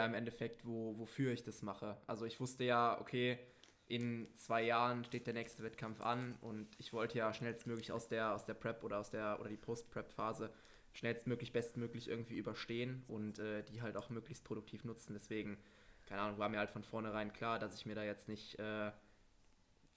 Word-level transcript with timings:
ja 0.00 0.06
im 0.06 0.14
Endeffekt, 0.14 0.66
wo, 0.66 0.98
wofür 0.98 1.32
ich 1.32 1.42
das 1.42 1.62
mache. 1.62 1.96
Also 2.06 2.24
ich 2.24 2.40
wusste 2.40 2.64
ja, 2.64 3.00
okay, 3.00 3.38
in 3.86 4.28
zwei 4.34 4.62
Jahren 4.62 5.04
steht 5.04 5.26
der 5.26 5.34
nächste 5.34 5.62
Wettkampf 5.62 6.00
an 6.00 6.36
und 6.40 6.68
ich 6.78 6.92
wollte 6.92 7.18
ja 7.18 7.32
schnellstmöglich 7.34 7.90
aus 7.90 8.08
der, 8.08 8.34
aus 8.34 8.44
der 8.46 8.54
Prep 8.54 8.84
oder 8.84 8.98
aus 8.98 9.10
der 9.10 9.38
oder 9.40 9.48
die 9.48 9.56
Post-Prep-Phase 9.56 10.52
schnellstmöglich, 10.92 11.52
bestmöglich 11.52 12.08
irgendwie 12.08 12.36
überstehen 12.36 13.04
und 13.08 13.38
äh, 13.38 13.62
die 13.64 13.82
halt 13.82 13.96
auch 13.96 14.10
möglichst 14.10 14.44
produktiv 14.44 14.84
nutzen. 14.84 15.14
Deswegen, 15.14 15.58
keine 16.06 16.22
Ahnung, 16.22 16.38
war 16.38 16.48
mir 16.48 16.58
halt 16.58 16.70
von 16.70 16.84
vornherein 16.84 17.32
klar, 17.32 17.58
dass 17.58 17.74
ich 17.74 17.86
mir 17.86 17.94
da 17.94 18.04
jetzt 18.04 18.28
nicht 18.28 18.58
äh, 18.58 18.92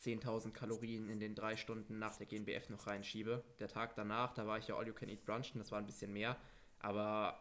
10.000 0.01 0.51
Kalorien 0.51 1.09
in 1.09 1.19
den 1.19 1.35
drei 1.35 1.55
Stunden 1.55 1.99
nach 1.99 2.17
der 2.17 2.25
GNBF 2.25 2.69
noch 2.69 2.87
reinschiebe. 2.87 3.43
Der 3.59 3.67
Tag 3.67 3.95
danach, 3.95 4.33
da 4.33 4.45
war 4.47 4.57
ich 4.57 4.67
ja 4.67 4.75
All 4.75 4.87
You 4.87 4.93
Can 4.93 5.09
Eat 5.09 5.25
Brunchen, 5.25 5.59
das 5.59 5.71
war 5.71 5.79
ein 5.79 5.85
bisschen 5.85 6.11
mehr, 6.11 6.35
aber 6.79 7.39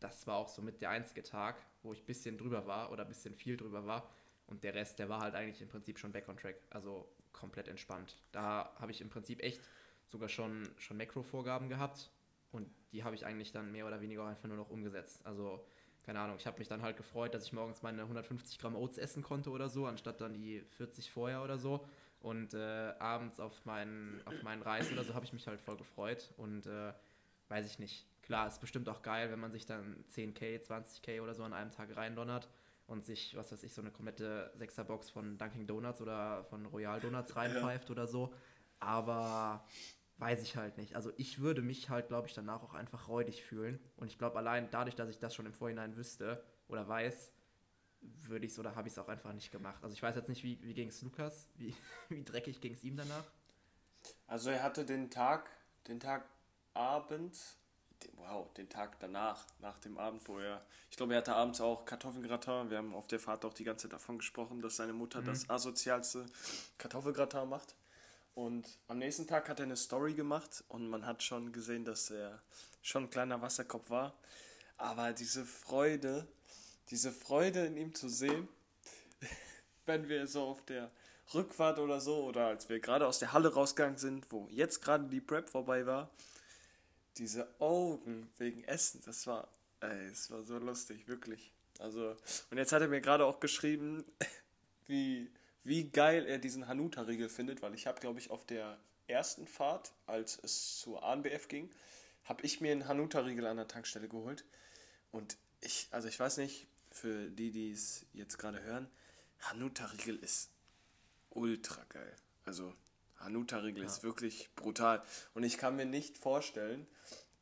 das 0.00 0.26
war 0.26 0.36
auch 0.36 0.48
somit 0.48 0.80
der 0.80 0.90
einzige 0.90 1.22
Tag, 1.22 1.56
wo 1.88 1.92
ich 1.92 2.02
ein 2.02 2.06
bisschen 2.06 2.38
drüber 2.38 2.66
war 2.66 2.92
oder 2.92 3.02
ein 3.02 3.08
bisschen 3.08 3.34
viel 3.34 3.56
drüber 3.56 3.86
war. 3.86 4.08
Und 4.46 4.62
der 4.62 4.74
Rest, 4.74 4.98
der 4.98 5.08
war 5.08 5.20
halt 5.20 5.34
eigentlich 5.34 5.60
im 5.60 5.68
Prinzip 5.68 5.98
schon 5.98 6.12
back 6.12 6.28
on 6.28 6.36
track, 6.36 6.56
also 6.70 7.08
komplett 7.32 7.68
entspannt. 7.68 8.16
Da 8.32 8.72
habe 8.78 8.92
ich 8.92 9.00
im 9.00 9.10
Prinzip 9.10 9.42
echt 9.42 9.60
sogar 10.06 10.28
schon, 10.28 10.68
schon 10.78 10.96
Makro-Vorgaben 10.96 11.68
gehabt 11.68 12.10
und 12.50 12.68
die 12.92 13.04
habe 13.04 13.14
ich 13.14 13.26
eigentlich 13.26 13.52
dann 13.52 13.72
mehr 13.72 13.86
oder 13.86 14.00
weniger 14.00 14.26
einfach 14.26 14.48
nur 14.48 14.56
noch 14.56 14.70
umgesetzt. 14.70 15.20
Also 15.26 15.64
keine 16.04 16.20
Ahnung, 16.20 16.36
ich 16.38 16.46
habe 16.46 16.58
mich 16.58 16.68
dann 16.68 16.80
halt 16.80 16.96
gefreut, 16.96 17.34
dass 17.34 17.44
ich 17.44 17.52
morgens 17.52 17.82
meine 17.82 18.00
150 18.02 18.58
Gramm 18.58 18.76
Oats 18.76 18.96
essen 18.96 19.22
konnte 19.22 19.50
oder 19.50 19.68
so, 19.68 19.84
anstatt 19.84 20.22
dann 20.22 20.32
die 20.32 20.60
40 20.60 21.10
vorher 21.10 21.42
oder 21.42 21.58
so. 21.58 21.84
Und 22.20 22.54
äh, 22.54 22.94
abends 22.98 23.38
auf 23.38 23.64
meinen, 23.66 24.22
auf 24.24 24.42
meinen 24.42 24.62
Reis 24.62 24.90
oder 24.90 25.04
so 25.04 25.14
habe 25.14 25.26
ich 25.26 25.34
mich 25.34 25.46
halt 25.46 25.60
voll 25.60 25.76
gefreut. 25.76 26.32
Und 26.38 26.66
äh, 26.66 26.92
weiß 27.48 27.66
ich 27.66 27.78
nicht. 27.78 28.06
Klar, 28.28 28.46
ist 28.46 28.60
bestimmt 28.60 28.90
auch 28.90 29.00
geil, 29.00 29.30
wenn 29.30 29.40
man 29.40 29.52
sich 29.52 29.64
dann 29.64 30.04
10k, 30.14 30.60
20k 30.60 31.22
oder 31.22 31.34
so 31.34 31.44
an 31.44 31.54
einem 31.54 31.70
Tag 31.70 31.96
reindonnert 31.96 32.46
und 32.86 33.02
sich, 33.02 33.34
was 33.34 33.50
weiß 33.50 33.62
ich, 33.62 33.72
so 33.72 33.80
eine 33.80 33.90
komplette 33.90 34.52
Sechserbox 34.54 35.08
von 35.08 35.38
Dunkin' 35.38 35.66
Donuts 35.66 36.02
oder 36.02 36.44
von 36.44 36.66
Royal 36.66 37.00
Donuts 37.00 37.36
reinpfeift 37.36 37.88
ja. 37.88 37.92
oder 37.92 38.06
so. 38.06 38.34
Aber 38.80 39.64
weiß 40.18 40.42
ich 40.42 40.56
halt 40.56 40.76
nicht. 40.76 40.94
Also 40.94 41.10
ich 41.16 41.38
würde 41.38 41.62
mich 41.62 41.88
halt, 41.88 42.08
glaube 42.08 42.28
ich, 42.28 42.34
danach 42.34 42.62
auch 42.62 42.74
einfach 42.74 43.08
räudig 43.08 43.42
fühlen. 43.42 43.80
Und 43.96 44.08
ich 44.08 44.18
glaube, 44.18 44.36
allein 44.36 44.70
dadurch, 44.70 44.94
dass 44.94 45.08
ich 45.08 45.18
das 45.18 45.34
schon 45.34 45.46
im 45.46 45.54
Vorhinein 45.54 45.96
wüsste 45.96 46.44
oder 46.68 46.86
weiß, 46.86 47.32
würde 48.02 48.44
ich 48.44 48.52
es 48.52 48.58
oder 48.58 48.76
habe 48.76 48.88
ich 48.88 48.92
es 48.92 48.98
auch 48.98 49.08
einfach 49.08 49.32
nicht 49.32 49.50
gemacht. 49.50 49.82
Also 49.82 49.94
ich 49.94 50.02
weiß 50.02 50.16
jetzt 50.16 50.28
nicht, 50.28 50.44
wie, 50.44 50.62
wie 50.62 50.74
ging 50.74 50.88
es 50.88 51.00
Lukas? 51.00 51.48
Wie, 51.56 51.74
wie 52.10 52.22
dreckig 52.22 52.60
ging 52.60 52.74
es 52.74 52.84
ihm 52.84 52.98
danach? 52.98 53.24
Also 54.26 54.50
er 54.50 54.62
hatte 54.62 54.84
den 54.84 55.10
Tag, 55.10 55.48
den 55.86 55.98
Tag 55.98 56.28
Abend, 56.74 57.38
wow, 58.16 58.52
den 58.54 58.68
Tag 58.68 58.98
danach, 59.00 59.46
nach 59.60 59.78
dem 59.78 59.98
Abend, 59.98 60.26
wo 60.28 60.38
er, 60.38 60.64
ich 60.90 60.96
glaube, 60.96 61.14
er 61.14 61.18
hatte 61.18 61.34
abends 61.34 61.60
auch 61.60 61.84
Kartoffelgratin. 61.84 62.70
Wir 62.70 62.78
haben 62.78 62.94
auf 62.94 63.06
der 63.06 63.20
Fahrt 63.20 63.44
auch 63.44 63.54
die 63.54 63.64
ganze 63.64 63.88
Zeit 63.88 63.94
davon 63.94 64.18
gesprochen, 64.18 64.60
dass 64.60 64.76
seine 64.76 64.92
Mutter 64.92 65.20
mhm. 65.22 65.26
das 65.26 65.48
asozialste 65.48 66.26
Kartoffelgratin 66.78 67.48
macht. 67.48 67.74
Und 68.34 68.78
am 68.86 68.98
nächsten 68.98 69.26
Tag 69.26 69.48
hat 69.48 69.58
er 69.58 69.64
eine 69.64 69.76
Story 69.76 70.14
gemacht 70.14 70.62
und 70.68 70.88
man 70.88 71.04
hat 71.04 71.22
schon 71.22 71.52
gesehen, 71.52 71.84
dass 71.84 72.10
er 72.10 72.40
schon 72.82 73.04
ein 73.04 73.10
kleiner 73.10 73.42
Wasserkopf 73.42 73.90
war. 73.90 74.14
Aber 74.76 75.12
diese 75.12 75.44
Freude, 75.44 76.26
diese 76.90 77.10
Freude 77.10 77.66
in 77.66 77.76
ihm 77.76 77.94
zu 77.94 78.08
sehen, 78.08 78.48
wenn 79.86 80.08
wir 80.08 80.26
so 80.28 80.44
auf 80.44 80.64
der 80.64 80.92
Rückfahrt 81.34 81.78
oder 81.78 82.00
so, 82.00 82.24
oder 82.24 82.46
als 82.46 82.68
wir 82.68 82.78
gerade 82.78 83.06
aus 83.06 83.18
der 83.18 83.32
Halle 83.32 83.52
rausgegangen 83.52 83.98
sind, 83.98 84.30
wo 84.30 84.46
jetzt 84.50 84.82
gerade 84.82 85.08
die 85.08 85.20
Prep 85.20 85.50
vorbei 85.50 85.84
war, 85.84 86.10
diese 87.18 87.48
Augen 87.60 88.30
wegen 88.38 88.64
Essen, 88.64 89.02
das 89.04 89.26
war, 89.26 89.48
ey, 89.80 90.06
es 90.06 90.30
war 90.30 90.42
so 90.42 90.58
lustig, 90.58 91.08
wirklich. 91.08 91.52
Also, 91.78 92.16
und 92.50 92.58
jetzt 92.58 92.72
hat 92.72 92.82
er 92.82 92.88
mir 92.88 93.00
gerade 93.00 93.24
auch 93.24 93.40
geschrieben, 93.40 94.04
wie 94.86 95.30
wie 95.68 95.90
geil 95.90 96.24
er 96.24 96.38
diesen 96.38 96.66
Hanuta-Riegel 96.66 97.28
findet, 97.28 97.60
weil 97.60 97.74
ich 97.74 97.86
habe, 97.86 98.00
glaube 98.00 98.18
ich, 98.18 98.30
auf 98.30 98.46
der 98.46 98.78
ersten 99.06 99.46
Fahrt, 99.46 99.92
als 100.06 100.38
es 100.42 100.78
zur 100.78 101.02
ANBF 101.02 101.48
ging, 101.48 101.70
habe 102.24 102.42
ich 102.42 102.62
mir 102.62 102.72
einen 102.72 102.88
Hanuta-Riegel 102.88 103.46
an 103.46 103.58
der 103.58 103.68
Tankstelle 103.68 104.08
geholt. 104.08 104.46
Und 105.10 105.36
ich, 105.60 105.88
also 105.90 106.08
ich 106.08 106.18
weiß 106.18 106.38
nicht, 106.38 106.66
für 106.90 107.28
die, 107.30 107.50
die 107.50 107.72
es 107.72 108.06
jetzt 108.14 108.38
gerade 108.38 108.62
hören, 108.62 108.88
Hanuta-Riegel 109.40 110.16
ist 110.16 110.48
ultra 111.30 111.84
geil. 111.90 112.16
Also 112.46 112.74
Hanuta-Riegel 113.20 113.82
ja. 113.82 113.88
ist 113.88 114.02
wirklich 114.02 114.48
brutal. 114.54 115.02
Und 115.34 115.42
ich 115.42 115.58
kann 115.58 115.76
mir 115.76 115.86
nicht 115.86 116.18
vorstellen, 116.18 116.86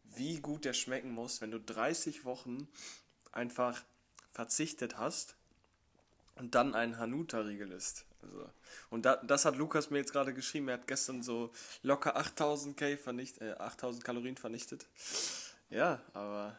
wie 0.04 0.40
gut 0.40 0.64
der 0.64 0.72
schmecken 0.72 1.10
muss, 1.10 1.40
wenn 1.40 1.50
du 1.50 1.60
30 1.60 2.24
Wochen 2.24 2.68
einfach 3.32 3.82
verzichtet 4.32 4.98
hast 4.98 5.36
und 6.36 6.54
dann 6.54 6.74
einen 6.74 6.98
Hanuta-Riegel 6.98 7.72
isst. 7.72 8.04
Also, 8.22 8.50
und 8.90 9.04
da, 9.04 9.16
das 9.16 9.44
hat 9.44 9.56
Lukas 9.56 9.90
mir 9.90 9.98
jetzt 9.98 10.12
gerade 10.12 10.34
geschrieben. 10.34 10.68
Er 10.68 10.74
hat 10.74 10.86
gestern 10.86 11.22
so 11.22 11.52
locker 11.82 12.16
8000 12.16 12.76
K 12.76 12.96
vernichtet, 12.96 13.42
äh, 13.42 13.52
8000 13.52 14.04
Kalorien 14.04 14.36
vernichtet. 14.36 14.86
Ja, 15.70 16.00
aber 16.12 16.56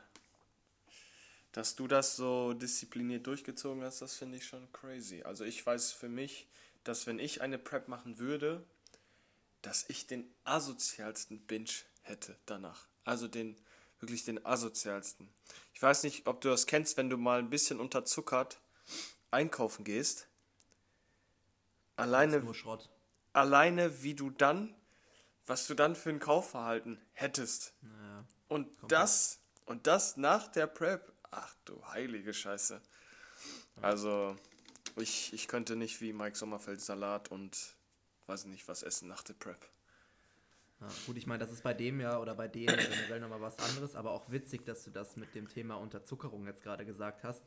dass 1.52 1.76
du 1.76 1.88
das 1.88 2.16
so 2.16 2.54
diszipliniert 2.54 3.26
durchgezogen 3.26 3.84
hast, 3.84 4.02
das 4.02 4.16
finde 4.16 4.38
ich 4.38 4.46
schon 4.46 4.72
crazy. 4.72 5.24
Also 5.24 5.44
ich 5.44 5.66
weiß 5.66 5.92
für 5.92 6.10
mich, 6.10 6.48
dass 6.84 7.08
wenn 7.08 7.20
ich 7.20 7.42
eine 7.42 7.58
Prep 7.58 7.88
machen 7.88 8.20
würde, 8.20 8.64
dass 9.62 9.86
ich 9.88 10.08
den 10.08 10.30
asozialsten 10.44 11.40
Binge 11.40 11.72
hätte 12.02 12.38
danach. 12.46 12.88
Also 13.04 13.28
den 13.28 13.56
wirklich 14.00 14.24
den 14.24 14.46
asozialsten. 14.46 15.30
Ich 15.74 15.82
weiß 15.82 16.04
nicht, 16.04 16.28
ob 16.28 16.42
du 16.42 16.50
das 16.50 16.68
kennst, 16.68 16.98
wenn 16.98 17.10
du 17.10 17.18
mal 17.18 17.40
ein 17.40 17.50
bisschen 17.50 17.80
unterzuckert 17.80 18.60
einkaufen 19.32 19.84
gehst 19.84 20.28
Alleine, 21.98 22.44
alleine 23.34 24.04
wie 24.04 24.14
du 24.14 24.30
dann, 24.30 24.76
was 25.48 25.66
du 25.66 25.74
dann 25.74 25.96
für 25.96 26.12
ein 26.12 26.20
Kaufverhalten 26.20 27.02
hättest. 27.14 27.74
Naja, 27.82 28.24
und 28.48 28.70
das, 28.88 29.40
und 29.66 29.88
das 29.88 30.16
nach 30.16 30.48
der 30.48 30.68
Prep. 30.68 31.12
Ach 31.32 31.56
du 31.66 31.84
heilige 31.88 32.36
Scheiße. 32.36 32.80
Also, 33.82 34.36
ich, 34.96 35.34
ich 35.34 35.48
könnte 35.48 35.76
nicht 35.76 36.00
wie 36.00 36.14
Mike 36.14 36.38
Sommerfeld 36.38 36.82
Salat 36.82 37.32
und 37.32 37.76
weiß 38.28 38.46
nicht 38.46 38.68
was 38.68 38.84
essen 38.84 39.08
nach 39.08 39.24
der 39.24 39.34
Prep. 39.34 39.66
Ja, 40.80 40.88
gut, 41.08 41.18
ich 41.18 41.26
meine, 41.26 41.40
das 41.40 41.52
ist 41.52 41.64
bei 41.64 41.74
dem 41.74 42.00
ja 42.00 42.20
oder 42.20 42.36
bei 42.36 42.48
denen 42.48 42.78
generell 42.78 43.20
nochmal 43.20 43.42
was 43.42 43.58
anderes, 43.58 43.96
aber 43.96 44.12
auch 44.12 44.30
witzig, 44.30 44.64
dass 44.66 44.84
du 44.84 44.92
das 44.92 45.16
mit 45.16 45.34
dem 45.34 45.48
Thema 45.48 45.76
Unterzuckerung 45.76 46.46
jetzt 46.46 46.62
gerade 46.62 46.86
gesagt 46.86 47.24
hast, 47.24 47.44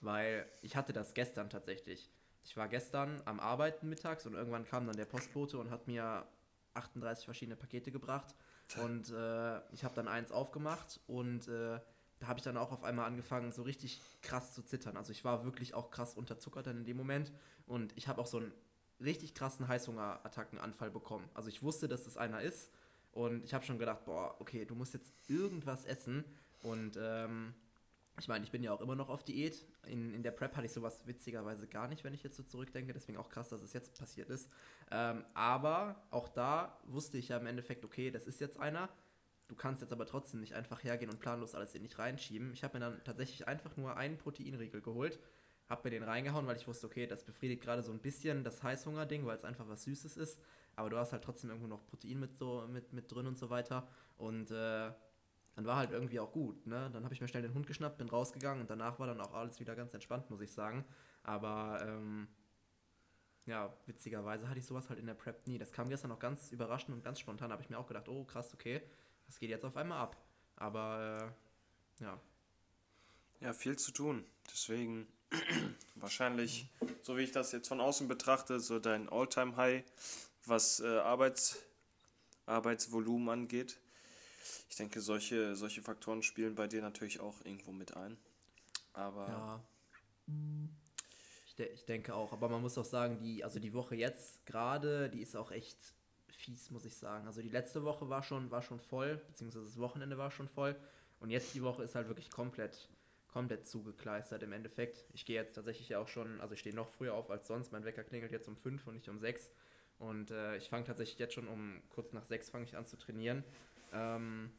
weil 0.00 0.48
ich 0.62 0.74
hatte 0.74 0.92
das 0.92 1.14
gestern 1.14 1.48
tatsächlich 1.48 2.10
ich 2.44 2.56
war 2.56 2.68
gestern 2.68 3.22
am 3.24 3.40
Arbeiten 3.40 3.88
mittags 3.88 4.26
und 4.26 4.34
irgendwann 4.34 4.64
kam 4.64 4.86
dann 4.86 4.96
der 4.96 5.04
Postbote 5.04 5.58
und 5.58 5.70
hat 5.70 5.86
mir 5.86 6.26
38 6.74 7.24
verschiedene 7.24 7.56
Pakete 7.56 7.92
gebracht. 7.92 8.34
Und 8.82 9.10
äh, 9.10 9.60
ich 9.72 9.84
habe 9.84 9.94
dann 9.94 10.08
eins 10.08 10.32
aufgemacht 10.32 11.00
und 11.06 11.46
äh, 11.48 11.78
da 12.20 12.26
habe 12.26 12.38
ich 12.38 12.44
dann 12.44 12.56
auch 12.56 12.72
auf 12.72 12.84
einmal 12.84 13.06
angefangen, 13.06 13.52
so 13.52 13.62
richtig 13.62 14.00
krass 14.22 14.54
zu 14.54 14.62
zittern. 14.62 14.96
Also 14.96 15.12
ich 15.12 15.24
war 15.24 15.44
wirklich 15.44 15.74
auch 15.74 15.90
krass 15.90 16.14
unterzuckert 16.14 16.66
dann 16.66 16.78
in 16.78 16.84
dem 16.84 16.96
Moment 16.96 17.32
und 17.66 17.92
ich 17.96 18.08
habe 18.08 18.20
auch 18.20 18.26
so 18.26 18.38
einen 18.38 18.52
richtig 19.02 19.34
krassen 19.34 19.68
Heißhungerattackenanfall 19.68 20.90
bekommen. 20.90 21.28
Also 21.34 21.48
ich 21.48 21.62
wusste, 21.62 21.88
dass 21.88 22.04
das 22.04 22.16
einer 22.16 22.40
ist 22.42 22.70
und 23.12 23.44
ich 23.44 23.54
habe 23.54 23.64
schon 23.64 23.78
gedacht, 23.78 24.04
boah, 24.04 24.36
okay, 24.40 24.64
du 24.64 24.74
musst 24.74 24.94
jetzt 24.94 25.12
irgendwas 25.28 25.84
essen 25.84 26.24
und 26.62 26.98
ähm, 27.00 27.54
ich 28.18 28.28
meine, 28.28 28.44
ich 28.44 28.50
bin 28.50 28.62
ja 28.62 28.72
auch 28.72 28.80
immer 28.80 28.94
noch 28.94 29.08
auf 29.08 29.24
Diät. 29.24 29.64
In, 29.86 30.12
in 30.14 30.22
der 30.22 30.32
Prep 30.32 30.54
hatte 30.54 30.66
ich 30.66 30.72
sowas 30.72 31.06
witzigerweise 31.06 31.66
gar 31.66 31.88
nicht, 31.88 32.04
wenn 32.04 32.12
ich 32.12 32.22
jetzt 32.22 32.36
so 32.36 32.42
zurückdenke. 32.42 32.92
Deswegen 32.92 33.18
auch 33.18 33.30
krass, 33.30 33.48
dass 33.48 33.62
es 33.62 33.72
jetzt 33.72 33.98
passiert 33.98 34.28
ist. 34.28 34.50
Ähm, 34.90 35.24
aber 35.34 36.04
auch 36.10 36.28
da 36.28 36.78
wusste 36.84 37.16
ich 37.18 37.28
ja 37.28 37.38
im 37.38 37.46
Endeffekt, 37.46 37.84
okay, 37.84 38.10
das 38.10 38.26
ist 38.26 38.40
jetzt 38.40 38.60
einer. 38.60 38.90
Du 39.48 39.56
kannst 39.56 39.80
jetzt 39.80 39.92
aber 39.92 40.06
trotzdem 40.06 40.40
nicht 40.40 40.54
einfach 40.54 40.84
hergehen 40.84 41.10
und 41.10 41.20
planlos 41.20 41.54
alles 41.54 41.74
in 41.74 41.82
dich 41.82 41.98
reinschieben. 41.98 42.52
Ich 42.52 42.64
habe 42.64 42.78
mir 42.78 42.84
dann 42.84 43.04
tatsächlich 43.04 43.48
einfach 43.48 43.76
nur 43.76 43.96
einen 43.96 44.18
Proteinriegel 44.18 44.82
geholt, 44.82 45.18
habe 45.68 45.82
mir 45.84 45.90
den 45.90 46.02
reingehauen, 46.02 46.46
weil 46.46 46.56
ich 46.56 46.68
wusste, 46.68 46.86
okay, 46.86 47.06
das 47.06 47.24
befriedigt 47.24 47.62
gerade 47.62 47.82
so 47.82 47.92
ein 47.92 48.00
bisschen 48.00 48.44
das 48.44 48.62
Heißhunger-Ding, 48.62 49.24
weil 49.26 49.36
es 49.36 49.44
einfach 49.44 49.68
was 49.68 49.84
Süßes 49.84 50.16
ist. 50.16 50.40
Aber 50.76 50.90
du 50.90 50.96
hast 50.98 51.12
halt 51.12 51.24
trotzdem 51.24 51.50
irgendwo 51.50 51.68
noch 51.68 51.86
Protein 51.86 52.20
mit, 52.20 52.36
so, 52.36 52.66
mit, 52.68 52.92
mit 52.92 53.10
drin 53.10 53.26
und 53.26 53.38
so 53.38 53.50
weiter. 53.50 53.86
Und 54.16 54.50
äh, 54.50 54.90
dann 55.54 55.66
war 55.66 55.76
halt 55.76 55.90
irgendwie 55.90 56.20
auch 56.20 56.32
gut. 56.32 56.66
Ne? 56.66 56.90
Dann 56.92 57.04
habe 57.04 57.14
ich 57.14 57.20
mir 57.20 57.28
schnell 57.28 57.42
den 57.42 57.54
Hund 57.54 57.66
geschnappt, 57.66 57.98
bin 57.98 58.08
rausgegangen 58.08 58.62
und 58.62 58.70
danach 58.70 58.98
war 58.98 59.06
dann 59.06 59.20
auch 59.20 59.34
alles 59.34 59.60
wieder 59.60 59.76
ganz 59.76 59.92
entspannt, 59.92 60.30
muss 60.30 60.40
ich 60.40 60.52
sagen. 60.52 60.84
Aber 61.22 61.84
ähm, 61.86 62.28
ja, 63.44 63.72
witzigerweise 63.86 64.48
hatte 64.48 64.60
ich 64.60 64.66
sowas 64.66 64.88
halt 64.88 64.98
in 64.98 65.06
der 65.06 65.14
Prep 65.14 65.46
nie. 65.46 65.58
Das 65.58 65.72
kam 65.72 65.88
gestern 65.88 66.08
noch 66.08 66.18
ganz 66.18 66.52
überraschend 66.52 66.96
und 66.96 67.04
ganz 67.04 67.20
spontan. 67.20 67.50
Da 67.50 67.54
habe 67.54 67.62
ich 67.62 67.70
mir 67.70 67.78
auch 67.78 67.86
gedacht, 67.86 68.08
oh 68.08 68.24
krass, 68.24 68.54
okay, 68.54 68.82
das 69.26 69.38
geht 69.38 69.50
jetzt 69.50 69.64
auf 69.64 69.76
einmal 69.76 69.98
ab. 69.98 70.16
Aber 70.56 71.34
äh, 72.00 72.04
ja. 72.04 72.20
Ja, 73.40 73.52
viel 73.52 73.76
zu 73.76 73.92
tun. 73.92 74.24
Deswegen 74.50 75.08
wahrscheinlich, 75.96 76.66
so 77.02 77.16
wie 77.16 77.22
ich 77.22 77.32
das 77.32 77.52
jetzt 77.52 77.68
von 77.68 77.80
außen 77.80 78.08
betrachte, 78.08 78.60
so 78.60 78.78
dein 78.78 79.08
All-Time-High, 79.08 79.84
was 80.46 80.80
äh, 80.80 80.98
Arbeits, 80.98 81.58
Arbeitsvolumen 82.46 83.28
angeht. 83.28 83.78
Ich 84.68 84.76
denke, 84.76 85.00
solche, 85.00 85.54
solche 85.54 85.82
Faktoren 85.82 86.22
spielen 86.22 86.54
bei 86.54 86.66
dir 86.66 86.82
natürlich 86.82 87.20
auch 87.20 87.44
irgendwo 87.44 87.72
mit 87.72 87.96
ein. 87.96 88.16
Aber. 88.92 89.28
Ja, 89.28 89.64
Ich, 91.46 91.54
de 91.54 91.70
ich 91.72 91.84
denke 91.84 92.14
auch, 92.14 92.32
aber 92.32 92.48
man 92.48 92.62
muss 92.62 92.78
auch 92.78 92.84
sagen, 92.84 93.18
die, 93.18 93.44
also 93.44 93.58
die 93.58 93.74
Woche 93.74 93.94
jetzt 93.94 94.44
gerade, 94.46 95.10
die 95.10 95.20
ist 95.20 95.36
auch 95.36 95.50
echt 95.50 95.76
fies, 96.28 96.70
muss 96.70 96.84
ich 96.84 96.96
sagen. 96.96 97.26
Also 97.26 97.42
die 97.42 97.48
letzte 97.48 97.84
Woche 97.84 98.08
war 98.08 98.22
schon, 98.22 98.50
war 98.50 98.62
schon 98.62 98.80
voll, 98.80 99.16
beziehungsweise 99.28 99.66
das 99.66 99.78
Wochenende 99.78 100.18
war 100.18 100.30
schon 100.30 100.48
voll. 100.48 100.76
Und 101.20 101.30
jetzt 101.30 101.54
die 101.54 101.62
Woche 101.62 101.82
ist 101.84 101.94
halt 101.94 102.08
wirklich 102.08 102.30
komplett, 102.30 102.88
komplett 103.32 103.66
zugekleistert 103.66 104.42
im 104.42 104.52
Endeffekt. 104.52 105.04
Ich 105.14 105.24
gehe 105.24 105.36
jetzt 105.36 105.54
tatsächlich 105.54 105.96
auch 105.96 106.08
schon, 106.08 106.40
also 106.40 106.54
ich 106.54 106.60
stehe 106.60 106.74
noch 106.74 106.88
früher 106.88 107.14
auf 107.14 107.30
als 107.30 107.46
sonst. 107.46 107.72
Mein 107.72 107.84
Wecker 107.84 108.04
klingelt 108.04 108.30
jetzt 108.30 108.48
um 108.48 108.56
5 108.56 108.86
und 108.86 108.94
nicht 108.94 109.08
um 109.08 109.18
6. 109.18 109.50
Und 109.98 110.30
äh, 110.30 110.56
ich 110.56 110.68
fange 110.68 110.84
tatsächlich 110.84 111.18
jetzt 111.18 111.34
schon 111.34 111.48
um 111.48 111.80
kurz 111.90 112.12
nach 112.12 112.24
6 112.24 112.50
fange 112.50 112.64
ich 112.64 112.76
an 112.76 112.86
zu 112.86 112.96
trainieren. 112.98 113.42
Ähm, 113.92 114.50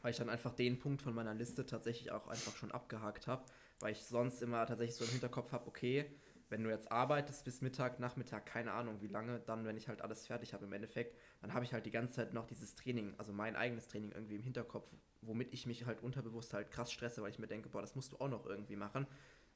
weil 0.00 0.10
ich 0.10 0.16
dann 0.16 0.30
einfach 0.30 0.52
den 0.52 0.78
Punkt 0.78 1.02
von 1.02 1.14
meiner 1.14 1.34
Liste 1.34 1.64
tatsächlich 1.64 2.10
auch 2.10 2.26
einfach 2.28 2.56
schon 2.56 2.72
abgehakt 2.72 3.26
habe, 3.26 3.44
weil 3.80 3.92
ich 3.92 4.02
sonst 4.02 4.42
immer 4.42 4.66
tatsächlich 4.66 4.96
so 4.96 5.04
im 5.04 5.10
Hinterkopf 5.10 5.52
habe, 5.52 5.66
okay, 5.68 6.06
wenn 6.48 6.64
du 6.64 6.70
jetzt 6.70 6.90
arbeitest 6.92 7.44
bis 7.44 7.62
Mittag, 7.62 7.98
Nachmittag, 7.98 8.46
keine 8.46 8.72
Ahnung 8.72 9.00
wie 9.00 9.06
lange, 9.06 9.40
dann, 9.40 9.64
wenn 9.64 9.76
ich 9.76 9.88
halt 9.88 10.02
alles 10.02 10.26
fertig 10.26 10.52
habe 10.52 10.66
im 10.66 10.72
Endeffekt, 10.72 11.16
dann 11.40 11.54
habe 11.54 11.64
ich 11.64 11.72
halt 11.72 11.86
die 11.86 11.90
ganze 11.90 12.14
Zeit 12.14 12.34
noch 12.34 12.46
dieses 12.46 12.74
Training, 12.74 13.14
also 13.16 13.32
mein 13.32 13.56
eigenes 13.56 13.88
Training 13.88 14.12
irgendwie 14.12 14.34
im 14.34 14.42
Hinterkopf, 14.42 14.92
womit 15.22 15.52
ich 15.52 15.66
mich 15.66 15.86
halt 15.86 16.02
unterbewusst 16.02 16.52
halt 16.52 16.70
krass 16.70 16.92
stresse, 16.92 17.22
weil 17.22 17.30
ich 17.30 17.38
mir 17.38 17.46
denke, 17.46 17.68
boah, 17.68 17.80
das 17.80 17.94
musst 17.94 18.12
du 18.12 18.16
auch 18.18 18.28
noch 18.28 18.46
irgendwie 18.46 18.76
machen. 18.76 19.06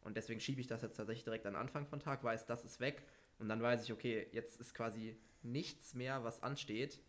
Und 0.00 0.16
deswegen 0.16 0.40
schiebe 0.40 0.60
ich 0.60 0.66
das 0.66 0.82
jetzt 0.82 0.96
tatsächlich 0.96 1.24
direkt 1.24 1.46
an 1.46 1.56
Anfang 1.56 1.86
von 1.86 2.00
Tag, 2.00 2.22
weiß, 2.22 2.46
das 2.46 2.64
ist 2.64 2.80
weg. 2.80 3.02
Und 3.38 3.48
dann 3.48 3.60
weiß 3.60 3.84
ich, 3.84 3.92
okay, 3.92 4.28
jetzt 4.32 4.60
ist 4.60 4.74
quasi 4.74 5.18
nichts 5.42 5.94
mehr, 5.94 6.24
was 6.24 6.42
ansteht 6.42 7.00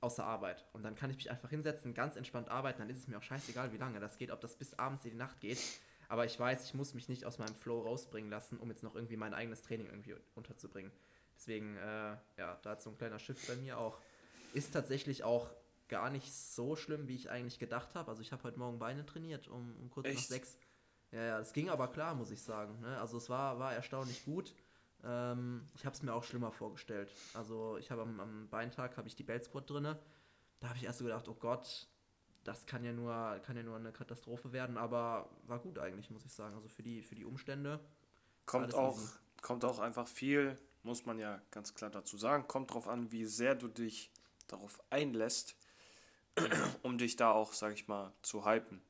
außer 0.00 0.24
Arbeit. 0.24 0.66
Und 0.72 0.82
dann 0.82 0.94
kann 0.94 1.10
ich 1.10 1.16
mich 1.16 1.30
einfach 1.30 1.50
hinsetzen, 1.50 1.94
ganz 1.94 2.16
entspannt 2.16 2.48
arbeiten. 2.48 2.80
Dann 2.80 2.90
ist 2.90 2.98
es 2.98 3.08
mir 3.08 3.18
auch 3.18 3.22
scheißegal, 3.22 3.72
wie 3.72 3.76
lange 3.76 4.00
das 4.00 4.18
geht, 4.18 4.30
ob 4.30 4.40
das 4.40 4.56
bis 4.56 4.74
abends 4.78 5.04
in 5.04 5.12
die 5.12 5.16
Nacht 5.16 5.40
geht. 5.40 5.58
Aber 6.08 6.24
ich 6.24 6.38
weiß, 6.38 6.64
ich 6.64 6.74
muss 6.74 6.94
mich 6.94 7.08
nicht 7.08 7.24
aus 7.24 7.38
meinem 7.38 7.54
Flow 7.54 7.82
rausbringen 7.82 8.30
lassen, 8.30 8.58
um 8.58 8.68
jetzt 8.70 8.82
noch 8.82 8.94
irgendwie 8.94 9.16
mein 9.16 9.34
eigenes 9.34 9.62
Training 9.62 9.86
irgendwie 9.86 10.16
unterzubringen. 10.34 10.90
Deswegen, 11.36 11.76
äh, 11.76 12.16
ja, 12.36 12.58
da 12.62 12.70
hat 12.70 12.82
so 12.82 12.90
ein 12.90 12.96
kleiner 12.96 13.18
Shift 13.18 13.46
bei 13.46 13.56
mir 13.56 13.78
auch. 13.78 13.98
Ist 14.52 14.72
tatsächlich 14.72 15.22
auch 15.22 15.50
gar 15.90 16.08
nicht 16.08 16.32
so 16.32 16.76
schlimm, 16.76 17.08
wie 17.08 17.16
ich 17.16 17.30
eigentlich 17.30 17.58
gedacht 17.58 17.94
habe. 17.94 18.10
Also 18.10 18.22
ich 18.22 18.32
habe 18.32 18.44
heute 18.44 18.58
Morgen 18.58 18.78
Beine 18.78 19.04
trainiert, 19.04 19.48
um, 19.48 19.76
um 19.78 19.90
kurz 19.90 20.06
Echt? 20.06 20.16
nach 20.16 20.24
sechs. 20.24 20.56
Ja, 21.10 21.22
ja, 21.22 21.38
es 21.40 21.52
ging 21.52 21.68
aber 21.68 21.88
klar, 21.88 22.14
muss 22.14 22.30
ich 22.30 22.40
sagen. 22.40 22.80
Ne? 22.80 22.98
Also 22.98 23.18
es 23.18 23.28
war, 23.28 23.58
war 23.58 23.74
erstaunlich 23.74 24.24
gut. 24.24 24.54
Ähm, 25.02 25.68
ich 25.74 25.84
habe 25.84 25.94
es 25.94 26.02
mir 26.02 26.14
auch 26.14 26.22
schlimmer 26.22 26.52
vorgestellt. 26.52 27.12
Also 27.34 27.76
ich 27.78 27.90
habe 27.90 28.02
am, 28.02 28.20
am 28.20 28.48
Beintag 28.48 28.96
habe 28.96 29.08
ich 29.08 29.16
die 29.16 29.24
Belt 29.24 29.44
Squad 29.44 29.68
drinne. 29.68 29.98
Da 30.60 30.68
habe 30.68 30.78
ich 30.78 30.84
erst 30.84 30.98
so 30.98 31.04
gedacht, 31.04 31.26
oh 31.28 31.34
Gott, 31.34 31.88
das 32.44 32.66
kann 32.66 32.84
ja 32.84 32.92
nur 32.92 33.40
kann 33.42 33.56
ja 33.56 33.62
nur 33.62 33.76
eine 33.76 33.92
Katastrophe 33.92 34.52
werden, 34.52 34.76
aber 34.78 35.28
war 35.46 35.58
gut 35.58 35.78
eigentlich, 35.78 36.10
muss 36.10 36.24
ich 36.24 36.32
sagen. 36.32 36.54
Also 36.54 36.68
für 36.68 36.82
die 36.82 37.02
für 37.02 37.16
die 37.16 37.24
Umstände 37.24 37.80
kommt 38.46 38.74
auch 38.74 38.96
easy. 38.96 39.12
kommt 39.42 39.64
auch 39.64 39.80
einfach 39.80 40.06
viel, 40.06 40.56
muss 40.82 41.04
man 41.06 41.18
ja 41.18 41.42
ganz 41.50 41.74
klar 41.74 41.90
dazu 41.90 42.16
sagen, 42.16 42.46
kommt 42.46 42.72
drauf 42.72 42.86
an, 42.86 43.10
wie 43.10 43.24
sehr 43.24 43.54
du 43.54 43.68
dich 43.68 44.12
darauf 44.46 44.80
einlässt, 44.90 45.56
um 46.82 46.98
dich 46.98 47.16
da 47.16 47.32
auch, 47.32 47.52
sag 47.52 47.74
ich 47.74 47.88
mal, 47.88 48.12
zu 48.22 48.44
hypen. 48.44 48.80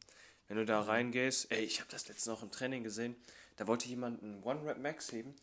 Wenn 0.49 0.57
du 0.57 0.65
da 0.65 0.83
mhm. 0.83 0.89
reingehst, 0.89 1.51
ey, 1.53 1.63
ich 1.65 1.81
habe 1.81 1.91
das 1.91 2.09
letzte 2.09 2.31
noch 2.31 2.43
im 2.43 2.51
Training 2.51 2.83
gesehen, 2.83 3.17
da 3.57 3.67
wollte 3.67 3.89
jemand 3.89 4.23
einen 4.23 4.43
One 4.43 4.65
Rep 4.67 4.79
Max 4.79 5.13
heben 5.13 5.35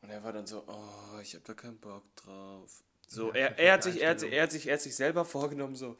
und 0.00 0.10
er 0.10 0.22
war 0.22 0.32
dann 0.32 0.46
so, 0.46 0.64
oh, 0.66 1.20
ich 1.20 1.34
habe 1.34 1.44
da 1.44 1.54
keinen 1.54 1.78
Bock 1.78 2.04
drauf. 2.16 2.82
So, 3.08 3.28
ja, 3.28 3.46
er, 3.46 3.58
er, 3.58 3.72
hat 3.74 3.82
sich, 3.82 4.00
er, 4.00 4.10
hat, 4.10 4.22
er, 4.22 4.42
hat 4.42 4.52
sich, 4.52 4.66
er 4.66 4.74
hat 4.74 4.80
sich 4.80 4.96
selber 4.96 5.24
vorgenommen, 5.24 5.76
so, 5.76 5.96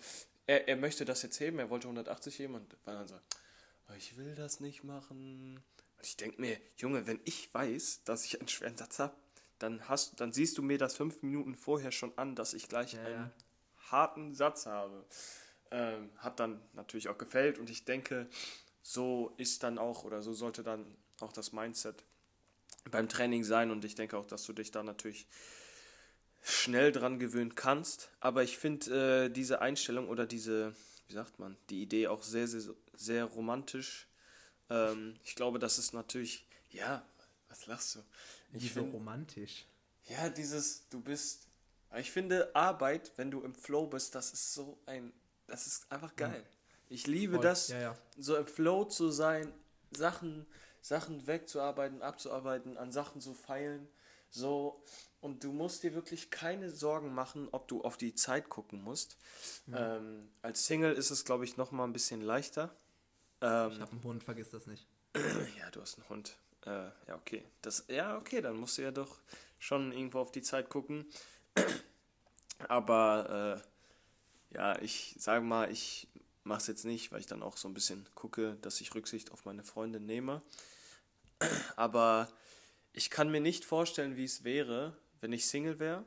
er, 0.46 0.68
er 0.68 0.76
möchte 0.76 1.04
das 1.04 1.22
jetzt 1.22 1.40
heben, 1.40 1.58
er 1.58 1.70
wollte 1.70 1.86
180 1.88 2.38
heben 2.38 2.54
und 2.54 2.76
war 2.84 2.94
dann 2.94 3.08
so, 3.08 3.16
oh, 3.88 3.94
ich 3.96 4.16
will 4.16 4.34
das 4.34 4.60
nicht 4.60 4.84
machen. 4.84 5.62
Und 5.96 6.06
ich 6.06 6.16
denke 6.16 6.40
mir, 6.40 6.58
Junge, 6.76 7.06
wenn 7.06 7.20
ich 7.24 7.52
weiß, 7.52 8.02
dass 8.04 8.24
ich 8.24 8.38
einen 8.38 8.48
schweren 8.48 8.76
Satz 8.76 8.98
habe, 8.98 9.14
dann, 9.58 9.88
hast, 9.88 10.20
dann 10.20 10.32
siehst 10.32 10.58
du 10.58 10.62
mir 10.62 10.78
das 10.78 10.96
fünf 10.96 11.22
Minuten 11.22 11.54
vorher 11.54 11.90
schon 11.90 12.16
an, 12.16 12.34
dass 12.34 12.54
ich 12.54 12.68
gleich 12.68 12.92
ja, 12.92 13.00
einen 13.00 13.14
ja. 13.14 13.30
Harten 13.90 14.34
Satz 14.34 14.66
habe. 14.66 15.04
Ähm, 15.70 16.10
hat 16.18 16.38
dann 16.38 16.60
natürlich 16.74 17.08
auch 17.08 17.18
gefällt 17.18 17.58
und 17.58 17.70
ich 17.70 17.84
denke, 17.84 18.28
so 18.82 19.34
ist 19.36 19.64
dann 19.64 19.78
auch 19.78 20.04
oder 20.04 20.22
so 20.22 20.32
sollte 20.32 20.62
dann 20.62 20.86
auch 21.20 21.32
das 21.32 21.52
Mindset 21.52 22.04
beim 22.90 23.08
Training 23.08 23.42
sein 23.42 23.72
und 23.72 23.84
ich 23.84 23.96
denke 23.96 24.16
auch, 24.16 24.26
dass 24.26 24.44
du 24.44 24.52
dich 24.52 24.70
da 24.70 24.84
natürlich 24.84 25.26
schnell 26.42 26.92
dran 26.92 27.18
gewöhnen 27.18 27.56
kannst. 27.56 28.10
Aber 28.20 28.44
ich 28.44 28.58
finde 28.58 29.24
äh, 29.24 29.30
diese 29.30 29.60
Einstellung 29.60 30.08
oder 30.08 30.26
diese, 30.26 30.74
wie 31.08 31.14
sagt 31.14 31.38
man, 31.38 31.56
die 31.70 31.82
Idee 31.82 32.06
auch 32.06 32.22
sehr, 32.22 32.46
sehr, 32.46 32.74
sehr 32.94 33.24
romantisch. 33.24 34.06
Ähm, 34.70 35.16
ich 35.24 35.34
glaube, 35.34 35.58
das 35.58 35.78
ist 35.78 35.92
natürlich, 35.92 36.46
ja, 36.70 37.04
was 37.48 37.66
lachst 37.66 37.96
du? 37.96 38.00
Ich 38.52 38.72
finde 38.72 38.92
romantisch. 38.92 39.64
Ja, 40.04 40.28
dieses, 40.28 40.88
du 40.88 41.00
bist, 41.00 41.45
ich 41.98 42.10
finde 42.10 42.54
Arbeit, 42.54 43.12
wenn 43.16 43.30
du 43.30 43.42
im 43.42 43.54
Flow 43.54 43.86
bist, 43.86 44.14
das 44.14 44.32
ist 44.32 44.54
so 44.54 44.78
ein, 44.86 45.12
das 45.46 45.66
ist 45.66 45.90
einfach 45.90 46.14
geil. 46.16 46.40
Mhm. 46.40 46.56
Ich 46.88 47.06
liebe 47.06 47.34
Voll. 47.34 47.42
das, 47.42 47.68
ja, 47.68 47.80
ja. 47.80 47.98
so 48.18 48.36
im 48.36 48.46
Flow 48.46 48.84
zu 48.84 49.10
sein, 49.10 49.52
Sachen 49.90 50.46
Sachen 50.86 51.26
wegzuarbeiten, 51.26 52.00
abzuarbeiten, 52.00 52.76
an 52.76 52.92
Sachen 52.92 53.20
zu 53.20 53.34
feilen. 53.34 53.88
So, 54.30 54.82
und 55.20 55.42
du 55.42 55.52
musst 55.52 55.82
dir 55.82 55.94
wirklich 55.94 56.30
keine 56.30 56.70
Sorgen 56.70 57.12
machen, 57.12 57.48
ob 57.50 57.66
du 57.66 57.82
auf 57.82 57.96
die 57.96 58.14
Zeit 58.14 58.48
gucken 58.48 58.82
musst. 58.82 59.16
Ja. 59.66 59.96
Ähm, 59.96 60.28
als 60.42 60.66
Single 60.66 60.92
ist 60.92 61.10
es, 61.10 61.24
glaube 61.24 61.44
ich, 61.44 61.56
noch 61.56 61.72
mal 61.72 61.84
ein 61.84 61.92
bisschen 61.92 62.20
leichter. 62.20 62.70
Ähm, 63.40 63.72
ich 63.72 63.80
habe 63.80 63.90
einen 63.90 64.02
Hund, 64.04 64.22
vergiss 64.22 64.50
das 64.50 64.66
nicht. 64.66 64.86
ja, 65.58 65.70
du 65.72 65.80
hast 65.80 65.98
einen 65.98 66.08
Hund. 66.08 66.36
Äh, 66.64 66.90
ja, 67.08 67.16
okay. 67.16 67.44
Das, 67.62 67.84
ja, 67.88 68.16
okay, 68.16 68.40
dann 68.40 68.56
musst 68.56 68.78
du 68.78 68.82
ja 68.82 68.92
doch 68.92 69.18
schon 69.58 69.90
irgendwo 69.90 70.20
auf 70.20 70.30
die 70.30 70.42
Zeit 70.42 70.68
gucken. 70.68 71.06
Aber 72.68 73.60
äh, 74.52 74.56
ja, 74.56 74.80
ich 74.80 75.16
sage 75.18 75.44
mal, 75.44 75.70
ich 75.70 76.08
mache 76.44 76.60
es 76.60 76.66
jetzt 76.66 76.84
nicht, 76.84 77.12
weil 77.12 77.20
ich 77.20 77.26
dann 77.26 77.42
auch 77.42 77.56
so 77.56 77.68
ein 77.68 77.74
bisschen 77.74 78.06
gucke, 78.14 78.56
dass 78.62 78.80
ich 78.80 78.94
Rücksicht 78.94 79.32
auf 79.32 79.44
meine 79.44 79.64
Freunde 79.64 80.00
nehme. 80.00 80.42
Aber 81.76 82.28
ich 82.92 83.10
kann 83.10 83.30
mir 83.30 83.40
nicht 83.40 83.64
vorstellen, 83.64 84.16
wie 84.16 84.24
es 84.24 84.44
wäre, 84.44 84.96
wenn 85.20 85.32
ich 85.32 85.46
Single 85.46 85.78
wäre, 85.78 86.04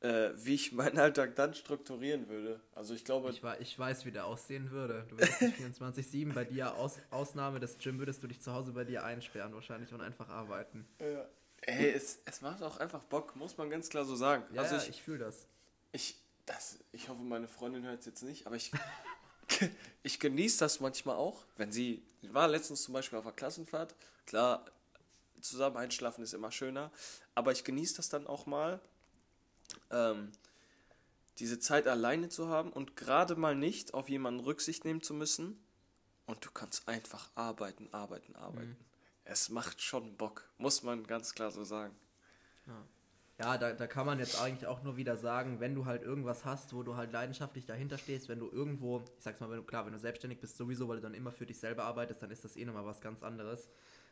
äh, 0.00 0.30
wie 0.34 0.54
ich 0.54 0.72
meinen 0.72 0.98
Alltag 0.98 1.36
dann 1.36 1.54
strukturieren 1.54 2.28
würde. 2.28 2.60
Also 2.74 2.94
ich 2.94 3.04
glaube. 3.04 3.30
Ich, 3.30 3.42
ich 3.60 3.78
weiß, 3.78 4.04
wie 4.04 4.12
der 4.12 4.26
aussehen 4.26 4.70
würde. 4.70 5.06
Du 5.08 5.16
würdest 5.16 5.40
dich 5.40 5.54
24-7 5.54 6.32
bei 6.34 6.44
dir, 6.44 6.74
aus, 6.74 6.98
Ausnahme 7.10 7.60
des 7.60 7.78
Gym, 7.78 7.98
würdest 7.98 8.22
du 8.22 8.26
dich 8.26 8.40
zu 8.40 8.52
Hause 8.52 8.72
bei 8.72 8.84
dir 8.84 9.04
einsperren 9.04 9.54
wahrscheinlich 9.54 9.92
und 9.92 10.00
einfach 10.00 10.28
arbeiten. 10.28 10.86
Ja. 11.00 11.26
Ey, 11.62 11.90
es, 11.90 12.20
es 12.24 12.40
macht 12.40 12.62
auch 12.62 12.78
einfach 12.78 13.02
Bock, 13.02 13.36
muss 13.36 13.56
man 13.56 13.68
ganz 13.68 13.88
klar 13.88 14.04
so 14.04 14.16
sagen. 14.16 14.44
Ja, 14.54 14.62
also 14.62 14.76
ich, 14.76 14.88
ich 14.88 15.02
fühle 15.02 15.18
das. 15.18 15.46
Ich, 15.92 16.16
das. 16.46 16.78
Ich 16.92 17.08
hoffe, 17.08 17.22
meine 17.22 17.48
Freundin 17.48 17.84
hört 17.84 18.00
es 18.00 18.06
jetzt 18.06 18.22
nicht, 18.22 18.46
aber 18.46 18.56
ich, 18.56 18.72
ich 20.02 20.20
genieße 20.20 20.58
das 20.58 20.80
manchmal 20.80 21.16
auch, 21.16 21.44
wenn 21.56 21.70
sie, 21.70 22.02
sie 22.22 22.32
war 22.32 22.48
letztens 22.48 22.82
zum 22.82 22.94
Beispiel 22.94 23.18
auf 23.18 23.26
einer 23.26 23.34
Klassenfahrt, 23.34 23.94
klar, 24.26 24.64
zusammen 25.40 25.76
einschlafen 25.76 26.22
ist 26.22 26.34
immer 26.34 26.50
schöner, 26.50 26.90
aber 27.34 27.52
ich 27.52 27.64
genieße 27.64 27.96
das 27.96 28.08
dann 28.08 28.26
auch 28.26 28.46
mal, 28.46 28.80
ähm, 29.90 30.32
diese 31.38 31.58
Zeit 31.58 31.86
alleine 31.86 32.28
zu 32.28 32.48
haben 32.48 32.72
und 32.72 32.96
gerade 32.96 33.36
mal 33.36 33.54
nicht 33.54 33.94
auf 33.94 34.08
jemanden 34.08 34.40
Rücksicht 34.40 34.84
nehmen 34.84 35.02
zu 35.02 35.14
müssen 35.14 35.58
und 36.26 36.44
du 36.44 36.50
kannst 36.50 36.86
einfach 36.88 37.30
arbeiten, 37.34 37.88
arbeiten, 37.92 38.36
arbeiten. 38.36 38.70
Mhm. 38.70 38.89
Es 39.30 39.48
macht 39.48 39.80
schon 39.80 40.16
Bock, 40.16 40.50
muss 40.58 40.82
man 40.82 41.06
ganz 41.06 41.34
klar 41.34 41.50
so 41.50 41.64
sagen. 41.64 41.94
Ja 42.66 42.84
ja, 43.40 43.56
da, 43.56 43.72
da 43.72 43.86
kann 43.86 44.04
man 44.04 44.18
jetzt 44.18 44.38
eigentlich 44.38 44.66
auch 44.66 44.82
nur 44.82 44.98
wieder 44.98 45.16
sagen, 45.16 45.60
wenn 45.60 45.74
du 45.74 45.86
halt 45.86 46.02
irgendwas 46.02 46.44
hast, 46.44 46.74
wo 46.74 46.82
du 46.82 46.96
halt 46.96 47.10
leidenschaftlich 47.10 47.64
dahinter 47.64 47.96
stehst, 47.96 48.28
wenn 48.28 48.38
du 48.38 48.50
irgendwo, 48.50 49.02
ich 49.16 49.24
sag's 49.24 49.40
mal, 49.40 49.48
wenn 49.48 49.56
du, 49.56 49.62
klar, 49.62 49.86
wenn 49.86 49.94
du 49.94 49.98
selbstständig 49.98 50.40
bist 50.40 50.58
sowieso, 50.58 50.88
weil 50.88 50.96
du 50.96 51.02
dann 51.02 51.14
immer 51.14 51.32
für 51.32 51.46
dich 51.46 51.58
selber 51.58 51.84
arbeitest, 51.84 52.22
dann 52.22 52.30
ist 52.30 52.44
das 52.44 52.56
eh 52.56 52.66
nochmal 52.66 52.84
was 52.84 53.00
ganz 53.00 53.22
anderes. 53.22 53.68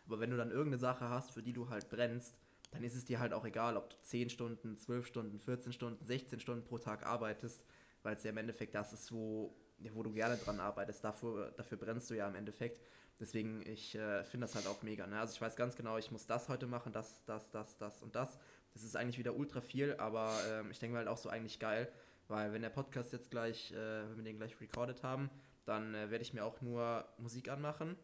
Aber 0.07 0.19
wenn 0.19 0.31
du 0.31 0.39
dann 0.39 0.51
irgendeine 0.51 0.79
Sache 0.79 1.11
hast, 1.11 1.33
für 1.33 1.43
die 1.43 1.53
du 1.53 1.69
halt 1.69 1.91
brennst, 1.91 2.37
dann 2.71 2.83
ist 2.83 2.97
es 2.97 3.05
dir 3.05 3.21
halt 3.21 3.35
auch 3.35 3.45
egal, 3.45 3.77
ob 3.77 3.91
du 3.91 3.97
10 4.01 4.31
Stunden, 4.31 4.79
12 4.79 5.07
Stunden, 5.07 5.39
14 5.39 5.73
Stunden, 5.73 6.03
16 6.07 6.41
Stunden 6.41 6.65
pro 6.65 6.79
Tag 6.79 7.05
arbeitest, 7.05 7.63
weil 8.03 8.15
es 8.15 8.25
ja 8.25 8.31
im 8.31 8.39
Endeffekt 8.39 8.75
das 8.75 8.95
ist, 8.95 9.13
wo, 9.13 9.55
wo 9.93 10.03
du 10.03 10.13
gerne 10.13 10.39
dran 10.39 10.59
arbeitest. 10.59 11.05
Dafür, 11.05 11.53
dafür 11.55 11.77
brennst 11.77 12.09
du 12.09 12.15
ja 12.15 12.27
im 12.29 12.35
Endeffekt. 12.35 12.81
Deswegen, 13.21 13.67
ich 13.67 13.97
äh, 13.97 14.25
finde 14.25 14.47
das 14.47 14.55
halt 14.55 14.67
auch 14.67 14.83
mega. 14.83 15.07
Ne? 15.07 15.19
Also 15.19 15.35
ich 15.35 15.41
weiß 15.41 15.57
ganz 15.57 15.75
genau, 15.75 15.99
ich 15.99 16.11
muss 16.11 16.27
das 16.27 16.49
heute 16.49 16.67
machen, 16.67 16.93
das, 16.93 17.25
das, 17.25 17.51
das, 17.51 17.77
das 17.77 18.03
und 18.03 18.15
das. 18.15 18.39
Das 18.73 18.83
ist 18.85 18.97
eigentlich 18.97 19.19
wieder 19.19 19.35
ultra 19.35 19.61
viel, 19.61 19.97
aber 19.99 20.33
ähm, 20.49 20.71
ich 20.71 20.79
denke 20.79 20.93
mal 20.93 20.99
halt 21.01 21.09
auch 21.09 21.17
so 21.17 21.29
eigentlich 21.29 21.59
geil, 21.59 21.91
weil 22.29 22.53
wenn 22.53 22.63
der 22.63 22.71
Podcast 22.71 23.13
jetzt 23.13 23.31
gleich, 23.31 23.73
äh, 23.73 23.77
wenn 24.09 24.17
wir 24.19 24.25
den 24.25 24.37
gleich 24.37 24.61
recorded 24.61 25.03
haben, 25.03 25.31
dann 25.65 25.95
äh, 25.95 26.11
werde 26.11 26.23
ich 26.23 26.33
mir 26.33 26.45
auch 26.45 26.61
nur 26.61 27.05
Musik 27.19 27.49
anmachen 27.49 27.97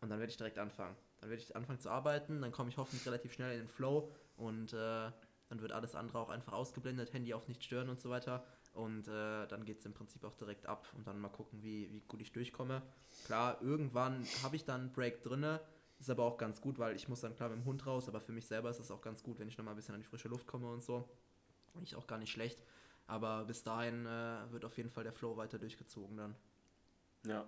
und 0.00 0.08
dann 0.08 0.18
werde 0.18 0.30
ich 0.30 0.36
direkt 0.36 0.58
anfangen. 0.58 0.96
Dann 1.20 1.30
werde 1.30 1.42
ich 1.42 1.54
anfangen 1.56 1.80
zu 1.80 1.90
arbeiten, 1.90 2.40
dann 2.40 2.52
komme 2.52 2.70
ich 2.70 2.76
hoffentlich 2.78 3.06
relativ 3.06 3.32
schnell 3.32 3.52
in 3.52 3.58
den 3.58 3.68
Flow 3.68 4.10
und 4.36 4.72
äh, 4.72 5.10
dann 5.48 5.60
wird 5.60 5.72
alles 5.72 5.94
andere 5.94 6.18
auch 6.18 6.28
einfach 6.28 6.52
ausgeblendet, 6.52 7.12
Handy 7.12 7.34
auf 7.34 7.48
nicht 7.48 7.64
stören 7.64 7.88
und 7.88 8.00
so 8.00 8.10
weiter. 8.10 8.44
Und 8.74 9.08
äh, 9.08 9.46
dann 9.46 9.64
geht 9.64 9.80
es 9.80 9.86
im 9.86 9.94
Prinzip 9.94 10.24
auch 10.24 10.34
direkt 10.34 10.66
ab 10.66 10.86
und 10.94 11.06
dann 11.06 11.18
mal 11.18 11.30
gucken, 11.30 11.62
wie, 11.62 11.90
wie 11.92 12.00
gut 12.00 12.20
ich 12.20 12.32
durchkomme. 12.32 12.82
Klar, 13.24 13.60
irgendwann 13.60 14.24
habe 14.42 14.56
ich 14.56 14.64
dann 14.64 14.82
einen 14.82 14.92
Break 14.92 15.22
drinne, 15.22 15.60
Ist 15.98 16.10
aber 16.10 16.24
auch 16.24 16.38
ganz 16.38 16.60
gut, 16.60 16.78
weil 16.78 16.94
ich 16.94 17.08
muss 17.08 17.22
dann 17.22 17.34
klar 17.34 17.48
mit 17.48 17.58
dem 17.58 17.64
Hund 17.64 17.86
raus, 17.86 18.08
aber 18.08 18.20
für 18.20 18.32
mich 18.32 18.46
selber 18.46 18.70
ist 18.70 18.78
es 18.78 18.90
auch 18.90 19.00
ganz 19.00 19.22
gut, 19.22 19.38
wenn 19.38 19.48
ich 19.48 19.58
nochmal 19.58 19.74
ein 19.74 19.76
bisschen 19.76 19.94
an 19.94 20.00
die 20.00 20.06
frische 20.06 20.28
Luft 20.28 20.46
komme 20.46 20.70
und 20.70 20.82
so. 20.82 21.08
Und 21.74 21.82
ich 21.82 21.96
auch 21.96 22.06
gar 22.06 22.18
nicht 22.18 22.30
schlecht. 22.30 22.62
Aber 23.06 23.44
bis 23.46 23.64
dahin 23.64 24.06
äh, 24.06 24.52
wird 24.52 24.64
auf 24.64 24.76
jeden 24.76 24.90
Fall 24.90 25.02
der 25.02 25.12
Flow 25.12 25.36
weiter 25.36 25.58
durchgezogen 25.58 26.16
dann. 26.16 26.36
Ja. 27.26 27.46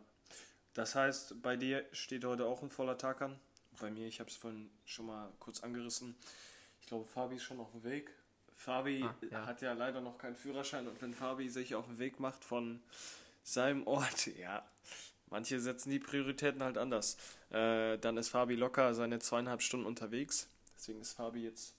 Das 0.73 0.95
heißt, 0.95 1.42
bei 1.42 1.57
dir 1.57 1.85
steht 1.92 2.25
heute 2.25 2.47
auch 2.47 2.62
ein 2.62 2.71
voller 2.71 2.97
Tag 2.97 3.23
an. 3.23 3.38
Bei 3.80 3.90
mir, 3.90 4.07
ich 4.07 4.21
habe 4.21 4.30
es 4.30 4.37
vorhin 4.37 4.71
schon 4.85 5.07
mal 5.07 5.30
kurz 5.38 5.62
angerissen. 5.62 6.16
Ich 6.81 6.87
glaube, 6.87 7.07
Fabi 7.07 7.37
ist 7.37 7.43
schon 7.43 7.61
auf 7.61 7.71
dem 7.73 7.85
Weg. 7.85 8.11
Fabi 8.55 9.03
ah, 9.03 9.15
ja. 9.31 9.47
hat 9.47 9.63
ja 9.63 9.73
leider 9.73 10.01
noch 10.01 10.19
keinen 10.19 10.37
Führerschein 10.37 10.87
und 10.87 11.01
wenn 11.01 11.15
Fabi 11.15 11.49
sich 11.49 11.75
auf 11.75 11.87
den 11.87 11.99
Weg 11.99 12.21
macht 12.21 12.45
von 12.45 12.83
seinem 13.43 13.87
Ort, 13.87 14.27
ja, 14.39 14.69
manche 15.31 15.61
setzen 15.61 15.91
die 15.91 15.99
Prioritäten 15.99 16.63
halt 16.63 16.77
anders. 16.77 17.17
Äh, 17.51 17.99
dann 17.99 18.17
ist 18.17 18.29
Fabi 18.29 18.57
locker 18.57 18.95
seine 18.95 19.19
zweieinhalb 19.19 19.63
Stunden 19.63 19.87
unterwegs. 19.87 20.49
Deswegen 20.77 21.01
ist 21.01 21.13
Fabi 21.13 21.43
jetzt 21.43 21.75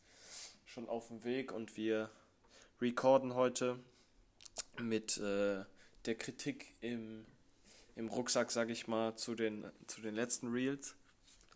schon 0.65 0.87
auf 0.87 1.09
dem 1.09 1.23
Weg 1.23 1.51
und 1.51 1.77
wir 1.77 2.09
recorden 2.79 3.35
heute 3.35 3.77
mit 4.79 5.17
äh, 5.17 5.63
der 6.05 6.15
Kritik 6.15 6.73
im, 6.81 7.25
im 7.95 8.07
Rucksack, 8.07 8.51
sag 8.51 8.69
ich 8.69 8.87
mal, 8.87 9.15
zu 9.15 9.35
den, 9.35 9.65
zu 9.87 10.01
den 10.01 10.15
letzten 10.15 10.47
Reels. 10.47 10.95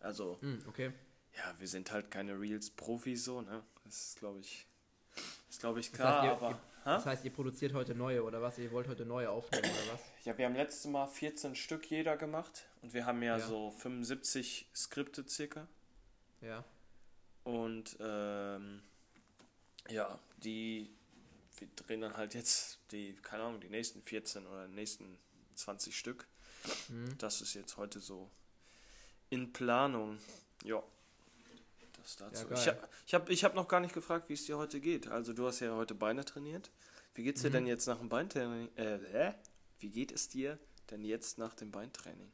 Also, 0.01 0.37
mm, 0.41 0.67
okay. 0.67 0.91
Ja, 1.37 1.55
wir 1.59 1.67
sind 1.67 1.91
halt 1.91 2.11
keine 2.11 2.39
Reels-Profis 2.39 3.25
so, 3.25 3.41
ne? 3.41 3.63
Das 3.83 4.07
ist, 4.07 4.19
glaube 4.19 4.39
ich, 4.39 4.67
ist, 5.49 5.59
glaube 5.59 5.79
ich, 5.79 5.91
klar, 5.91 6.11
das 6.11 6.21
heißt, 6.21 6.25
ihr, 6.25 6.31
aber. 6.31 6.49
Ihr, 6.51 6.59
das 6.85 7.05
heißt, 7.05 7.25
ihr 7.25 7.33
produziert 7.33 7.73
heute 7.73 7.95
neue 7.95 8.23
oder 8.23 8.41
was? 8.41 8.57
Ihr 8.57 8.71
wollt 8.71 8.87
heute 8.87 9.05
neue 9.05 9.29
aufnehmen 9.29 9.65
oder 9.65 9.93
was? 9.93 10.01
Ja, 10.23 10.37
wir 10.37 10.45
haben 10.45 10.55
letztes 10.55 10.85
Mal 10.85 11.07
14 11.07 11.55
Stück 11.55 11.89
jeder 11.89 12.15
gemacht 12.15 12.67
und 12.81 12.93
wir 12.93 13.05
haben 13.05 13.21
ja, 13.23 13.37
ja. 13.37 13.47
so 13.47 13.71
75 13.71 14.69
Skripte 14.75 15.27
circa. 15.27 15.67
Ja. 16.41 16.63
Und 17.43 17.97
ähm, 17.99 18.81
ja, 19.89 20.19
die 20.37 20.95
wir 21.59 21.67
drehen 21.75 22.01
dann 22.01 22.17
halt 22.17 22.33
jetzt 22.33 22.79
die, 22.91 23.13
keine 23.21 23.43
Ahnung, 23.43 23.61
die 23.61 23.69
nächsten 23.69 24.01
14 24.01 24.45
oder 24.45 24.67
nächsten 24.67 25.17
20 25.55 25.97
Stück. 25.97 26.27
Mhm. 26.89 27.17
Das 27.17 27.41
ist 27.41 27.53
jetzt 27.53 27.77
heute 27.77 27.99
so 27.99 28.29
in 29.29 29.53
Planung. 29.53 30.19
Ja. 30.63 30.83
Das 32.05 32.17
dazu. 32.17 32.45
Ja, 32.49 32.55
ich 32.55 32.67
habe 32.67 32.87
ich 33.07 33.13
hab, 33.15 33.29
ich 33.29 33.43
hab 33.43 33.55
noch 33.55 33.67
gar 33.67 33.79
nicht 33.79 33.93
gefragt, 33.93 34.29
wie 34.29 34.33
es 34.33 34.45
dir 34.45 34.57
heute 34.57 34.79
geht. 34.79 35.07
Also 35.07 35.33
du 35.33 35.47
hast 35.47 35.59
ja 35.59 35.75
heute 35.75 35.95
Beine 35.95 36.23
trainiert. 36.23 36.69
Wie 37.15 37.23
geht's 37.23 37.41
dir 37.41 37.49
mhm. 37.49 37.53
denn 37.53 37.67
jetzt 37.67 37.87
nach 37.87 37.97
dem 37.97 38.09
Beintraining? 38.09 38.69
Äh, 38.75 38.95
äh? 38.95 39.33
Wie 39.79 39.89
geht 39.89 40.11
es 40.11 40.29
dir 40.29 40.59
denn 40.91 41.03
jetzt 41.03 41.39
nach 41.39 41.55
dem 41.55 41.71
Beintraining? 41.71 42.31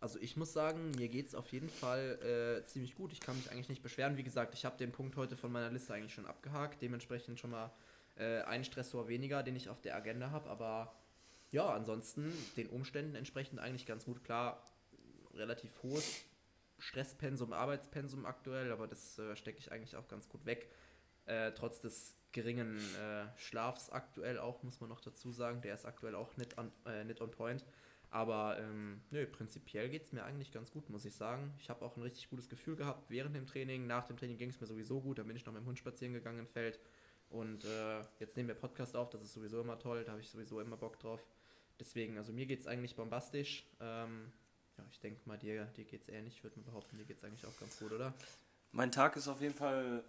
Also 0.00 0.18
ich 0.18 0.36
muss 0.36 0.52
sagen, 0.52 0.90
mir 0.92 1.08
geht 1.08 1.28
es 1.28 1.34
auf 1.36 1.50
jeden 1.52 1.68
Fall 1.68 2.60
äh, 2.60 2.64
ziemlich 2.66 2.96
gut. 2.96 3.12
Ich 3.12 3.20
kann 3.20 3.36
mich 3.36 3.50
eigentlich 3.52 3.68
nicht 3.68 3.82
beschweren. 3.82 4.16
Wie 4.16 4.24
gesagt, 4.24 4.54
ich 4.54 4.64
habe 4.64 4.76
den 4.76 4.90
Punkt 4.90 5.16
heute 5.16 5.36
von 5.36 5.52
meiner 5.52 5.70
Liste 5.70 5.94
eigentlich 5.94 6.14
schon 6.14 6.26
abgehakt. 6.26 6.82
Dementsprechend 6.82 7.38
schon 7.38 7.50
mal 7.50 7.70
äh, 8.16 8.40
ein 8.42 8.64
Stressor 8.64 9.06
weniger, 9.06 9.44
den 9.44 9.54
ich 9.54 9.68
auf 9.68 9.80
der 9.80 9.94
Agenda 9.94 10.30
habe. 10.30 10.50
Aber 10.50 10.94
ja, 11.52 11.68
ansonsten 11.68 12.32
den 12.56 12.68
Umständen 12.68 13.14
entsprechend 13.14 13.60
eigentlich 13.60 13.86
ganz 13.86 14.04
gut. 14.04 14.24
Klar, 14.24 14.60
relativ 15.34 15.70
hohes 15.84 16.24
Stresspensum, 16.78 17.52
Arbeitspensum 17.52 18.26
aktuell, 18.26 18.72
aber 18.72 18.86
das 18.86 19.18
äh, 19.18 19.36
stecke 19.36 19.58
ich 19.58 19.72
eigentlich 19.72 19.96
auch 19.96 20.08
ganz 20.08 20.28
gut 20.28 20.46
weg. 20.46 20.70
Äh, 21.26 21.52
trotz 21.52 21.80
des 21.80 22.14
geringen 22.32 22.78
äh, 22.96 23.26
Schlafs 23.36 23.90
aktuell 23.90 24.38
auch, 24.38 24.62
muss 24.62 24.80
man 24.80 24.88
noch 24.88 25.00
dazu 25.00 25.32
sagen. 25.32 25.60
Der 25.60 25.74
ist 25.74 25.84
aktuell 25.84 26.14
auch 26.14 26.36
nicht 26.36 26.56
on, 26.58 26.72
äh, 26.86 27.04
nicht 27.04 27.20
on 27.20 27.30
point. 27.30 27.64
Aber 28.10 28.58
ähm, 28.58 29.02
nö, 29.10 29.26
prinzipiell 29.26 29.90
geht 29.90 30.04
es 30.04 30.12
mir 30.12 30.24
eigentlich 30.24 30.50
ganz 30.50 30.70
gut, 30.70 30.88
muss 30.88 31.04
ich 31.04 31.14
sagen. 31.14 31.52
Ich 31.58 31.68
habe 31.68 31.84
auch 31.84 31.96
ein 31.96 32.02
richtig 32.02 32.30
gutes 32.30 32.48
Gefühl 32.48 32.76
gehabt 32.76 33.10
während 33.10 33.36
dem 33.36 33.46
Training. 33.46 33.86
Nach 33.86 34.06
dem 34.06 34.16
Training 34.16 34.38
ging 34.38 34.48
es 34.48 34.60
mir 34.60 34.66
sowieso 34.66 35.00
gut. 35.00 35.18
Dann 35.18 35.26
bin 35.26 35.36
ich 35.36 35.44
noch 35.44 35.52
mit 35.52 35.62
dem 35.62 35.66
Hund 35.66 35.78
spazieren 35.78 36.14
gegangen 36.14 36.38
im 36.38 36.46
Feld. 36.46 36.80
Und 37.28 37.64
äh, 37.64 38.00
jetzt 38.20 38.36
nehmen 38.36 38.48
wir 38.48 38.54
Podcast 38.54 38.96
auf, 38.96 39.10
das 39.10 39.22
ist 39.22 39.34
sowieso 39.34 39.60
immer 39.60 39.78
toll, 39.78 40.04
da 40.04 40.12
habe 40.12 40.22
ich 40.22 40.30
sowieso 40.30 40.60
immer 40.60 40.78
Bock 40.78 40.98
drauf. 40.98 41.20
Deswegen, 41.78 42.16
also 42.16 42.32
mir 42.32 42.46
geht 42.46 42.60
es 42.60 42.66
eigentlich 42.66 42.96
bombastisch. 42.96 43.66
Ähm, 43.80 44.32
ja, 44.78 44.84
ich 44.90 45.00
denke 45.00 45.20
mal, 45.26 45.38
dir, 45.38 45.64
dir 45.76 45.84
geht 45.84 46.02
es 46.02 46.08
ähnlich. 46.08 46.36
Ich 46.36 46.44
würde 46.44 46.58
mal 46.60 46.66
behaupten, 46.66 46.96
dir 46.96 47.04
geht 47.04 47.18
es 47.18 47.24
eigentlich 47.24 47.44
auch 47.44 47.58
ganz 47.58 47.78
gut, 47.78 47.92
oder? 47.92 48.14
Mein 48.72 48.92
Tag 48.92 49.16
ist 49.16 49.28
auf 49.28 49.40
jeden 49.40 49.54
Fall 49.54 50.02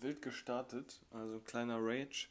wild 0.00 0.20
gestartet, 0.20 1.00
also 1.12 1.40
kleiner 1.40 1.78
Rage. 1.80 2.28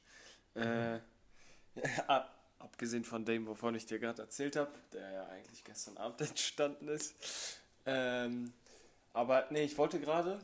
Äh, 0.55 0.95
ja, 1.75 2.29
abgesehen 2.59 3.05
von 3.05 3.25
dem, 3.25 3.47
wovon 3.47 3.75
ich 3.75 3.85
dir 3.85 3.99
gerade 3.99 4.21
erzählt 4.21 4.55
habe, 4.55 4.71
der 4.93 5.11
ja 5.11 5.25
eigentlich 5.27 5.63
gestern 5.63 5.97
Abend 5.97 6.21
entstanden 6.29 6.87
ist. 6.87 7.15
Ähm, 7.85 8.53
aber 9.13 9.47
nee, 9.49 9.63
ich 9.63 9.77
wollte 9.77 9.99
gerade 9.99 10.39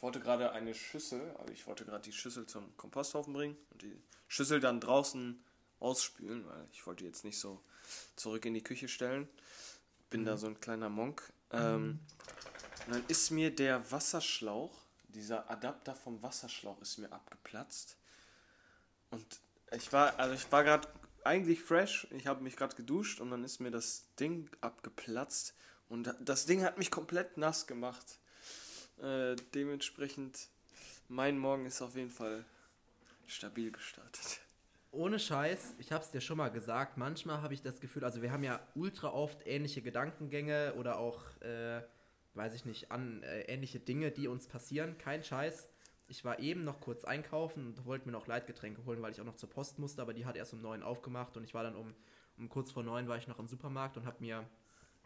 ich 0.00 0.02
wollte 0.02 0.20
gerade 0.20 0.52
eine 0.52 0.74
Schüssel, 0.74 1.20
also 1.38 1.52
ich 1.52 1.66
wollte 1.66 1.84
gerade 1.84 2.02
die 2.02 2.12
Schüssel 2.12 2.46
zum 2.46 2.74
Komposthaufen 2.78 3.34
bringen 3.34 3.56
und 3.70 3.82
die 3.82 4.00
Schüssel 4.28 4.58
dann 4.58 4.80
draußen 4.80 5.44
ausspülen, 5.78 6.46
weil 6.46 6.66
ich 6.72 6.86
wollte 6.86 7.04
jetzt 7.04 7.22
nicht 7.22 7.38
so 7.38 7.60
zurück 8.16 8.46
in 8.46 8.54
die 8.54 8.62
Küche 8.62 8.88
stellen. 8.88 9.28
Bin 10.10 10.22
mhm. 10.22 10.26
da 10.26 10.36
so 10.36 10.46
ein 10.48 10.60
kleiner 10.60 10.88
Monk. 10.88 11.22
Ähm, 11.52 11.82
mhm. 11.82 11.98
und 12.86 12.94
dann 12.94 13.04
ist 13.08 13.30
mir 13.30 13.54
der 13.54 13.90
Wasserschlauch, 13.90 14.76
dieser 15.08 15.50
Adapter 15.50 15.94
vom 15.94 16.22
Wasserschlauch 16.22 16.80
ist 16.80 16.98
mir 16.98 17.12
abgeplatzt. 17.12 17.96
Und 19.10 19.40
ich 19.72 19.92
war, 19.92 20.18
also 20.18 20.34
ich 20.34 20.50
war 20.52 20.64
gerade 20.64 20.88
eigentlich 21.24 21.62
fresh, 21.62 22.06
ich 22.10 22.26
habe 22.26 22.42
mich 22.42 22.56
gerade 22.56 22.76
geduscht 22.76 23.20
und 23.20 23.30
dann 23.30 23.44
ist 23.44 23.60
mir 23.60 23.70
das 23.70 24.04
Ding 24.18 24.48
abgeplatzt 24.60 25.54
und 25.88 26.14
das 26.20 26.46
Ding 26.46 26.62
hat 26.62 26.78
mich 26.78 26.90
komplett 26.90 27.36
nass 27.36 27.66
gemacht. 27.66 28.18
Äh, 29.02 29.36
dementsprechend, 29.54 30.48
mein 31.08 31.38
Morgen 31.38 31.66
ist 31.66 31.82
auf 31.82 31.96
jeden 31.96 32.10
Fall 32.10 32.44
stabil 33.26 33.72
gestartet. 33.72 34.40
Ohne 34.92 35.20
Scheiß, 35.20 35.76
ich 35.78 35.92
hab's 35.92 36.10
dir 36.10 36.20
schon 36.20 36.38
mal 36.38 36.48
gesagt, 36.48 36.96
manchmal 36.96 37.42
habe 37.42 37.54
ich 37.54 37.62
das 37.62 37.80
Gefühl, 37.80 38.04
also 38.04 38.22
wir 38.22 38.32
haben 38.32 38.42
ja 38.42 38.58
ultra 38.74 39.12
oft 39.12 39.46
ähnliche 39.46 39.82
Gedankengänge 39.82 40.74
oder 40.74 40.98
auch, 40.98 41.20
äh, 41.42 41.82
weiß 42.34 42.54
ich 42.54 42.64
nicht, 42.64 42.90
an 42.90 43.22
äh, 43.22 43.42
ähnliche 43.42 43.78
Dinge, 43.78 44.10
die 44.10 44.26
uns 44.26 44.48
passieren. 44.48 44.98
Kein 44.98 45.22
Scheiß. 45.22 45.68
Ich 46.08 46.24
war 46.24 46.40
eben 46.40 46.64
noch 46.64 46.80
kurz 46.80 47.04
einkaufen 47.04 47.68
und 47.68 47.86
wollte 47.86 48.06
mir 48.06 48.12
noch 48.12 48.26
Leitgetränke 48.26 48.84
holen, 48.84 49.00
weil 49.00 49.12
ich 49.12 49.20
auch 49.20 49.24
noch 49.24 49.36
zur 49.36 49.48
Post 49.48 49.78
musste, 49.78 50.02
aber 50.02 50.12
die 50.12 50.26
hat 50.26 50.36
erst 50.36 50.54
um 50.54 50.60
neun 50.60 50.82
aufgemacht 50.82 51.36
und 51.36 51.44
ich 51.44 51.54
war 51.54 51.62
dann 51.62 51.76
um, 51.76 51.94
um 52.36 52.48
kurz 52.48 52.72
vor 52.72 52.82
neun 52.82 53.06
war 53.06 53.16
ich 53.16 53.28
noch 53.28 53.38
im 53.38 53.46
Supermarkt 53.46 53.96
und 53.96 54.06
habe 54.06 54.16
mir 54.18 54.44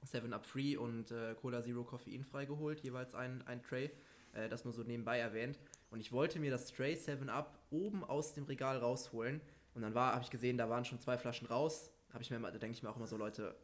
7-Up 0.06 0.46
Free 0.46 0.78
und 0.78 1.10
äh, 1.10 1.34
Cola 1.34 1.62
Zero 1.62 1.84
koffeinfrei 1.84 2.46
geholt, 2.46 2.80
jeweils 2.80 3.14
ein, 3.14 3.46
ein 3.46 3.62
Tray. 3.62 3.90
Äh, 4.34 4.48
das 4.48 4.64
nur 4.64 4.72
so 4.72 4.82
nebenbei 4.82 5.18
erwähnt. 5.18 5.58
Und 5.90 6.00
ich 6.00 6.12
wollte 6.12 6.38
mir 6.38 6.50
das 6.50 6.72
Tray 6.72 6.94
7-Up 6.94 7.58
oben 7.70 8.04
aus 8.04 8.32
dem 8.32 8.44
Regal 8.44 8.78
rausholen. 8.78 9.40
Und 9.74 9.82
dann 9.82 9.94
habe 9.94 10.22
ich 10.22 10.30
gesehen, 10.30 10.56
da 10.56 10.68
waren 10.68 10.84
schon 10.84 11.00
zwei 11.00 11.18
Flaschen 11.18 11.46
raus. 11.46 11.90
Habe 12.12 12.22
ich 12.22 12.30
mir 12.30 12.38
da 12.38 12.50
denke 12.50 12.76
ich 12.76 12.82
mir 12.82 12.90
auch 12.90 12.96
immer 12.96 13.06
so, 13.06 13.16
Leute, 13.16 13.56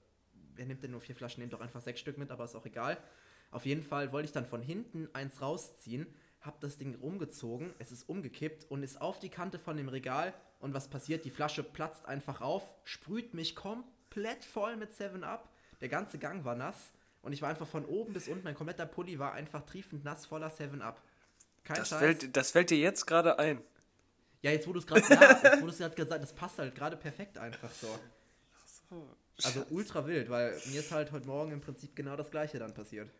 wer 0.54 0.66
nimmt 0.66 0.82
denn 0.82 0.90
nur 0.90 1.00
vier 1.00 1.14
Flaschen? 1.14 1.40
Nehmt 1.40 1.52
doch 1.52 1.60
einfach 1.60 1.80
sechs 1.80 2.00
Stück 2.00 2.18
mit, 2.18 2.30
aber 2.30 2.44
ist 2.44 2.56
auch 2.56 2.66
egal. 2.66 2.98
Auf 3.52 3.66
jeden 3.66 3.82
Fall 3.82 4.12
wollte 4.12 4.26
ich 4.26 4.32
dann 4.32 4.46
von 4.46 4.62
hinten 4.62 5.08
eins 5.12 5.40
rausziehen, 5.40 6.06
habe 6.40 6.56
das 6.60 6.78
Ding 6.78 6.94
rumgezogen, 6.96 7.72
es 7.78 7.92
ist 7.92 8.08
umgekippt 8.08 8.70
und 8.70 8.82
ist 8.82 9.00
auf 9.00 9.18
die 9.18 9.28
Kante 9.28 9.58
von 9.58 9.76
dem 9.76 9.88
Regal. 9.88 10.34
Und 10.58 10.74
was 10.74 10.88
passiert? 10.88 11.24
Die 11.24 11.30
Flasche 11.30 11.62
platzt 11.62 12.06
einfach 12.06 12.40
auf, 12.40 12.74
sprüht 12.84 13.34
mich 13.34 13.54
komplett 13.54 14.44
voll 14.44 14.76
mit 14.76 14.90
7-Up 14.90 15.48
der 15.80 15.88
ganze 15.88 16.18
Gang 16.18 16.44
war 16.44 16.54
nass 16.54 16.92
und 17.22 17.32
ich 17.32 17.42
war 17.42 17.48
einfach 17.48 17.66
von 17.66 17.84
oben 17.84 18.12
bis 18.12 18.28
unten, 18.28 18.44
mein 18.44 18.54
kompletter 18.54 18.86
Pulli 18.86 19.18
war 19.18 19.32
einfach 19.32 19.64
triefend 19.64 20.04
nass 20.04 20.26
voller 20.26 20.50
7-Up. 20.50 21.02
Kein 21.64 21.76
das 21.76 21.88
Scheiß. 21.88 21.98
Fällt, 21.98 22.36
das 22.36 22.50
fällt 22.50 22.70
dir 22.70 22.78
jetzt 22.78 23.06
gerade 23.06 23.38
ein. 23.38 23.62
Ja, 24.42 24.50
jetzt 24.50 24.66
wo 24.66 24.72
du 24.72 24.78
es 24.78 24.86
gerade 24.86 25.02
ja, 25.08 25.56
jetzt 25.78 25.96
gesagt 25.96 26.22
das 26.22 26.32
passt 26.32 26.58
halt 26.58 26.74
gerade 26.74 26.96
perfekt 26.96 27.36
einfach 27.38 27.70
so. 27.72 27.88
Ach 28.54 28.66
so. 28.88 29.16
Also 29.42 29.66
ultra 29.70 30.06
wild, 30.06 30.28
weil 30.30 30.58
mir 30.66 30.80
ist 30.80 30.92
halt 30.92 31.12
heute 31.12 31.26
Morgen 31.26 31.52
im 31.52 31.60
Prinzip 31.60 31.94
genau 31.94 32.16
das 32.16 32.30
gleiche 32.30 32.58
dann 32.58 32.74
passiert. 32.74 33.10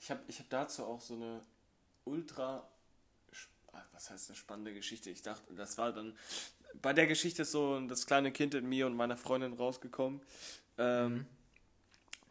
Ich 0.00 0.10
habe 0.10 0.20
ich 0.28 0.38
hab 0.38 0.48
dazu 0.50 0.84
auch 0.84 1.00
so 1.00 1.14
eine 1.14 1.42
ultra, 2.04 2.66
ah, 3.72 3.82
was 3.92 4.10
heißt 4.10 4.30
eine 4.30 4.36
spannende 4.36 4.74
Geschichte. 4.74 5.10
Ich 5.10 5.22
dachte, 5.22 5.54
das 5.54 5.78
war 5.78 5.92
dann, 5.92 6.16
bei 6.80 6.92
der 6.92 7.06
Geschichte 7.06 7.42
ist 7.42 7.52
so 7.52 7.80
das 7.86 8.06
kleine 8.06 8.32
Kind 8.32 8.54
in 8.54 8.68
mir 8.68 8.86
und 8.86 8.94
meiner 8.94 9.16
Freundin 9.16 9.52
rausgekommen. 9.52 10.20
Ähm, 10.78 11.14
mhm. 11.14 11.26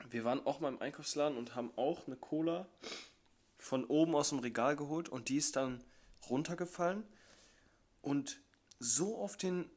Wir 0.10 0.24
waren 0.24 0.46
auch 0.46 0.60
mal 0.60 0.70
im 0.70 0.82
Einkaufsladen 0.82 1.38
und 1.38 1.56
haben 1.56 1.72
auch 1.76 2.08
eine 2.08 2.16
Cola 2.16 2.68
von 3.58 3.86
oben 3.86 4.16
aus 4.16 4.30
dem 4.30 4.40
Regal 4.40 4.76
geholt 4.76 5.10
und 5.10 5.30
die 5.30 5.38
ist 5.38 5.56
dann 5.56 5.84
runtergefallen 6.30 7.04
und 8.02 8.40
so 8.80 9.18
auf 9.18 9.38
den 9.38 9.70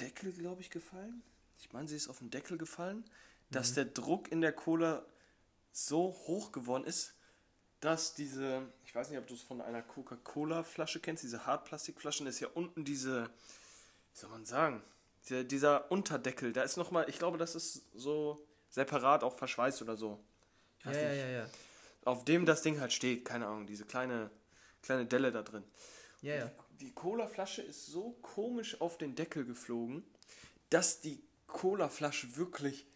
Deckel, 0.00 0.32
glaube 0.32 0.60
ich, 0.60 0.70
gefallen. 0.70 1.22
Ich 1.58 1.72
meine, 1.72 1.88
sie 1.88 1.96
ist 1.96 2.08
auf 2.08 2.18
den 2.18 2.30
Deckel 2.30 2.56
gefallen, 2.56 3.04
dass 3.50 3.70
mhm. 3.70 3.74
der 3.74 3.84
Druck 3.86 4.30
in 4.30 4.40
der 4.40 4.52
Cola 4.52 5.04
so 5.72 6.16
hoch 6.26 6.52
geworden 6.52 6.84
ist, 6.84 7.14
dass 7.80 8.14
diese, 8.14 8.72
ich 8.84 8.94
weiß 8.94 9.10
nicht, 9.10 9.18
ob 9.18 9.26
du 9.26 9.34
es 9.34 9.42
von 9.42 9.60
einer 9.60 9.82
Coca-Cola-Flasche 9.82 11.00
kennst, 11.00 11.22
diese 11.22 11.46
Hartplastikflaschen, 11.46 12.26
ist 12.26 12.40
ja 12.40 12.48
unten 12.48 12.84
diese, 12.84 13.24
wie 14.12 14.18
soll 14.18 14.30
man 14.30 14.44
sagen, 14.44 14.82
der, 15.30 15.44
dieser 15.44 15.90
Unterdeckel, 15.90 16.52
da 16.52 16.62
ist 16.62 16.76
nochmal, 16.76 17.08
ich 17.08 17.18
glaube, 17.18 17.38
das 17.38 17.54
ist 17.54 17.82
so 17.94 18.44
separat 18.70 19.22
auch 19.22 19.36
verschweißt 19.36 19.82
oder 19.82 19.96
so. 19.96 20.22
Ja, 20.84 20.92
ja, 20.92 21.12
ja, 21.12 21.28
ja. 21.28 21.46
Auf 22.04 22.24
dem 22.24 22.46
das 22.46 22.62
Ding 22.62 22.80
halt 22.80 22.92
steht, 22.92 23.24
keine 23.24 23.46
Ahnung, 23.46 23.66
diese 23.66 23.84
kleine, 23.84 24.30
kleine 24.82 25.06
Delle 25.06 25.30
da 25.30 25.42
drin. 25.42 25.64
Ja, 26.22 26.34
ja. 26.34 26.50
Die 26.80 26.92
Colaflasche 26.92 27.62
ist 27.62 27.86
so 27.86 28.16
komisch 28.22 28.80
auf 28.80 28.98
den 28.98 29.14
Deckel 29.14 29.44
geflogen, 29.44 30.04
dass 30.70 31.00
die 31.00 31.20
Colaflasche 31.46 32.36
wirklich 32.36 32.86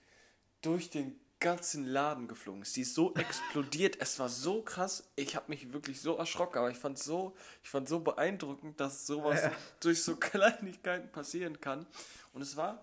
durch 0.60 0.90
den 0.90 1.18
ganzen 1.40 1.84
Laden 1.86 2.28
geflogen 2.28 2.62
ist. 2.62 2.76
Die 2.76 2.82
ist 2.82 2.94
so 2.94 3.14
explodiert. 3.16 3.96
es 4.00 4.18
war 4.18 4.28
so 4.28 4.62
krass. 4.62 5.10
Ich 5.16 5.34
habe 5.36 5.46
mich 5.48 5.72
wirklich 5.72 6.00
so 6.00 6.16
erschrocken, 6.16 6.58
aber 6.58 6.70
ich 6.70 6.78
fand 6.78 6.98
so, 6.98 7.34
ich 7.62 7.68
fand 7.68 7.88
so 7.88 8.00
beeindruckend, 8.00 8.78
dass 8.80 9.06
sowas 9.06 9.42
ja. 9.42 9.52
durch 9.80 10.02
so 10.02 10.16
Kleinigkeiten 10.20 11.10
passieren 11.10 11.60
kann. 11.60 11.86
Und 12.32 12.42
es 12.42 12.56
war 12.56 12.82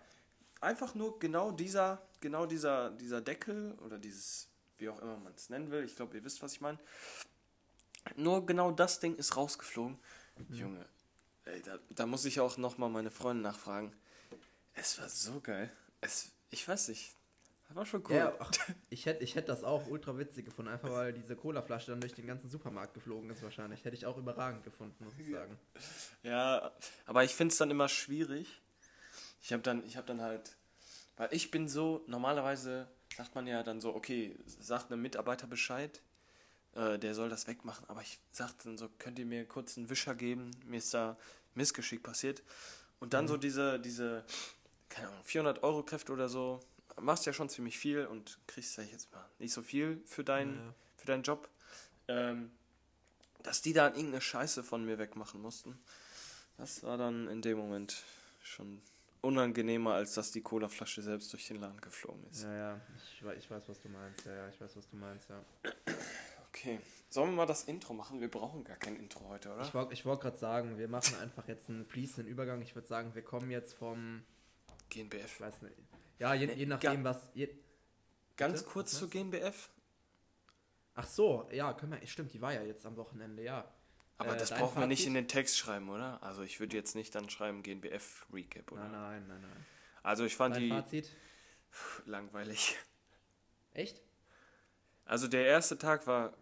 einfach 0.59 0.93
nur 0.93 1.17
genau 1.19 1.51
dieser, 1.51 2.01
genau 2.19 2.45
dieser, 2.45 2.91
dieser 2.91 3.21
Deckel 3.21 3.77
oder 3.85 3.97
dieses, 3.97 4.49
wie 4.77 4.89
auch 4.89 4.99
immer 5.01 5.17
man 5.17 5.33
es 5.33 5.49
nennen 5.49 5.71
will. 5.71 5.85
Ich 5.85 5.95
glaube, 5.95 6.17
ihr 6.17 6.23
wisst, 6.23 6.41
was 6.41 6.53
ich 6.53 6.61
meine. 6.61 6.77
Nur 8.17 8.45
genau 8.45 8.71
das 8.71 8.99
Ding 8.99 9.15
ist 9.15 9.37
rausgeflogen. 9.37 9.97
Junge, 10.49 10.85
ey, 11.45 11.61
da, 11.61 11.77
da 11.89 12.05
muss 12.05 12.25
ich 12.25 12.39
auch 12.39 12.57
nochmal 12.57 12.89
meine 12.89 13.11
Freunde 13.11 13.43
nachfragen. 13.43 13.93
Es 14.73 14.99
war 14.99 15.09
so 15.09 15.39
geil. 15.41 15.71
Es, 16.01 16.31
ich 16.49 16.67
weiß 16.67 16.89
nicht, 16.89 17.13
das 17.67 17.75
war 17.75 17.85
schon 17.85 18.03
cool. 18.09 18.15
Ja, 18.15 18.33
ach, 18.39 18.51
ich 18.89 19.05
hätte 19.05 19.23
ich 19.23 19.35
hätt 19.35 19.47
das 19.47 19.63
auch 19.63 19.87
ultra 19.87 20.17
witzig 20.17 20.45
gefunden, 20.45 20.71
einfach 20.71 20.89
weil 20.89 21.13
diese 21.13 21.35
Colaflasche 21.35 21.91
dann 21.91 22.01
durch 22.01 22.13
den 22.13 22.25
ganzen 22.25 22.49
Supermarkt 22.49 22.95
geflogen 22.95 23.29
ist 23.29 23.43
wahrscheinlich. 23.43 23.85
Hätte 23.85 23.95
ich 23.95 24.05
auch 24.05 24.17
überragend 24.17 24.63
gefunden, 24.63 25.03
muss 25.03 25.13
ich 25.19 25.31
sagen. 25.31 25.57
Ja, 26.23 26.71
aber 27.05 27.23
ich 27.23 27.35
finde 27.35 27.51
es 27.51 27.57
dann 27.57 27.69
immer 27.69 27.87
schwierig. 27.87 28.61
Ich 29.41 29.53
habe 29.53 29.61
dann, 29.61 29.83
hab 29.95 30.07
dann 30.07 30.21
halt, 30.21 30.57
weil 31.15 31.29
ich 31.31 31.51
bin 31.51 31.67
so, 31.67 32.03
normalerweise 32.07 32.87
sagt 33.15 33.35
man 33.35 33.45
ja 33.45 33.61
dann 33.63 33.81
so, 33.81 33.93
okay, 33.93 34.37
sagt 34.45 34.91
einem 34.91 35.01
Mitarbeiter 35.01 35.45
Bescheid, 35.45 36.01
äh, 36.75 36.97
der 36.99 37.13
soll 37.15 37.29
das 37.29 37.47
wegmachen, 37.47 37.87
aber 37.89 38.01
ich 38.01 38.19
sage 38.31 38.53
dann 38.63 38.77
so, 38.77 38.89
könnt 38.97 39.19
ihr 39.19 39.25
mir 39.25 39.45
kurz 39.45 39.77
einen 39.77 39.89
Wischer 39.89 40.15
geben, 40.15 40.51
mir 40.65 40.77
ist 40.77 40.93
da 40.93 41.17
Missgeschick 41.55 42.03
passiert. 42.03 42.43
Und 42.99 43.13
dann 43.13 43.25
mhm. 43.25 43.29
so 43.29 43.37
diese, 43.37 43.79
diese, 43.79 44.25
keine 44.89 45.07
Ahnung, 45.07 45.23
400 45.23 45.63
Euro 45.63 45.83
Kräfte 45.83 46.11
oder 46.11 46.29
so, 46.29 46.59
machst 46.99 47.25
ja 47.25 47.33
schon 47.33 47.49
ziemlich 47.49 47.77
viel 47.77 48.05
und 48.05 48.39
kriegst 48.47 48.77
ja 48.77 48.83
jetzt 48.83 49.11
mal 49.11 49.25
nicht 49.39 49.53
so 49.53 49.61
viel 49.61 50.01
für, 50.05 50.23
dein, 50.23 50.55
ja. 50.55 50.73
für 50.97 51.07
deinen 51.07 51.23
Job. 51.23 51.49
Ähm, 52.07 52.51
dass 53.43 53.61
die 53.61 53.71
da 53.71 53.87
irgendeine 53.87 54.19
Scheiße 54.19 54.63
von 54.63 54.83
mir 54.85 54.97
wegmachen 54.97 55.41
mussten, 55.41 55.79
das 56.57 56.83
war 56.83 56.97
dann 56.97 57.29
in 57.29 57.41
dem 57.41 57.57
Moment 57.57 58.03
schon 58.41 58.81
unangenehmer, 59.21 59.93
als 59.93 60.13
dass 60.13 60.31
die 60.31 60.41
Colaflasche 60.41 61.01
selbst 61.01 61.31
durch 61.31 61.47
den 61.47 61.61
Laden 61.61 61.79
geflogen 61.79 62.25
ist. 62.31 62.43
Ja, 62.43 62.53
ja, 62.53 62.81
ich, 62.97 63.37
ich 63.37 63.51
weiß, 63.51 63.63
was 63.67 63.79
du 63.81 63.89
meinst. 63.89 64.25
Ja, 64.25 64.33
ja, 64.33 64.49
ich 64.49 64.59
weiß, 64.59 64.75
was 64.75 64.89
du 64.89 64.95
meinst, 64.97 65.29
ja. 65.29 65.41
Okay. 66.59 66.79
Sollen 67.09 67.31
wir 67.31 67.37
mal 67.37 67.45
das 67.45 67.63
Intro 67.63 67.93
machen? 67.93 68.21
Wir 68.21 68.29
brauchen 68.29 68.63
gar 68.63 68.75
kein 68.75 68.95
Intro 68.95 69.27
heute, 69.29 69.51
oder? 69.51 69.63
Ich 69.63 69.73
wollte 69.73 69.93
ich 69.93 70.05
wollt 70.05 70.21
gerade 70.21 70.37
sagen, 70.37 70.77
wir 70.77 70.87
machen 70.87 71.17
einfach 71.19 71.47
jetzt 71.47 71.69
einen 71.69 71.85
fließenden 71.85 72.31
Übergang. 72.31 72.61
Ich 72.61 72.75
würde 72.75 72.87
sagen, 72.87 73.15
wir 73.15 73.23
kommen 73.23 73.49
jetzt 73.49 73.73
vom 73.73 74.23
GNBF. 74.89 75.39
Weiß 75.39 75.61
nicht. 75.61 75.75
Ja, 76.19 76.33
je, 76.33 76.53
je 76.53 76.65
nachdem, 76.65 77.03
was. 77.03 77.29
Je, 77.33 77.49
ganz 78.35 78.59
bitte? 78.59 78.73
kurz 78.73 78.91
zu 78.91 79.09
GNBF. 79.09 79.69
Ach 80.95 81.07
so, 81.07 81.49
ja, 81.51 81.73
können 81.73 81.93
wir. 81.93 82.07
Stimmt, 82.07 82.33
die 82.33 82.41
war 82.41 82.53
ja 82.53 82.61
jetzt 82.61 82.85
am 82.85 82.97
Wochenende, 82.97 83.41
ja. 83.41 83.65
Aber 84.17 84.35
äh, 84.35 84.37
das 84.37 84.49
brauchen 84.49 84.73
Fazit? 84.73 84.79
wir 84.81 84.87
nicht 84.87 85.07
in 85.07 85.13
den 85.13 85.27
Text 85.27 85.57
schreiben, 85.57 85.89
oder? 85.89 86.21
Also 86.21 86.43
ich 86.43 86.59
würde 86.59 86.75
jetzt 86.75 86.93
nicht 86.93 87.15
dann 87.15 87.29
schreiben 87.29 87.63
GNBF 87.63 88.27
Recap, 88.31 88.71
oder? 88.71 88.83
Nein, 88.83 89.25
nein, 89.27 89.27
nein, 89.27 89.41
nein. 89.41 89.65
Also 90.03 90.25
ich 90.25 90.35
fand 90.35 90.55
dein 90.55 90.63
die. 90.63 90.69
Fazit? 90.69 91.15
Langweilig. 92.05 92.77
Echt? 93.73 94.01
Also 95.05 95.27
der 95.27 95.45
erste 95.45 95.77
Tag 95.77 96.05
war 96.05 96.33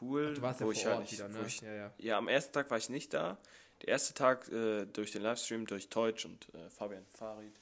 cool. 0.00 0.28
Ach, 0.30 0.34
du 0.34 0.42
warst 0.42 0.60
ja 0.60 0.66
vor 0.66 0.74
Ort 0.74 0.98
halt 0.98 1.12
wieder, 1.12 1.28
ne? 1.28 1.44
Ich, 1.46 1.60
ja, 1.60 1.72
ja. 1.72 1.92
ja, 1.98 2.18
am 2.18 2.28
ersten 2.28 2.52
Tag 2.52 2.70
war 2.70 2.78
ich 2.78 2.88
nicht 2.88 3.12
da. 3.14 3.38
Der 3.82 3.88
erste 3.88 4.14
Tag 4.14 4.48
äh, 4.50 4.86
durch 4.86 5.12
den 5.12 5.22
Livestream, 5.22 5.66
durch 5.66 5.88
Deutsch 5.88 6.24
und 6.24 6.48
äh, 6.54 6.70
Fabian 6.70 7.04
Farid 7.06 7.54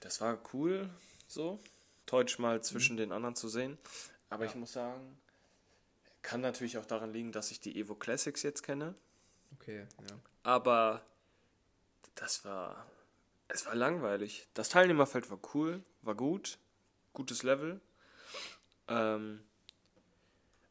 das 0.00 0.20
war 0.20 0.38
cool, 0.52 0.88
so. 1.26 1.60
Deutsch 2.06 2.38
mal 2.38 2.62
zwischen 2.62 2.94
mhm. 2.94 2.98
den 2.98 3.12
anderen 3.12 3.34
zu 3.34 3.48
sehen. 3.48 3.78
Aber 4.28 4.44
ja. 4.44 4.50
ich 4.50 4.56
muss 4.56 4.72
sagen, 4.72 5.18
kann 6.22 6.40
natürlich 6.40 6.78
auch 6.78 6.84
daran 6.84 7.12
liegen, 7.12 7.32
dass 7.32 7.50
ich 7.50 7.60
die 7.60 7.78
Evo 7.78 7.94
Classics 7.94 8.42
jetzt 8.42 8.62
kenne. 8.62 8.94
Okay, 9.54 9.86
ja. 10.00 10.16
Aber 10.42 11.02
das 12.14 12.44
war. 12.44 12.86
Es 13.48 13.66
war 13.66 13.74
langweilig. 13.74 14.48
Das 14.54 14.68
Teilnehmerfeld 14.68 15.30
war 15.30 15.38
cool, 15.54 15.82
war 16.02 16.14
gut, 16.14 16.58
gutes 17.12 17.42
Level. 17.42 17.80
Ähm, 18.88 19.42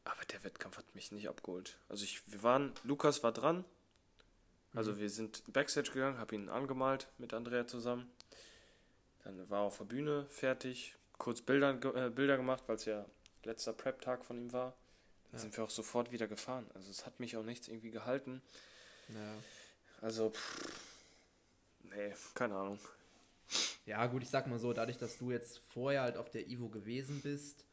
aber 0.04 0.24
der 0.26 0.44
Wettkampf 0.44 0.76
hat 0.76 0.94
mich 0.94 1.12
nicht 1.12 1.28
abgeholt. 1.28 1.78
Also 1.88 2.04
ich, 2.04 2.30
wir 2.30 2.42
waren, 2.42 2.72
Lukas 2.84 3.22
war 3.22 3.32
dran. 3.32 3.64
Also 4.74 4.92
mhm. 4.92 4.98
wir 4.98 5.10
sind 5.10 5.52
Backstage 5.52 5.92
gegangen, 5.92 6.18
habe 6.18 6.34
ihn 6.34 6.48
angemalt 6.48 7.08
mit 7.18 7.32
Andrea 7.32 7.66
zusammen. 7.66 8.10
Dann 9.22 9.48
war 9.48 9.60
er 9.60 9.66
auf 9.66 9.78
der 9.78 9.84
Bühne 9.84 10.26
fertig, 10.28 10.94
kurz 11.16 11.40
Bilder, 11.40 11.78
äh, 11.94 12.10
Bilder 12.10 12.36
gemacht, 12.36 12.64
weil 12.66 12.76
es 12.76 12.84
ja 12.84 13.06
letzter 13.44 13.72
Prep-Tag 13.72 14.24
von 14.24 14.36
ihm 14.36 14.52
war. 14.52 14.74
Dann 15.30 15.34
ja. 15.34 15.38
sind 15.38 15.56
wir 15.56 15.64
auch 15.64 15.70
sofort 15.70 16.12
wieder 16.12 16.26
gefahren. 16.26 16.66
Also 16.74 16.90
es 16.90 17.06
hat 17.06 17.20
mich 17.20 17.36
auch 17.36 17.42
nichts 17.42 17.68
irgendwie 17.68 17.90
gehalten. 17.90 18.42
Ja. 19.08 19.34
Also, 20.02 20.30
pff, 20.30 20.68
nee, 21.84 22.12
keine 22.34 22.56
Ahnung. 22.56 22.78
Ja, 23.86 24.06
gut, 24.06 24.22
ich 24.22 24.30
sag 24.30 24.46
mal 24.46 24.58
so, 24.58 24.72
dadurch, 24.72 24.98
dass 24.98 25.18
du 25.18 25.30
jetzt 25.30 25.58
vorher 25.72 26.02
halt 26.02 26.16
auf 26.16 26.30
der 26.30 26.48
Ivo 26.48 26.68
gewesen 26.68 27.20
bist, 27.22 27.64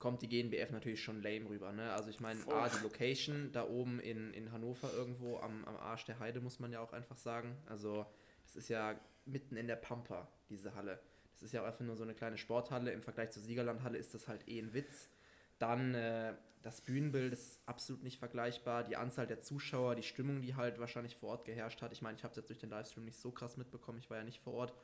kommt 0.00 0.22
die 0.22 0.28
GNBF 0.28 0.70
natürlich 0.72 1.02
schon 1.02 1.22
lame 1.22 1.48
rüber. 1.48 1.72
Ne? 1.72 1.92
Also 1.92 2.10
ich 2.10 2.18
meine, 2.20 2.40
A, 2.48 2.68
die 2.68 2.82
Location 2.82 3.52
da 3.52 3.68
oben 3.68 4.00
in, 4.00 4.32
in 4.32 4.50
Hannover 4.50 4.92
irgendwo 4.92 5.38
am, 5.38 5.64
am 5.66 5.76
Arsch 5.76 6.06
der 6.06 6.18
Heide, 6.18 6.40
muss 6.40 6.58
man 6.58 6.72
ja 6.72 6.80
auch 6.80 6.92
einfach 6.92 7.18
sagen. 7.18 7.56
Also 7.66 8.06
das 8.44 8.56
ist 8.56 8.68
ja 8.70 8.98
mitten 9.26 9.56
in 9.56 9.68
der 9.68 9.76
Pampa, 9.76 10.26
diese 10.48 10.74
Halle. 10.74 10.98
Das 11.34 11.42
ist 11.42 11.52
ja 11.52 11.62
auch 11.62 11.66
einfach 11.66 11.84
nur 11.84 11.96
so 11.96 12.02
eine 12.02 12.14
kleine 12.14 12.38
Sporthalle. 12.38 12.92
Im 12.92 13.02
Vergleich 13.02 13.30
zur 13.30 13.42
Siegerlandhalle 13.42 13.98
ist 13.98 14.14
das 14.14 14.26
halt 14.26 14.48
eh 14.48 14.58
ein 14.58 14.72
Witz. 14.72 15.10
Dann 15.58 15.94
äh, 15.94 16.34
das 16.62 16.80
Bühnenbild 16.80 17.34
ist 17.34 17.60
absolut 17.66 18.02
nicht 18.02 18.18
vergleichbar. 18.18 18.84
Die 18.84 18.96
Anzahl 18.96 19.26
der 19.26 19.40
Zuschauer, 19.40 19.96
die 19.96 20.02
Stimmung, 20.02 20.40
die 20.40 20.54
halt 20.54 20.78
wahrscheinlich 20.78 21.16
vor 21.16 21.28
Ort 21.28 21.44
geherrscht 21.44 21.82
hat. 21.82 21.92
Ich 21.92 22.00
meine, 22.00 22.16
ich 22.16 22.24
habe 22.24 22.32
es 22.32 22.36
jetzt 22.36 22.48
durch 22.48 22.58
den 22.58 22.70
Livestream 22.70 23.04
nicht 23.04 23.20
so 23.20 23.30
krass 23.30 23.58
mitbekommen. 23.58 23.98
Ich 23.98 24.08
war 24.08 24.16
ja 24.16 24.24
nicht 24.24 24.40
vor 24.40 24.54
Ort. 24.54 24.74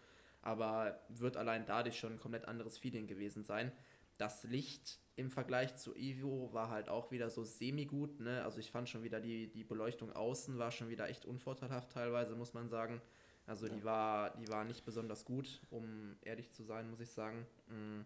Aber 0.42 1.00
wird 1.09 1.38
allein 1.38 1.64
dadurch 1.64 1.98
schon 1.98 2.12
ein 2.12 2.20
komplett 2.20 2.46
anderes 2.46 2.76
Feeling 2.76 3.07
gewesen 3.07 3.44
sein. 3.44 3.72
Das 4.18 4.44
Licht 4.44 5.00
im 5.16 5.31
Vergleich 5.31 5.74
zu 5.76 5.94
Evo 5.96 6.52
war 6.52 6.70
halt 6.70 6.88
auch 6.88 7.11
wieder 7.11 7.31
so 7.31 7.42
semi-gut. 7.42 8.20
Ne? 8.20 8.44
Also 8.44 8.61
ich 8.61 8.70
fand 8.70 8.88
schon 8.88 9.02
wieder 9.02 9.18
die, 9.18 9.48
die 9.48 9.64
Beleuchtung 9.64 10.12
außen 10.12 10.59
war 10.59 10.70
schon 10.70 10.90
wieder 10.90 11.09
echt 11.09 11.24
unvorteilhaft 11.24 11.90
teilweise, 11.90 12.37
muss 12.37 12.52
man 12.52 12.68
sagen. 12.68 13.00
Also 13.46 13.68
die 13.68 13.83
war, 13.85 14.37
die 14.37 14.48
war 14.48 14.64
nicht 14.64 14.85
besonders 14.85 15.24
gut, 15.24 15.62
um 15.70 16.16
ehrlich 16.22 16.50
zu 16.52 16.64
sein, 16.64 16.90
muss 16.90 17.00
ich 17.00 17.11
sagen. 17.11 17.46
Mm. 17.68 18.00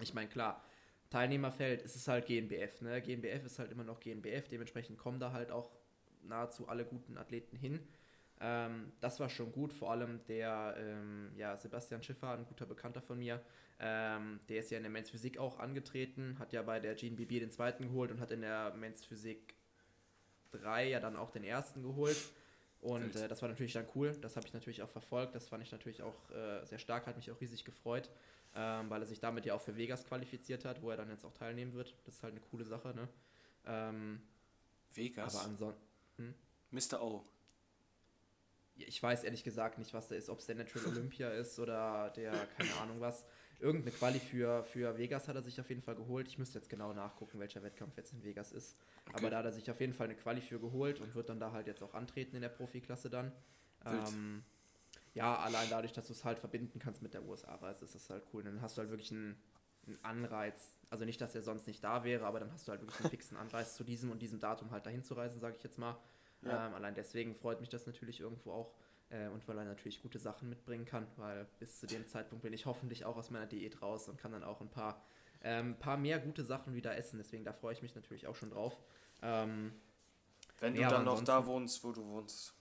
Ich 0.00 0.14
meine, 0.14 0.28
klar, 0.28 0.64
Teilnehmerfeld 1.10 1.82
ist 1.82 1.94
es 1.94 2.08
halt 2.08 2.26
GNBF, 2.26 2.80
ne? 2.80 3.00
GNBF 3.02 3.44
ist 3.44 3.58
halt 3.58 3.70
immer 3.70 3.84
noch 3.84 4.00
GNBF, 4.00 4.48
dementsprechend 4.48 4.98
kommen 4.98 5.20
da 5.20 5.32
halt 5.32 5.50
auch 5.50 5.70
nahezu 6.22 6.68
alle 6.68 6.84
guten 6.84 7.18
Athleten 7.18 7.56
hin. 7.56 7.80
Ähm, 8.40 8.92
das 9.00 9.18
war 9.18 9.28
schon 9.28 9.50
gut, 9.52 9.72
vor 9.72 9.90
allem 9.90 10.24
der 10.26 10.76
ähm, 10.78 11.32
ja, 11.36 11.56
Sebastian 11.56 12.02
Schiffer, 12.02 12.30
ein 12.32 12.44
guter 12.44 12.66
Bekannter 12.66 13.02
von 13.02 13.18
mir, 13.18 13.42
ähm, 13.80 14.40
der 14.48 14.60
ist 14.60 14.70
ja 14.70 14.76
in 14.76 14.84
der 14.84 14.90
Men's 14.90 15.10
Physik 15.10 15.38
auch 15.38 15.58
angetreten, 15.58 16.36
hat 16.38 16.52
ja 16.52 16.62
bei 16.62 16.78
der 16.78 16.94
GNBB 16.94 17.40
den 17.40 17.50
zweiten 17.50 17.84
geholt 17.84 18.10
und 18.10 18.20
hat 18.20 18.30
in 18.30 18.42
der 18.42 18.74
Men's 18.74 19.04
Physik 19.04 19.54
3 20.52 20.88
ja 20.88 21.00
dann 21.00 21.16
auch 21.16 21.30
den 21.30 21.44
ersten 21.44 21.82
geholt. 21.82 22.16
Und 22.80 23.16
äh, 23.16 23.26
das 23.26 23.42
war 23.42 23.48
natürlich 23.48 23.72
dann 23.72 23.86
cool. 23.94 24.16
Das 24.20 24.36
habe 24.36 24.46
ich 24.46 24.52
natürlich 24.52 24.82
auch 24.82 24.88
verfolgt. 24.88 25.34
Das 25.34 25.48
fand 25.48 25.62
ich 25.62 25.72
natürlich 25.72 26.02
auch 26.02 26.30
äh, 26.30 26.64
sehr 26.64 26.78
stark, 26.78 27.06
hat 27.06 27.16
mich 27.16 27.30
auch 27.30 27.40
riesig 27.40 27.64
gefreut, 27.64 28.08
ähm, 28.54 28.88
weil 28.88 29.02
er 29.02 29.06
sich 29.06 29.18
damit 29.20 29.46
ja 29.46 29.54
auch 29.54 29.60
für 29.60 29.76
Vegas 29.76 30.04
qualifiziert 30.04 30.64
hat, 30.64 30.80
wo 30.82 30.90
er 30.90 30.96
dann 30.96 31.10
jetzt 31.10 31.24
auch 31.24 31.32
teilnehmen 31.32 31.74
wird. 31.74 31.96
Das 32.04 32.14
ist 32.14 32.22
halt 32.22 32.34
eine 32.34 32.40
coole 32.40 32.64
Sache, 32.64 32.94
ne? 32.94 33.08
Ähm, 33.66 34.22
Vegas? 34.94 35.34
Aber 35.34 35.44
ansonsten. 35.44 35.82
Hm? 36.18 36.34
Mr. 36.70 37.02
O. 37.02 37.24
Ich 38.78 39.02
weiß 39.02 39.24
ehrlich 39.24 39.44
gesagt 39.44 39.78
nicht, 39.78 39.92
was 39.92 40.08
der 40.08 40.18
ist, 40.18 40.30
ob 40.30 40.38
es 40.38 40.46
der 40.46 40.54
Natural 40.54 40.86
Olympia 40.92 41.30
ist 41.30 41.58
oder 41.58 42.10
der, 42.10 42.32
keine 42.56 42.74
Ahnung 42.80 43.00
was 43.00 43.24
irgendeine 43.60 43.94
Quali 43.94 44.20
für, 44.20 44.62
für 44.64 44.96
Vegas 44.98 45.28
hat 45.28 45.36
er 45.36 45.42
sich 45.42 45.60
auf 45.60 45.68
jeden 45.68 45.82
Fall 45.82 45.96
geholt. 45.96 46.28
Ich 46.28 46.38
müsste 46.38 46.58
jetzt 46.58 46.68
genau 46.68 46.92
nachgucken, 46.92 47.40
welcher 47.40 47.62
Wettkampf 47.62 47.96
jetzt 47.96 48.12
in 48.12 48.22
Vegas 48.22 48.52
ist. 48.52 48.76
Okay. 49.06 49.16
Aber 49.18 49.30
da 49.30 49.38
hat 49.38 49.46
er 49.46 49.52
sich 49.52 49.70
auf 49.70 49.80
jeden 49.80 49.92
Fall 49.92 50.06
eine 50.06 50.16
Quali 50.16 50.40
für 50.40 50.60
geholt 50.60 51.00
und 51.00 51.14
wird 51.14 51.28
dann 51.28 51.40
da 51.40 51.52
halt 51.52 51.66
jetzt 51.66 51.82
auch 51.82 51.94
antreten 51.94 52.36
in 52.36 52.42
der 52.42 52.48
Profiklasse 52.48 53.10
dann. 53.10 53.32
Ähm, 53.84 54.44
ja, 55.14 55.36
allein 55.36 55.68
dadurch, 55.70 55.92
dass 55.92 56.06
du 56.06 56.12
es 56.12 56.24
halt 56.24 56.38
verbinden 56.38 56.78
kannst 56.78 57.02
mit 57.02 57.14
der 57.14 57.24
USA-Reise, 57.24 57.84
ist 57.84 57.94
das 57.94 58.10
halt 58.10 58.24
cool. 58.32 58.44
Dann 58.44 58.60
hast 58.60 58.76
du 58.76 58.82
halt 58.82 58.90
wirklich 58.90 59.10
einen, 59.10 59.40
einen, 59.86 59.98
Anreiz. 60.04 60.76
Also 60.90 61.04
nicht, 61.04 61.20
dass 61.20 61.34
er 61.34 61.42
sonst 61.42 61.66
nicht 61.66 61.82
da 61.82 62.04
wäre, 62.04 62.26
aber 62.26 62.40
dann 62.40 62.52
hast 62.52 62.68
du 62.68 62.72
halt 62.72 62.82
wirklich 62.82 63.00
einen 63.00 63.10
fixen 63.10 63.36
Anreiz 63.36 63.74
zu 63.74 63.84
diesem 63.84 64.10
und 64.10 64.20
diesem 64.20 64.38
Datum 64.38 64.70
halt 64.70 64.86
dahin 64.86 65.02
zu 65.02 65.14
reisen, 65.14 65.40
sage 65.40 65.56
ich 65.56 65.62
jetzt 65.64 65.78
mal. 65.78 65.98
Ja. 66.42 66.66
Ähm, 66.68 66.74
allein 66.74 66.94
deswegen 66.94 67.34
freut 67.34 67.60
mich 67.60 67.68
das 67.68 67.86
natürlich 67.86 68.20
irgendwo 68.20 68.52
auch. 68.52 68.74
Äh, 69.10 69.28
und 69.28 69.46
weil 69.48 69.56
er 69.58 69.64
natürlich 69.64 70.02
gute 70.02 70.18
Sachen 70.18 70.48
mitbringen 70.48 70.84
kann, 70.84 71.06
weil 71.16 71.46
bis 71.58 71.80
zu 71.80 71.86
dem 71.86 72.06
Zeitpunkt 72.06 72.42
bin 72.42 72.52
ich 72.52 72.66
hoffentlich 72.66 73.04
auch 73.06 73.16
aus 73.16 73.30
meiner 73.30 73.46
Diät 73.46 73.80
raus 73.80 74.08
und 74.08 74.18
kann 74.18 74.32
dann 74.32 74.44
auch 74.44 74.60
ein 74.60 74.68
paar 74.70 75.02
ähm, 75.42 75.76
paar 75.78 75.96
mehr 75.96 76.18
gute 76.18 76.44
Sachen 76.44 76.74
wieder 76.74 76.96
essen. 76.96 77.16
Deswegen 77.18 77.44
da 77.44 77.52
freue 77.52 77.72
ich 77.72 77.80
mich 77.82 77.94
natürlich 77.94 78.26
auch 78.26 78.34
schon 78.34 78.50
drauf. 78.50 78.76
Ähm, 79.22 79.72
Wenn 80.60 80.74
du 80.74 80.80
dann 80.82 81.04
noch 81.04 81.22
da 81.24 81.46
wohnst, 81.46 81.82
wo 81.84 81.92
du 81.92 82.04
wohnst, 82.06 82.54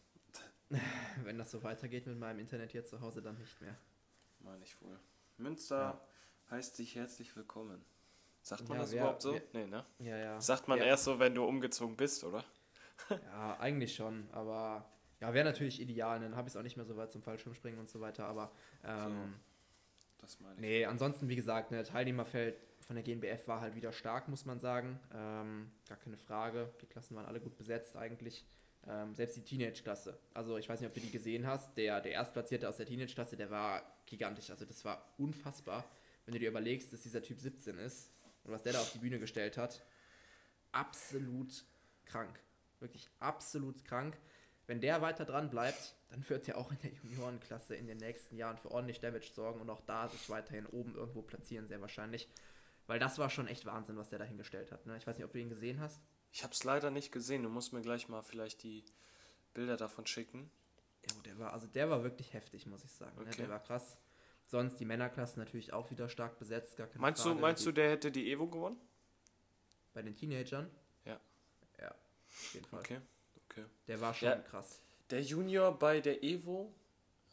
wenn 1.24 1.38
das 1.38 1.52
so 1.52 1.64
weitergeht 1.64 2.06
mit 2.08 2.18
meinem 2.20 2.40
Internet 2.40 2.72
hier 2.72 2.84
zu 2.86 3.02
Hause, 3.02 3.22
dann 3.22 3.38
nicht 3.38 3.60
mehr. 3.62 3.76
meine 4.40 4.64
ich 4.64 4.80
wohl. 4.82 5.00
Münster 5.38 5.80
Ja. 5.80 6.02
heißt 6.56 6.78
dich 6.80 6.96
herzlich 6.96 7.36
willkommen. 7.36 7.84
Sagt 8.42 8.68
man 8.70 8.78
Ja, 8.78 8.84
das 8.84 8.92
wer- 8.92 9.02
überhaupt 9.02 9.22
so? 9.22 9.34
wer- 9.34 9.42
nee, 9.54 9.66
ne? 9.68 9.86
Ja, 10.00 10.18
ja. 10.18 10.42
Sagt 10.42 10.68
man 10.68 10.78
ja, 10.80 10.86
erst 10.86 11.04
so, 11.06 11.20
wenn 11.20 11.34
du 11.36 11.44
umgezogen 11.46 11.96
bist, 11.98 12.24
oder? 12.24 12.44
Ja, 13.10 13.58
eigentlich 13.60 13.96
schon, 13.96 14.28
aber 14.32 14.90
ja, 15.20 15.34
wäre 15.34 15.46
natürlich 15.46 15.82
ideal. 15.82 16.20
Dann 16.20 16.36
habe 16.36 16.48
ich 16.48 16.54
es 16.54 16.58
auch 16.58 16.64
nicht 16.64 16.78
mehr 16.78 16.86
so 16.86 16.98
weit 16.98 17.12
zum 17.12 17.22
Fallschirmspringen 17.22 17.80
und 17.80 17.90
so 17.90 18.00
weiter. 18.02 18.26
Aber 18.26 18.52
ähm, 18.84 19.36
Das 20.20 20.40
meine 20.40 20.56
ich. 20.56 20.62
nee, 20.62 20.86
ansonsten, 20.86 21.28
wie 21.30 21.36
gesagt, 21.36 21.72
ne, 21.72 21.84
Teilnehmerfeld 21.84 22.56
von 22.82 22.96
der 22.96 23.04
GNBF 23.04 23.48
war 23.48 23.62
halt 23.62 23.76
wieder 23.76 23.92
stark, 23.92 24.28
muss 24.28 24.46
man 24.46 24.60
sagen. 24.60 25.00
Ähm, 25.14 25.72
gar 25.88 25.98
keine 25.98 26.18
Frage. 26.18 26.72
Die 26.82 26.86
Klassen 26.86 27.16
waren 27.16 27.26
alle 27.26 27.40
gut 27.40 27.58
besetzt 27.58 27.96
eigentlich. 27.98 28.46
Ähm, 28.88 29.16
selbst 29.16 29.36
die 29.36 29.44
Teenage-Klasse. 29.44 30.18
Also 30.34 30.58
ich 30.58 30.70
weiß 30.70 30.80
nicht, 30.80 30.88
ob 30.88 30.94
du 30.94 31.02
die 31.02 31.12
gesehen 31.12 31.46
hast. 31.46 31.76
Der, 31.78 32.00
der 32.00 32.12
Erstplatzierte 32.14 32.70
aus 32.70 32.78
der 32.78 32.86
Teenage-Klasse, 32.86 33.36
der 33.36 33.50
war 33.50 33.82
gigantisch. 34.06 34.50
Also 34.50 34.66
das 34.66 34.86
war 34.86 35.14
unfassbar. 35.18 35.84
Wenn 36.26 36.34
du 36.34 36.40
dir 36.40 36.50
überlegst, 36.50 36.94
dass 36.94 37.02
dieser 37.02 37.22
Typ 37.22 37.40
17 37.40 37.78
ist 37.80 38.12
und 38.44 38.52
was 38.52 38.62
der 38.62 38.74
da 38.74 38.80
auf 38.80 38.92
die 38.92 39.00
Bühne 39.00 39.20
gestellt 39.20 39.58
hat, 39.58 39.84
absolut 40.72 41.66
krank. 42.06 42.40
Wirklich 42.80 43.10
absolut 43.20 43.84
krank. 43.86 44.18
Wenn 44.68 44.82
der 44.82 45.02
weiter 45.02 45.24
dran 45.24 45.50
bleibt, 45.50 45.96
dann 46.10 46.28
wird 46.30 46.48
er 46.48 46.58
auch 46.58 46.72
in 46.72 46.78
der 46.84 46.92
Juniorenklasse 46.92 47.76
in 47.76 47.88
den 47.88 47.98
nächsten 47.98 48.36
Jahren 48.36 48.58
für 48.58 48.72
ordentlich 48.72 49.00
Damage 49.00 49.32
sorgen 49.34 49.62
und 49.62 49.70
auch 49.70 49.82
da 49.82 50.10
sich 50.10 50.30
weiterhin 50.30 50.66
oben 50.68 50.96
irgendwo 50.96 51.22
platzieren, 51.22 51.68
sehr 51.68 51.80
wahrscheinlich. 51.82 52.28
Weil 52.86 53.00
das 53.00 53.18
war 53.18 53.30
schon 53.30 53.48
echt 53.48 53.66
Wahnsinn, 53.66 53.98
was 53.98 54.10
der 54.10 54.20
da 54.20 54.26
hingestellt 54.26 54.72
hat. 54.72 54.86
Ne? 54.86 54.98
Ich 54.98 55.08
weiß 55.08 55.18
nicht, 55.18 55.26
ob 55.26 55.32
du 55.32 55.40
ihn 55.40 55.50
gesehen 55.50 55.80
hast. 55.80 56.02
Ich 56.32 56.44
habe 56.44 56.54
es 56.54 56.64
leider 56.64 56.92
nicht 56.92 57.12
gesehen. 57.12 57.44
Du 57.44 57.50
musst 57.50 57.74
mir 57.74 57.82
gleich 57.82 58.10
mal 58.10 58.22
vielleicht 58.22 58.64
die 58.64 58.84
Bilder 59.54 59.78
davon 59.78 60.06
schicken. 60.06 60.52
Ja, 61.10 61.16
der 61.26 61.40
war, 61.40 61.54
also 61.54 61.68
der 61.68 61.90
war 61.90 62.04
wirklich 62.04 62.34
heftig, 62.34 62.66
muss 62.66 62.84
ich 62.84 62.92
sagen. 62.92 63.16
Ne? 63.18 63.28
Okay. 63.28 63.38
Der 63.38 63.50
war 63.50 63.60
krass. 63.60 63.98
Sonst 64.46 64.80
die 64.80 64.86
Männerklasse 64.86 65.40
natürlich 65.40 65.74
auch 65.74 65.92
wieder 65.92 66.08
stark 66.08 66.40
besetzt, 66.40 66.80
Meinst 66.96 67.22
Frage. 67.22 67.36
du, 67.36 67.42
meinst 67.42 67.62
die, 67.62 67.66
du, 67.66 67.72
der 67.74 67.90
hätte 67.92 68.12
die 68.12 68.32
Evo 68.32 68.48
gewonnen? 68.48 68.78
Bei 69.94 70.02
den 70.02 70.16
Teenagern? 70.16 70.70
Auf 72.40 72.54
jeden 72.54 72.66
Fall. 72.68 72.80
Okay, 72.80 73.00
okay. 73.50 73.66
Der 73.88 74.02
war 74.02 74.14
schon 74.14 74.30
Ja. 74.30 74.36
krass. 74.38 74.80
Der 75.10 75.22
Junior 75.22 75.72
bei 75.78 76.02
der 76.02 76.22
Evo, 76.24 76.74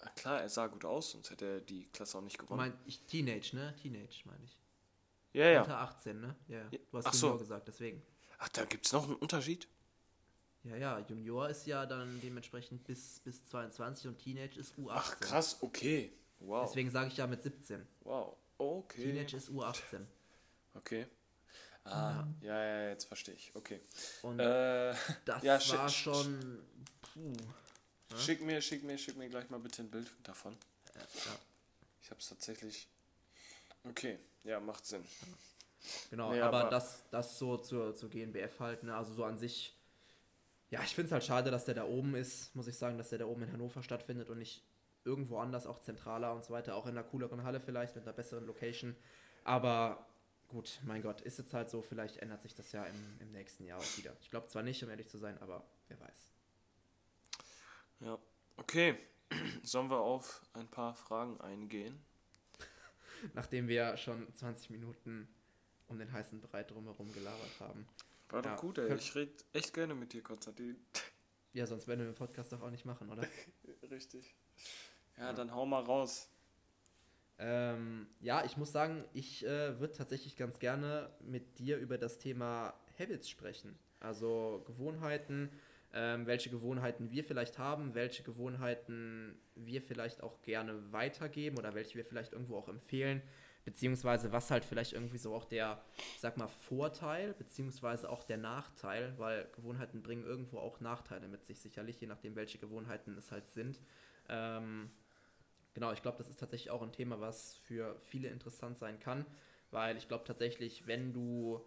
ah, 0.00 0.08
klar, 0.10 0.40
er 0.40 0.48
sah 0.48 0.66
gut 0.68 0.84
aus, 0.84 1.10
sonst 1.12 1.30
hätte 1.30 1.44
er 1.46 1.60
die 1.60 1.86
Klasse 1.86 2.18
auch 2.18 2.22
nicht 2.22 2.34
Ich 2.34 2.38
gewonnen. 2.38 2.58
mein, 2.58 2.78
ich, 2.86 3.00
Teenage, 3.06 3.54
ne? 3.56 3.74
Teenage, 3.82 4.22
meine 4.24 4.44
ich. 4.44 4.56
ja, 5.32 5.46
ja. 5.50 5.60
Unter 5.62 5.78
18, 5.80 6.20
ne? 6.20 6.36
Ja, 6.48 6.58
ja. 6.58 6.68
Du 6.90 6.98
hast 6.98 7.06
ach 7.06 7.14
so. 7.14 7.26
Junior 7.26 7.38
gesagt, 7.40 7.68
deswegen. 7.68 8.02
Ach, 8.38 8.48
da 8.50 8.64
gibt 8.64 8.86
es 8.86 8.92
noch 8.92 9.04
einen 9.04 9.16
Unterschied? 9.16 9.68
Ja, 10.62 10.76
ja, 10.76 10.98
Junior 11.00 11.48
ist 11.50 11.66
ja 11.66 11.84
dann 11.84 12.20
dementsprechend 12.22 12.84
bis, 12.84 13.20
bis 13.20 13.44
22 13.46 14.06
und 14.08 14.18
Teenage 14.18 14.58
ist 14.58 14.74
U18. 14.78 14.90
Ach, 14.92 15.20
krass, 15.20 15.58
okay. 15.60 16.12
Wow. 16.38 16.66
Deswegen 16.68 16.90
sage 16.90 17.08
ich 17.08 17.16
ja 17.18 17.26
mit 17.26 17.42
17. 17.42 17.86
Wow, 18.00 18.36
okay. 18.58 19.02
Teenage 19.12 19.36
ist 19.36 19.50
U18. 19.50 20.06
Okay. 20.74 21.06
Ah, 21.84 22.24
ja, 22.40 22.64
ja, 22.64 22.88
jetzt 22.88 23.04
verstehe 23.04 23.34
ich. 23.34 23.50
Okay. 23.54 23.80
Und 24.22 24.40
Äh, 24.40 24.94
das 25.24 25.42
ja, 25.42 25.52
war 25.54 25.88
sch- 25.88 25.90
schon. 25.90 26.64
Puh. 27.12 27.36
schick 28.16 28.40
mir, 28.42 28.60
schick 28.62 28.82
mir, 28.84 28.96
schick 28.96 29.16
mir 29.16 29.28
gleich 29.28 29.50
mal 29.50 29.60
bitte 29.60 29.82
ein 29.82 29.90
Bild 29.90 30.10
davon. 30.22 30.56
Ja, 30.94 31.00
ja, 31.00 31.38
Ich 32.02 32.10
habe 32.10 32.20
es 32.20 32.28
tatsächlich. 32.28 32.88
Okay, 33.86 34.18
ja, 34.44 34.60
macht 34.60 34.86
Sinn. 34.86 35.04
genau, 36.10 36.32
Nee, 36.32 36.40
aber, 36.40 36.60
aber- 36.60 36.70
das, 36.70 37.04
das 37.10 37.38
so 37.38 37.58
zur, 37.58 37.94
zur 37.94 38.08
GNBF 38.08 38.60
halt, 38.60 38.82
ne? 38.82 38.96
Also 38.96 39.12
so 39.12 39.24
an 39.24 39.36
sich. 39.36 39.76
Ja, 40.70 40.82
ich 40.82 40.94
finde 40.94 41.06
es 41.08 41.12
halt 41.12 41.24
schade, 41.24 41.50
dass 41.50 41.66
der 41.66 41.74
da 41.74 41.84
oben 41.84 42.14
ist, 42.14 42.54
muss 42.56 42.66
ich 42.66 42.76
sagen, 42.78 42.96
dass 42.96 43.10
der 43.10 43.18
da 43.18 43.26
oben 43.26 43.42
in 43.42 43.52
Hannover 43.52 43.82
stattfindet 43.82 44.30
und 44.30 44.38
nicht 44.38 44.64
irgendwo 45.04 45.38
anders, 45.38 45.66
auch 45.66 45.80
zentraler 45.80 46.32
und 46.34 46.42
so 46.44 46.52
weiter, 46.54 46.74
auch 46.76 46.86
in 46.86 46.92
einer 46.96 47.04
cooleren 47.06 47.44
Halle 47.44 47.60
vielleicht, 47.60 47.94
mit 47.94 48.04
einer 48.04 48.14
besseren 48.14 48.46
Location. 48.46 48.96
Aber 49.44 50.06
gut, 50.48 50.80
mein 50.84 51.02
Gott, 51.02 51.20
ist 51.20 51.38
jetzt 51.38 51.52
halt 51.54 51.70
so, 51.70 51.82
vielleicht 51.82 52.18
ändert 52.18 52.42
sich 52.42 52.54
das 52.54 52.72
ja 52.72 52.84
im, 52.84 53.20
im 53.20 53.32
nächsten 53.32 53.64
Jahr 53.64 53.78
auch 53.78 53.98
wieder. 53.98 54.16
Ich 54.20 54.30
glaube 54.30 54.48
zwar 54.48 54.62
nicht, 54.62 54.82
um 54.82 54.90
ehrlich 54.90 55.08
zu 55.08 55.18
sein, 55.18 55.38
aber 55.38 55.64
wer 55.88 56.00
weiß. 56.00 56.30
Ja, 58.00 58.18
okay. 58.56 58.98
Sollen 59.62 59.90
wir 59.90 60.00
auf 60.00 60.42
ein 60.52 60.68
paar 60.68 60.94
Fragen 60.94 61.40
eingehen? 61.40 62.04
Nachdem 63.34 63.68
wir 63.68 63.96
schon 63.96 64.32
20 64.34 64.70
Minuten 64.70 65.28
um 65.88 65.98
den 65.98 66.12
heißen 66.12 66.40
Brei 66.40 66.62
drumherum 66.62 67.12
gelabert 67.12 67.60
haben. 67.60 67.86
War 68.30 68.42
doch 68.42 68.50
Ja, 68.50 68.56
gut, 68.56 68.78
ey. 68.78 68.94
Ich 68.94 69.14
rede 69.14 69.32
echt 69.52 69.72
gerne 69.74 69.94
mit 69.94 70.12
dir, 70.12 70.22
Konstantin. 70.22 70.76
Ja, 71.56 71.68
sonst 71.68 71.86
werden 71.86 72.00
wir 72.00 72.06
den 72.06 72.16
Podcast 72.16 72.52
doch 72.52 72.60
auch 72.62 72.70
nicht 72.70 72.84
machen, 72.84 73.08
oder? 73.08 73.24
Richtig. 73.88 74.34
Ja, 75.16 75.32
dann 75.32 75.54
hau 75.54 75.64
mal 75.64 75.84
raus. 75.84 76.28
Ähm, 77.38 78.06
ja, 78.20 78.44
ich 78.44 78.56
muss 78.56 78.72
sagen, 78.72 79.04
ich 79.12 79.44
äh, 79.44 79.78
würde 79.80 79.94
tatsächlich 79.94 80.36
ganz 80.36 80.58
gerne 80.58 81.10
mit 81.20 81.58
dir 81.58 81.78
über 81.78 81.98
das 81.98 82.18
Thema 82.18 82.74
Habits 82.98 83.28
sprechen. 83.28 83.78
Also 83.98 84.62
Gewohnheiten, 84.66 85.50
ähm, 85.92 86.26
welche 86.26 86.50
Gewohnheiten 86.50 87.10
wir 87.10 87.24
vielleicht 87.24 87.58
haben, 87.58 87.94
welche 87.94 88.22
Gewohnheiten 88.22 89.36
wir 89.54 89.82
vielleicht 89.82 90.22
auch 90.22 90.42
gerne 90.42 90.92
weitergeben 90.92 91.58
oder 91.58 91.74
welche 91.74 91.96
wir 91.96 92.04
vielleicht 92.04 92.32
irgendwo 92.32 92.56
auch 92.56 92.68
empfehlen, 92.68 93.22
beziehungsweise 93.64 94.30
was 94.30 94.50
halt 94.50 94.64
vielleicht 94.64 94.92
irgendwie 94.92 95.18
so 95.18 95.34
auch 95.34 95.44
der, 95.44 95.80
sag 96.18 96.36
mal, 96.36 96.48
Vorteil, 96.48 97.34
beziehungsweise 97.34 98.10
auch 98.10 98.24
der 98.24 98.36
Nachteil, 98.38 99.14
weil 99.18 99.48
Gewohnheiten 99.56 100.02
bringen 100.02 100.24
irgendwo 100.24 100.58
auch 100.58 100.80
Nachteile 100.80 101.28
mit 101.28 101.44
sich, 101.44 101.60
sicherlich, 101.60 102.00
je 102.00 102.06
nachdem, 102.06 102.36
welche 102.36 102.58
Gewohnheiten 102.58 103.16
es 103.16 103.32
halt 103.32 103.48
sind. 103.48 103.80
Ähm, 104.28 104.90
genau, 105.74 105.92
ich 105.92 106.02
glaube, 106.02 106.18
das 106.18 106.28
ist 106.28 106.40
tatsächlich 106.40 106.70
auch 106.70 106.82
ein 106.82 106.92
Thema, 106.92 107.20
was 107.20 107.56
für 107.56 107.96
viele 108.00 108.28
interessant 108.28 108.78
sein 108.78 108.98
kann, 108.98 109.26
weil 109.70 109.96
ich 109.96 110.08
glaube 110.08 110.24
tatsächlich, 110.24 110.86
wenn 110.86 111.12
du, 111.12 111.60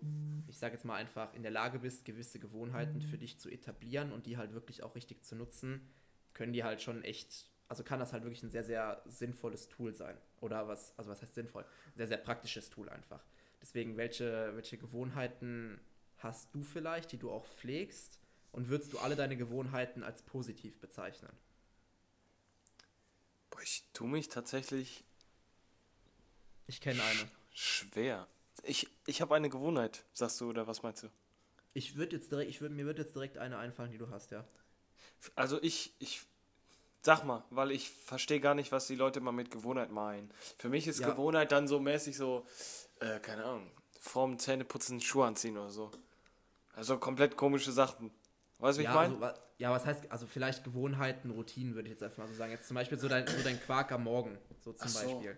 ich 0.48 0.58
sage 0.58 0.74
jetzt 0.74 0.86
mal 0.86 0.96
einfach, 0.96 1.34
in 1.34 1.44
der 1.44 1.52
Lage 1.52 1.80
bist, 1.80 2.06
gewisse 2.06 2.40
Gewohnheiten 2.40 3.02
für 3.02 3.18
dich 3.18 3.40
zu 3.40 3.50
etablieren 3.50 4.12
und 4.12 4.26
die 4.26 4.38
halt 4.38 4.54
wirklich 4.54 4.82
auch 4.82 4.96
richtig 4.96 5.24
zu 5.24 5.36
nutzen, 5.36 5.82
können 6.34 6.54
die 6.54 6.64
halt 6.64 6.82
schon 6.82 7.04
echt, 7.04 7.50
also 7.68 7.84
kann 7.84 8.00
das 8.00 8.14
halt 8.14 8.24
wirklich 8.24 8.44
ein 8.44 8.50
sehr, 8.50 8.64
sehr 8.64 9.02
sinnvolles 9.06 9.68
Tool 9.70 9.94
sein. 9.94 10.18
Oder 10.40 10.68
was, 10.68 10.98
also 10.98 11.10
was 11.10 11.22
heißt 11.22 11.36
sinnvoll? 11.36 11.64
Ein 11.64 11.98
sehr, 11.98 12.08
sehr 12.08 12.18
praktisches 12.18 12.70
Tool 12.70 12.90
einfach. 12.90 13.24
Deswegen, 13.62 13.98
welche, 13.98 14.56
welche 14.56 14.78
Gewohnheiten 14.78 15.80
hast 16.18 16.54
du 16.54 16.64
vielleicht, 16.64 17.12
die 17.12 17.18
du 17.18 17.32
auch 17.32 17.46
pflegst? 17.46 18.20
Und 18.52 18.70
würdest 18.70 18.94
du 18.94 19.00
alle 19.00 19.16
deine 19.16 19.38
Gewohnheiten 19.38 20.04
als 20.04 20.22
positiv 20.24 20.80
bezeichnen? 20.80 21.32
Boah, 23.58 23.64
ich 23.64 23.84
tue 23.92 24.08
mich 24.08 24.30
tatsächlich 24.30 25.04
Ich 26.68 26.80
kenne 26.80 27.02
eine. 27.04 27.28
schwer. 27.56 28.28
Ich, 28.64 28.88
ich 29.08 29.22
habe 29.22 29.34
eine 29.36 29.50
Gewohnheit, 29.50 30.04
sagst 30.14 30.40
du, 30.42 30.50
oder 30.50 30.68
was 30.68 30.84
meinst 30.84 31.02
du? 31.04 31.08
Ich 31.74 31.96
würde 31.96 32.16
jetzt 32.18 32.32
direkt, 32.32 32.52
ich 32.52 32.62
würd, 32.62 32.72
mir 32.72 32.86
wird 32.86 33.00
jetzt 33.00 33.16
direkt 33.16 33.38
eine 33.38 33.58
einfallen, 33.58 33.92
die 33.92 33.98
du 33.98 34.10
hast, 34.12 34.30
ja. 34.32 34.46
Also 35.36 35.62
ich, 35.64 35.94
ich 35.98 36.22
sag 37.02 37.24
mal, 37.24 37.44
weil 37.50 37.72
ich 37.72 37.90
verstehe 37.90 38.40
gar 38.40 38.54
nicht, 38.54 38.72
was 38.72 38.86
die 38.86 38.96
Leute 38.96 39.22
mal 39.22 39.32
mit 39.32 39.50
Gewohnheit 39.50 39.92
meinen. 39.92 40.32
Für 40.60 40.70
mich 40.70 40.86
ist 40.88 41.00
Ja. 41.00 41.10
Gewohnheit 41.10 41.52
dann 41.52 41.68
so 41.68 41.80
mäßig 41.80 42.16
so, 42.16 42.46
äh, 43.00 43.20
keine 43.20 43.44
Ahnung, 43.44 43.72
vorm 44.00 44.38
Zähneputzen 44.38 45.02
Schuhe 45.02 45.26
anziehen 45.26 45.58
oder 45.58 45.72
so. 45.72 45.92
Also 46.74 47.00
komplett 47.00 47.36
komische 47.38 47.72
Sachen. 47.72 48.12
Weißt 48.60 48.78
du, 48.78 48.82
wie 48.82 48.86
ja, 48.86 48.92
ich 48.92 49.10
meine? 49.12 49.26
also, 49.26 49.42
ja, 49.58 49.72
was 49.72 49.86
heißt, 49.86 50.12
also 50.12 50.26
vielleicht 50.26 50.64
Gewohnheiten, 50.64 51.30
Routinen, 51.32 51.76
würde 51.76 51.88
ich 51.88 51.94
jetzt 51.94 52.04
einfach 52.04 52.20
mal 52.20 52.28
so 52.28 52.34
sagen. 52.34 52.52
Jetzt 52.52 52.68
zum 52.68 52.76
Beispiel 52.76 52.98
so 52.98 53.08
dein, 53.08 53.28
so 53.28 53.44
dein 53.44 53.60
Quark 53.60 53.92
am 53.92 54.04
Morgen, 54.04 54.38
so 54.62 54.74
zum 54.74 54.88
so. 54.88 55.00
Beispiel. 55.00 55.38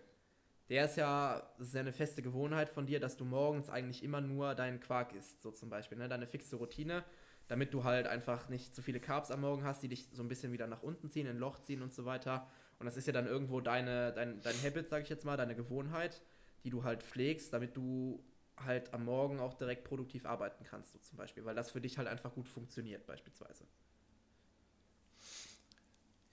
Der 0.69 0.86
ist 0.86 0.97
ja, 0.97 1.41
das 1.58 1.69
ist 1.69 1.73
ja 1.73 1.82
eine 1.82 1.91
feste 1.91 2.21
Gewohnheit 2.21 2.69
von 2.69 2.86
dir, 2.86 2.99
dass 2.99 3.17
du 3.17 3.25
morgens 3.25 3.69
eigentlich 3.69 4.03
immer 4.03 4.21
nur 4.21 4.53
deinen 4.53 4.79
Quark 4.79 5.13
isst, 5.13 5.41
so 5.41 5.51
zum 5.51 5.69
Beispiel, 5.69 5.97
ne? 5.97 6.08
Deine 6.08 6.27
fixe 6.27 6.58
Routine, 6.58 7.03
damit 7.47 7.73
du 7.73 7.84
halt 7.84 8.05
einfach 8.05 8.49
nicht 8.49 8.75
zu 8.75 8.84
viele 8.84 8.99
Carbs 8.99 9.32
am 9.32 9.41
Morgen 9.41 9.63
hast, 9.63 9.82
die 9.82 9.88
dich 9.89 10.08
so 10.13 10.21
ein 10.21 10.27
bisschen 10.27 10.51
wieder 10.51 10.67
nach 10.67 10.84
unten 10.84 11.10
ziehen, 11.10 11.25
in 11.25 11.38
ein 11.38 11.39
Loch 11.39 11.60
ziehen 11.60 11.82
und 11.82 11.93
so 11.93 12.05
weiter. 12.05 12.47
Und 12.77 12.86
das 12.86 12.97
ist 12.97 13.08
ja 13.08 13.13
dann 13.13 13.25
irgendwo 13.25 13.62
deine, 13.62 14.13
dein, 14.13 14.41
dein 14.41 14.55
Habit, 14.63 14.88
sag 14.88 15.01
ich 15.01 15.10
jetzt 15.10 15.25
mal, 15.25 15.38
deine 15.38 15.55
Gewohnheit, 15.55 16.21
die 16.63 16.69
du 16.69 16.84
halt 16.84 17.01
pflegst, 17.01 17.51
damit 17.51 17.75
du 17.75 18.23
halt 18.65 18.93
am 18.93 19.06
Morgen 19.06 19.39
auch 19.39 19.54
direkt 19.54 19.84
produktiv 19.84 20.26
arbeiten 20.26 20.63
kannst, 20.63 20.93
so 20.93 21.00
zum 21.00 21.17
Beispiel, 21.17 21.45
weil 21.45 21.56
das 21.56 21.72
für 21.72 21.82
dich 21.82 21.98
halt 21.98 22.08
einfach 22.08 22.34
gut 22.34 22.48
funktioniert, 22.48 23.06
beispielsweise. 23.06 23.65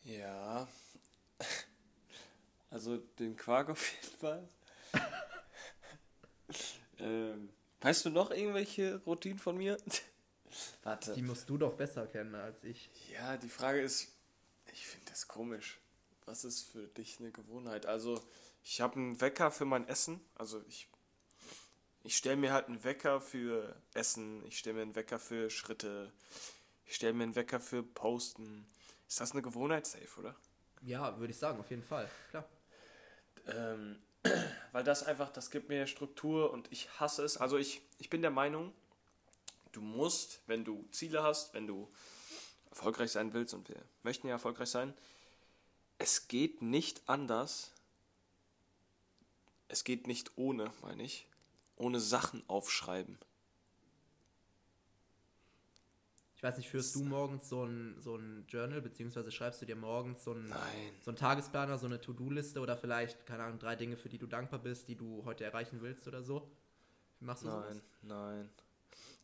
Ja. 0.05 0.69
Also 2.69 2.99
den 2.99 3.37
Quark 3.37 3.71
auf 3.71 3.93
jeden 3.93 4.19
Fall. 4.19 4.49
ähm, 6.99 7.49
weißt 7.81 8.05
du 8.05 8.11
noch 8.11 8.33
irgendwelche 8.33 8.97
Routinen 9.07 9.39
von 9.39 9.57
mir? 9.57 9.79
Warte. 10.83 11.15
Die 11.15 11.23
musst 11.23 11.49
du 11.49 11.59
doch 11.59 11.75
besser 11.75 12.07
kennen 12.07 12.35
als 12.35 12.65
ich. 12.65 12.91
Ja, 13.13 13.37
die 13.37 13.49
Frage 13.49 13.81
ist, 13.81 14.09
ich 14.73 14.87
finde 14.87 15.11
das 15.11 15.29
komisch. 15.29 15.81
Was 16.25 16.45
ist 16.45 16.73
für 16.73 16.87
dich 16.89 17.21
eine 17.21 17.31
Gewohnheit? 17.31 17.87
Also, 17.87 18.21
ich 18.63 18.81
habe 18.81 18.97
einen 18.97 19.21
Wecker 19.21 19.51
für 19.51 19.65
mein 19.65 19.87
Essen. 19.89 20.21
Also, 20.35 20.63
ich, 20.69 20.89
ich 22.07 22.17
stelle 22.17 22.37
mir 22.37 22.53
halt 22.53 22.69
einen 22.69 22.85
Wecker 22.85 23.21
für 23.21 23.75
Essen, 23.93 24.45
ich 24.47 24.59
stelle 24.59 24.77
mir 24.77 24.83
einen 24.83 24.95
Wecker 24.95 25.19
für 25.19 25.51
Schritte, 25.51 26.13
ich 26.85 26.95
stelle 26.95 27.13
mir 27.13 27.25
einen 27.25 27.35
Wecker 27.35 27.59
für 27.59 27.83
Posten. 27.83 28.65
Ist 29.09 29.21
das 29.21 29.33
eine 29.33 29.43
Gewohnheit 29.43 29.87
safe, 29.87 30.21
oder? 30.21 30.37
Ja, 30.83 31.19
würde 31.19 31.33
ich 31.33 31.39
sagen, 31.39 31.59
auf 31.59 31.69
jeden 31.69 31.83
Fall, 31.83 32.09
klar. 32.31 32.49
Ähm, 33.49 33.99
weil 34.73 34.85
das 34.85 35.03
einfach, 35.03 35.31
das 35.31 35.51
gibt 35.51 35.69
mir 35.69 35.89
Struktur 35.89 36.53
und 36.53 36.71
ich 36.71 36.89
hasse 37.01 37.25
es. 37.25 37.39
Also 37.39 37.59
ich, 37.59 37.83
ich 37.99 38.09
bin 38.09 38.23
der 38.23 38.31
Meinung, 38.31 38.73
du 39.73 39.81
musst, 39.81 40.43
wenn 40.47 40.65
du 40.65 40.87
Ziele 40.93 41.25
hast, 41.25 41.55
wenn 41.55 41.67
du 41.67 41.93
erfolgreich 42.71 43.11
sein 43.11 43.33
willst 43.33 43.53
und 43.53 43.69
wir 43.69 43.83
möchten 44.05 44.29
ja 44.29 44.35
erfolgreich 44.35 44.71
sein, 44.71 44.95
es 45.99 46.29
geht 46.29 46.63
nicht 46.63 47.09
anders, 47.09 47.73
es 49.67 49.83
geht 49.83 50.07
nicht 50.07 50.37
ohne, 50.37 50.73
meine 50.83 51.03
ich, 51.03 51.27
ohne 51.77 52.01
Sachen 52.01 52.43
aufschreiben. 52.49 53.19
Ich 56.37 56.43
weiß 56.43 56.59
nicht, 56.59 56.69
führst 56.69 56.95
du 56.95 57.03
morgens 57.03 57.49
so 57.49 57.65
ein, 57.65 57.97
so 57.99 58.17
ein 58.17 58.45
Journal, 58.47 58.83
beziehungsweise 58.83 59.33
schreibst 59.33 59.63
du 59.63 59.67
dir 59.67 59.75
morgens 59.75 60.23
so 60.23 60.33
einen, 60.33 60.53
so 61.01 61.11
einen 61.11 61.17
Tagesplaner, 61.17 61.79
so 61.79 61.87
eine 61.87 61.99
To-Do-Liste 61.99 62.61
oder 62.61 62.77
vielleicht, 62.77 63.25
keine 63.25 63.45
Ahnung, 63.45 63.59
drei 63.59 63.75
Dinge, 63.75 63.97
für 63.97 64.11
die 64.11 64.19
du 64.19 64.27
dankbar 64.27 64.61
bist, 64.61 64.89
die 64.89 64.97
du 64.97 65.25
heute 65.25 65.45
erreichen 65.45 65.81
willst 65.81 66.07
oder 66.07 66.23
so? 66.23 66.51
Wie 67.21 67.25
machst 67.25 67.43
du 67.43 67.49
nein, 67.49 67.63
sowas? 67.63 67.83
Nein, 68.03 68.51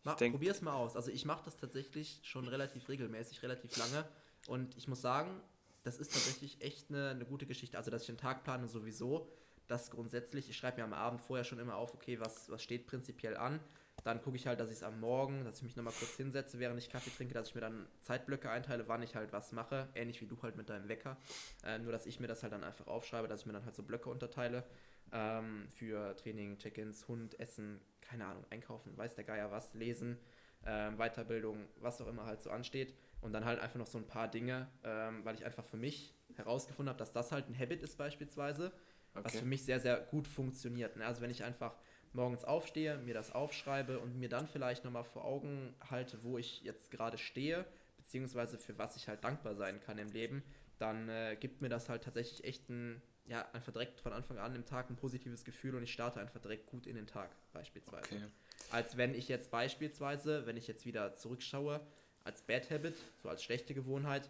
nein. 0.05 0.31
Probier 0.33 0.53
es 0.53 0.63
mal 0.63 0.73
aus. 0.73 0.97
Also 0.97 1.11
ich 1.11 1.27
mache 1.27 1.45
das 1.45 1.57
tatsächlich 1.59 2.21
schon 2.23 2.49
relativ 2.49 2.89
regelmäßig, 2.89 3.43
relativ 3.43 3.77
lange. 3.77 4.09
Und 4.47 4.75
ich 4.79 4.89
muss 4.89 5.03
sagen, 5.03 5.39
das 5.85 5.99
ist 5.99 6.13
tatsächlich 6.13 6.63
echt 6.63 6.91
eine, 6.91 7.11
eine 7.11 7.25
gute 7.25 7.47
Geschichte. 7.47 7.77
Also, 7.77 7.91
dass 7.91 8.03
ich 8.03 8.07
den 8.07 8.17
Tag 8.17 8.45
plane 8.45 8.69
sowieso, 8.69 9.29
das 9.69 9.91
grundsätzlich, 9.91 10.49
ich 10.51 10.57
schreibe 10.57 10.79
mir 10.79 10.85
am 10.85 10.93
Abend 10.93 11.21
vorher 11.21 11.45
schon 11.45 11.59
immer 11.59 11.77
auf, 11.77 11.95
okay, 11.95 12.21
was, 12.21 12.51
was 12.51 12.63
steht 12.63 12.87
prinzipiell 12.87 13.37
an. 13.37 13.61
Dann 14.05 14.21
gucke 14.21 14.37
ich 14.37 14.47
halt, 14.47 14.59
dass 14.59 14.69
ich 14.69 14.77
es 14.77 14.83
am 14.83 14.99
Morgen, 15.01 15.45
dass 15.45 15.59
ich 15.59 15.63
mich 15.63 15.77
nochmal 15.77 15.93
kurz 15.97 16.17
hinsetze, 16.17 16.59
während 16.59 16.79
ich 16.79 16.91
Kaffee 16.91 17.11
trinke, 17.11 17.35
dass 17.35 17.49
ich 17.49 17.55
mir 17.55 17.61
dann 17.61 17.87
Zeitblöcke 18.01 18.51
einteile, 18.51 18.89
wann 18.89 19.03
ich 19.03 19.15
halt 19.15 19.33
was 19.33 19.53
mache. 19.53 19.89
Ähnlich 19.95 20.21
wie 20.21 20.27
du 20.27 20.37
halt 20.43 20.57
mit 20.57 20.69
deinem 20.69 20.89
Wecker. 20.89 21.17
Äh, 21.65 21.79
nur, 21.79 21.93
dass 21.93 22.07
ich 22.07 22.19
mir 22.19 22.27
das 22.27 22.43
halt 22.43 22.53
dann 22.53 22.65
einfach 22.65 22.89
aufschreibe, 22.89 23.29
dass 23.29 23.41
ich 23.41 23.47
mir 23.47 23.53
dann 23.53 23.65
halt 23.65 23.77
so 23.77 23.83
Blöcke 23.85 24.11
unterteile. 24.11 24.65
Ähm, 25.13 25.69
für 25.69 26.17
Training, 26.17 26.59
Check-ins, 26.59 27.07
Hund, 27.07 27.39
Essen, 27.39 27.81
keine 28.01 28.27
Ahnung, 28.27 28.45
einkaufen, 28.51 28.97
weiß 28.97 29.15
der 29.15 29.25
Geier 29.25 29.51
was, 29.53 29.73
lesen, 29.75 30.19
äh, 30.65 30.91
Weiterbildung, 30.93 31.69
was 31.81 32.01
auch 32.01 32.09
immer 32.09 32.27
halt 32.27 32.43
so 32.43 32.51
ansteht. 32.51 32.95
Und 33.21 33.33
dann 33.33 33.45
halt 33.45 33.61
einfach 33.61 33.79
noch 33.79 33.87
so 33.87 33.99
ein 33.99 34.07
paar 34.07 34.29
Dinge, 34.29 34.69
ähm, 34.83 35.25
weil 35.25 35.37
ich 35.37 35.45
einfach 35.45 35.65
für 35.65 35.77
mich 35.77 36.13
herausgefunden 36.35 36.89
habe, 36.89 36.99
dass 36.99 37.13
das 37.13 37.31
halt 37.31 37.49
ein 37.49 37.57
Habit 37.57 37.83
ist 37.83 37.97
beispielsweise, 37.99 38.73
okay. 39.15 39.25
was 39.25 39.37
für 39.37 39.45
mich 39.45 39.65
sehr, 39.65 39.81
sehr 39.81 40.01
gut 40.01 40.27
funktioniert. 40.27 40.97
Ne? 40.97 41.07
Also 41.07 41.21
wenn 41.21 41.31
ich 41.31 41.45
einfach 41.45 41.75
morgens 42.13 42.45
aufstehe, 42.45 42.99
mir 42.99 43.15
das 43.15 43.33
aufschreibe 43.33 43.99
und 43.99 44.19
mir 44.19 44.29
dann 44.29 44.47
vielleicht 44.47 44.85
nochmal 44.85 45.05
vor 45.05 45.25
Augen 45.25 45.75
halte, 45.91 46.23
wo 46.23 46.39
ich 46.39 46.63
jetzt 46.63 46.91
gerade 46.91 47.19
stehe, 47.19 47.65
beziehungsweise 47.97 48.59
für 48.59 48.77
was 48.79 48.97
ich 48.97 49.09
halt 49.09 49.25
dankbar 49.25 49.55
sein 49.55 49.81
kann 49.81 49.99
im 49.99 50.09
Leben, 50.11 50.43
dann 50.79 51.09
äh, 51.09 51.37
gibt 51.39 51.63
mir 51.63 51.69
das 51.69 51.89
halt 51.89 52.03
tatsächlich 52.03 52.45
echt 52.45 52.69
ein, 52.69 53.01
ja, 53.27 53.49
einfach 53.53 53.73
direkt 53.73 54.01
von 54.01 54.13
Anfang 54.13 54.39
an 54.39 54.55
im 54.55 54.67
Tag 54.67 54.91
ein 54.91 54.97
positives 54.97 55.45
Gefühl 55.45 55.75
und 55.75 55.83
ich 55.83 55.93
starte 55.93 56.21
einfach 56.21 56.41
direkt 56.41 56.67
gut 56.67 56.87
in 56.87 56.97
den 56.97 57.07
Tag, 57.07 57.31
beispielsweise. 57.53 58.05
Okay. 58.05 58.27
Als 58.71 58.97
wenn 58.97 59.15
ich 59.15 59.29
jetzt 59.29 59.51
beispielsweise, 59.51 60.47
wenn 60.47 60.57
ich 60.57 60.67
jetzt 60.67 60.85
wieder 60.85 61.15
zurückschaue, 61.15 61.81
als 62.25 62.43
Bad 62.43 62.71
Habit, 62.71 62.97
so 63.23 63.29
als 63.29 63.43
schlechte 63.43 63.75
Gewohnheit, 63.75 64.29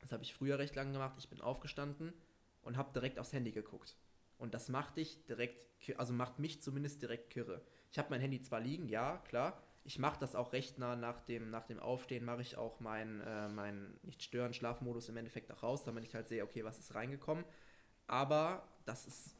das 0.00 0.12
habe 0.12 0.22
ich 0.22 0.34
früher 0.34 0.58
recht 0.58 0.74
lange 0.76 0.92
gemacht, 0.92 1.16
ich 1.18 1.28
bin 1.28 1.40
aufgestanden 1.40 2.12
und 2.68 2.76
habe 2.76 2.92
direkt 2.92 3.18
aufs 3.18 3.32
Handy 3.32 3.50
geguckt. 3.50 3.96
Und 4.36 4.52
das 4.52 4.68
macht 4.68 4.98
dich 4.98 5.24
direkt, 5.24 5.58
also 5.96 6.12
macht 6.12 6.38
mich 6.38 6.62
zumindest 6.62 7.00
direkt 7.00 7.30
kirre. 7.30 7.62
Ich 7.90 7.98
habe 7.98 8.10
mein 8.10 8.20
Handy 8.20 8.42
zwar 8.42 8.60
liegen, 8.60 8.88
ja, 8.88 9.16
klar. 9.26 9.60
Ich 9.84 9.98
mache 9.98 10.20
das 10.20 10.34
auch 10.34 10.52
recht 10.52 10.78
nah 10.78 10.94
nach 10.94 11.20
dem, 11.20 11.50
nach 11.50 11.64
dem 11.64 11.80
Aufstehen, 11.80 12.26
mache 12.26 12.42
ich 12.42 12.58
auch 12.58 12.78
meinen 12.78 13.22
äh, 13.22 13.48
mein 13.48 13.98
Nicht-Stören-Schlafmodus 14.02 15.08
im 15.08 15.16
Endeffekt 15.16 15.50
auch 15.50 15.62
raus, 15.62 15.84
damit 15.84 16.04
ich 16.04 16.14
halt 16.14 16.28
sehe, 16.28 16.44
okay, 16.44 16.62
was 16.62 16.78
ist 16.78 16.94
reingekommen. 16.94 17.42
Aber 18.06 18.68
das 18.84 19.06
ist 19.06 19.34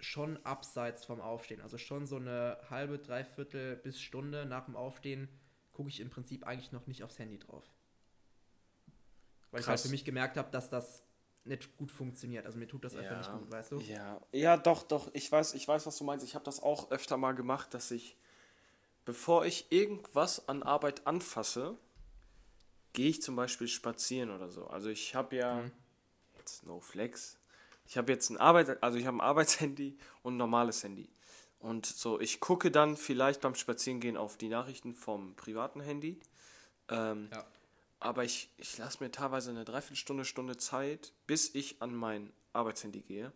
schon 0.00 0.44
abseits 0.44 1.04
vom 1.04 1.20
Aufstehen. 1.20 1.60
Also 1.60 1.78
schon 1.78 2.06
so 2.06 2.16
eine 2.16 2.58
halbe, 2.68 2.98
dreiviertel 2.98 3.76
bis 3.76 4.00
Stunde 4.00 4.44
nach 4.44 4.64
dem 4.64 4.74
Aufstehen 4.74 5.28
gucke 5.70 5.88
ich 5.88 6.00
im 6.00 6.10
Prinzip 6.10 6.44
eigentlich 6.44 6.72
noch 6.72 6.88
nicht 6.88 7.04
aufs 7.04 7.20
Handy 7.20 7.38
drauf. 7.38 7.64
Weil 9.52 9.60
Krass. 9.60 9.62
ich 9.62 9.68
halt 9.68 9.80
für 9.82 9.90
mich 9.90 10.04
gemerkt 10.04 10.36
habe, 10.36 10.50
dass 10.50 10.68
das 10.68 11.04
nicht 11.44 11.76
gut 11.76 11.90
funktioniert. 11.90 12.46
Also 12.46 12.58
mir 12.58 12.68
tut 12.68 12.84
das 12.84 12.94
ja, 12.94 13.00
einfach 13.00 13.18
nicht 13.18 13.32
gut, 13.32 13.50
weißt 13.50 13.72
du? 13.72 13.80
Ja, 13.80 14.20
ja, 14.32 14.56
doch, 14.56 14.82
doch. 14.82 15.10
Ich 15.12 15.30
weiß, 15.30 15.54
ich 15.54 15.66
weiß, 15.66 15.86
was 15.86 15.98
du 15.98 16.04
meinst. 16.04 16.24
Ich 16.24 16.34
habe 16.34 16.44
das 16.44 16.62
auch 16.62 16.90
öfter 16.90 17.16
mal 17.16 17.32
gemacht, 17.32 17.74
dass 17.74 17.90
ich, 17.90 18.16
bevor 19.04 19.44
ich 19.44 19.70
irgendwas 19.70 20.48
an 20.48 20.62
Arbeit 20.62 21.06
anfasse, 21.06 21.76
gehe 22.92 23.08
ich 23.08 23.22
zum 23.22 23.36
Beispiel 23.36 23.68
spazieren 23.68 24.30
oder 24.30 24.50
so. 24.50 24.66
Also 24.66 24.88
ich 24.88 25.14
habe 25.14 25.36
ja 25.36 25.62
mhm. 25.62 25.72
jetzt 26.38 26.64
No 26.66 26.80
Flex. 26.80 27.38
Ich 27.86 27.96
habe 27.96 28.12
jetzt 28.12 28.30
ein 28.30 28.36
Arbeit, 28.36 28.82
also 28.82 28.98
ich 28.98 29.06
habe 29.06 29.16
ein 29.16 29.20
Arbeitshandy 29.20 29.98
und 30.22 30.34
ein 30.34 30.38
normales 30.38 30.82
Handy. 30.84 31.08
Und 31.58 31.86
so, 31.86 32.20
ich 32.20 32.40
gucke 32.40 32.70
dann 32.70 32.96
vielleicht 32.96 33.40
beim 33.40 33.54
Spazierengehen 33.54 34.16
auf 34.16 34.36
die 34.36 34.48
Nachrichten 34.48 34.94
vom 34.94 35.34
privaten 35.34 35.80
Handy. 35.80 36.20
Ähm, 36.88 37.28
ja 37.32 37.44
aber 38.02 38.24
ich, 38.24 38.50
ich 38.56 38.78
lasse 38.78 39.02
mir 39.02 39.10
teilweise 39.10 39.50
eine 39.50 39.64
Dreiviertelstunde, 39.64 40.24
Stunde 40.24 40.56
Zeit, 40.56 41.12
bis 41.26 41.54
ich 41.54 41.80
an 41.80 41.94
mein 41.94 42.32
Arbeitshandy 42.52 43.00
gehe. 43.00 43.32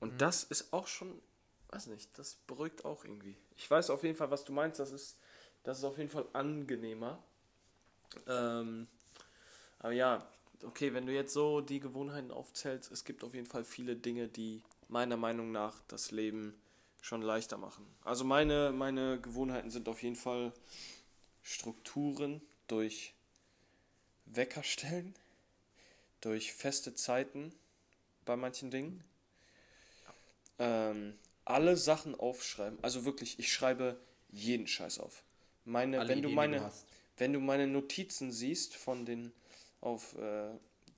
Und 0.00 0.14
mhm. 0.14 0.18
das 0.18 0.42
ist 0.44 0.72
auch 0.72 0.88
schon, 0.88 1.20
weiß 1.68 1.86
nicht, 1.86 2.18
das 2.18 2.34
beruhigt 2.46 2.84
auch 2.84 3.04
irgendwie. 3.04 3.36
Ich 3.56 3.70
weiß 3.70 3.90
auf 3.90 4.02
jeden 4.02 4.16
Fall, 4.16 4.30
was 4.30 4.44
du 4.44 4.52
meinst, 4.52 4.80
das 4.80 4.90
ist, 4.90 5.16
das 5.62 5.78
ist 5.78 5.84
auf 5.84 5.96
jeden 5.96 6.10
Fall 6.10 6.26
angenehmer. 6.32 7.22
Ähm, 8.26 8.88
aber 9.78 9.92
ja, 9.92 10.26
okay, 10.64 10.92
wenn 10.92 11.06
du 11.06 11.12
jetzt 11.12 11.32
so 11.32 11.60
die 11.60 11.78
Gewohnheiten 11.78 12.32
aufzählst, 12.32 12.90
es 12.90 13.04
gibt 13.04 13.22
auf 13.22 13.34
jeden 13.34 13.46
Fall 13.46 13.64
viele 13.64 13.94
Dinge, 13.94 14.26
die 14.26 14.62
meiner 14.88 15.16
Meinung 15.16 15.52
nach 15.52 15.80
das 15.86 16.10
Leben 16.10 16.60
schon 17.00 17.22
leichter 17.22 17.56
machen. 17.56 17.86
Also 18.04 18.24
meine, 18.24 18.72
meine 18.72 19.20
Gewohnheiten 19.20 19.70
sind 19.70 19.88
auf 19.88 20.02
jeden 20.02 20.16
Fall 20.16 20.52
Strukturen 21.42 22.42
durch 22.66 23.14
Wecker 24.34 24.62
stellen, 24.62 25.14
durch 26.20 26.52
feste 26.52 26.94
Zeiten 26.94 27.54
bei 28.24 28.36
manchen 28.36 28.70
Dingen. 28.70 29.02
Ähm, 30.58 31.18
alle 31.44 31.76
Sachen 31.76 32.14
aufschreiben. 32.14 32.78
Also 32.82 33.04
wirklich, 33.04 33.38
ich 33.38 33.52
schreibe 33.52 33.98
jeden 34.30 34.66
Scheiß 34.66 35.00
auf. 35.00 35.22
Meine, 35.64 36.00
Alle 36.00 36.08
wenn 36.08 36.22
du 36.22 36.28
meine, 36.28 36.58
du 36.58 36.70
wenn 37.16 37.32
du 37.32 37.40
meine 37.40 37.66
Notizen 37.66 38.32
siehst 38.32 38.74
von 38.74 39.04
den 39.04 39.32
auf 39.80 40.16
äh, 40.16 40.50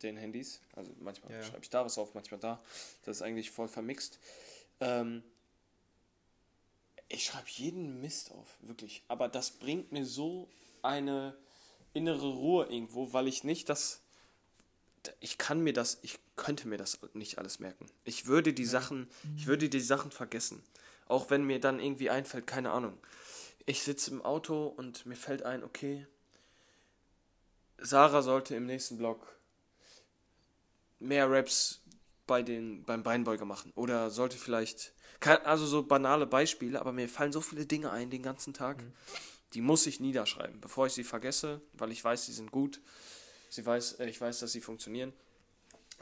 den 0.02 0.16
Handys, 0.16 0.60
also 0.74 0.92
manchmal 0.98 1.32
ja. 1.32 1.42
schreibe 1.42 1.62
ich 1.62 1.70
da 1.70 1.84
was 1.84 1.98
auf, 1.98 2.14
manchmal 2.14 2.40
da. 2.40 2.60
Das 3.04 3.18
ist 3.18 3.22
eigentlich 3.22 3.50
voll 3.50 3.68
vermixt. 3.68 4.18
Ähm, 4.80 5.22
ich 7.08 7.24
schreibe 7.24 7.48
jeden 7.48 8.00
Mist 8.00 8.32
auf, 8.32 8.56
wirklich. 8.60 9.02
Aber 9.08 9.28
das 9.28 9.50
bringt 9.50 9.92
mir 9.92 10.04
so 10.04 10.48
eine 10.82 11.36
innere 11.94 12.28
Ruhe 12.28 12.66
irgendwo, 12.66 13.12
weil 13.12 13.28
ich 13.28 13.44
nicht 13.44 13.68
das. 13.68 14.02
Ich 15.20 15.36
kann 15.38 15.60
mir 15.60 15.72
das, 15.72 15.98
ich 16.02 16.18
könnte 16.36 16.68
mir 16.68 16.78
das 16.78 17.00
nicht 17.14 17.38
alles 17.38 17.58
merken. 17.58 17.86
Ich 18.04 18.26
würde 18.26 18.52
die. 18.52 18.64
Sachen, 18.64 19.10
ich 19.36 19.46
würde 19.46 19.68
die 19.68 19.80
Sachen 19.80 20.10
vergessen. 20.10 20.62
Auch 21.06 21.30
wenn 21.30 21.44
mir 21.44 21.60
dann 21.60 21.80
irgendwie 21.80 22.10
einfällt, 22.10 22.46
keine 22.46 22.70
Ahnung. 22.70 22.96
Ich 23.66 23.82
sitze 23.82 24.10
im 24.12 24.22
Auto 24.22 24.66
und 24.66 25.06
mir 25.06 25.16
fällt 25.16 25.42
ein, 25.42 25.62
okay, 25.62 26.06
Sarah 27.78 28.22
sollte 28.22 28.54
im 28.54 28.66
nächsten 28.66 28.96
Blog 28.96 29.36
mehr 31.00 31.28
Raps 31.30 31.80
bei 32.26 32.42
den, 32.42 32.84
beim 32.84 33.02
Beinbeuger 33.02 33.44
machen. 33.44 33.72
Oder 33.74 34.10
sollte 34.10 34.36
vielleicht, 34.36 34.94
also 35.44 35.66
so 35.66 35.82
banale 35.82 36.26
Beispiele, 36.26 36.80
aber 36.80 36.92
mir 36.92 37.08
fallen 37.08 37.32
so 37.32 37.40
viele 37.40 37.66
Dinge 37.66 37.90
ein 37.90 38.10
den 38.10 38.22
ganzen 38.22 38.54
Tag. 38.54 38.82
Mhm 38.82 38.92
die 39.54 39.60
muss 39.60 39.86
ich 39.86 40.00
niederschreiben, 40.00 40.60
bevor 40.60 40.86
ich 40.86 40.92
sie 40.92 41.04
vergesse, 41.04 41.60
weil 41.74 41.92
ich 41.92 42.02
weiß, 42.02 42.26
sie 42.26 42.32
sind 42.32 42.50
gut. 42.50 42.80
Sie 43.50 43.64
weiß, 43.64 44.00
äh, 44.00 44.08
ich 44.08 44.20
weiß, 44.20 44.40
dass 44.40 44.52
sie 44.52 44.60
funktionieren. 44.60 45.12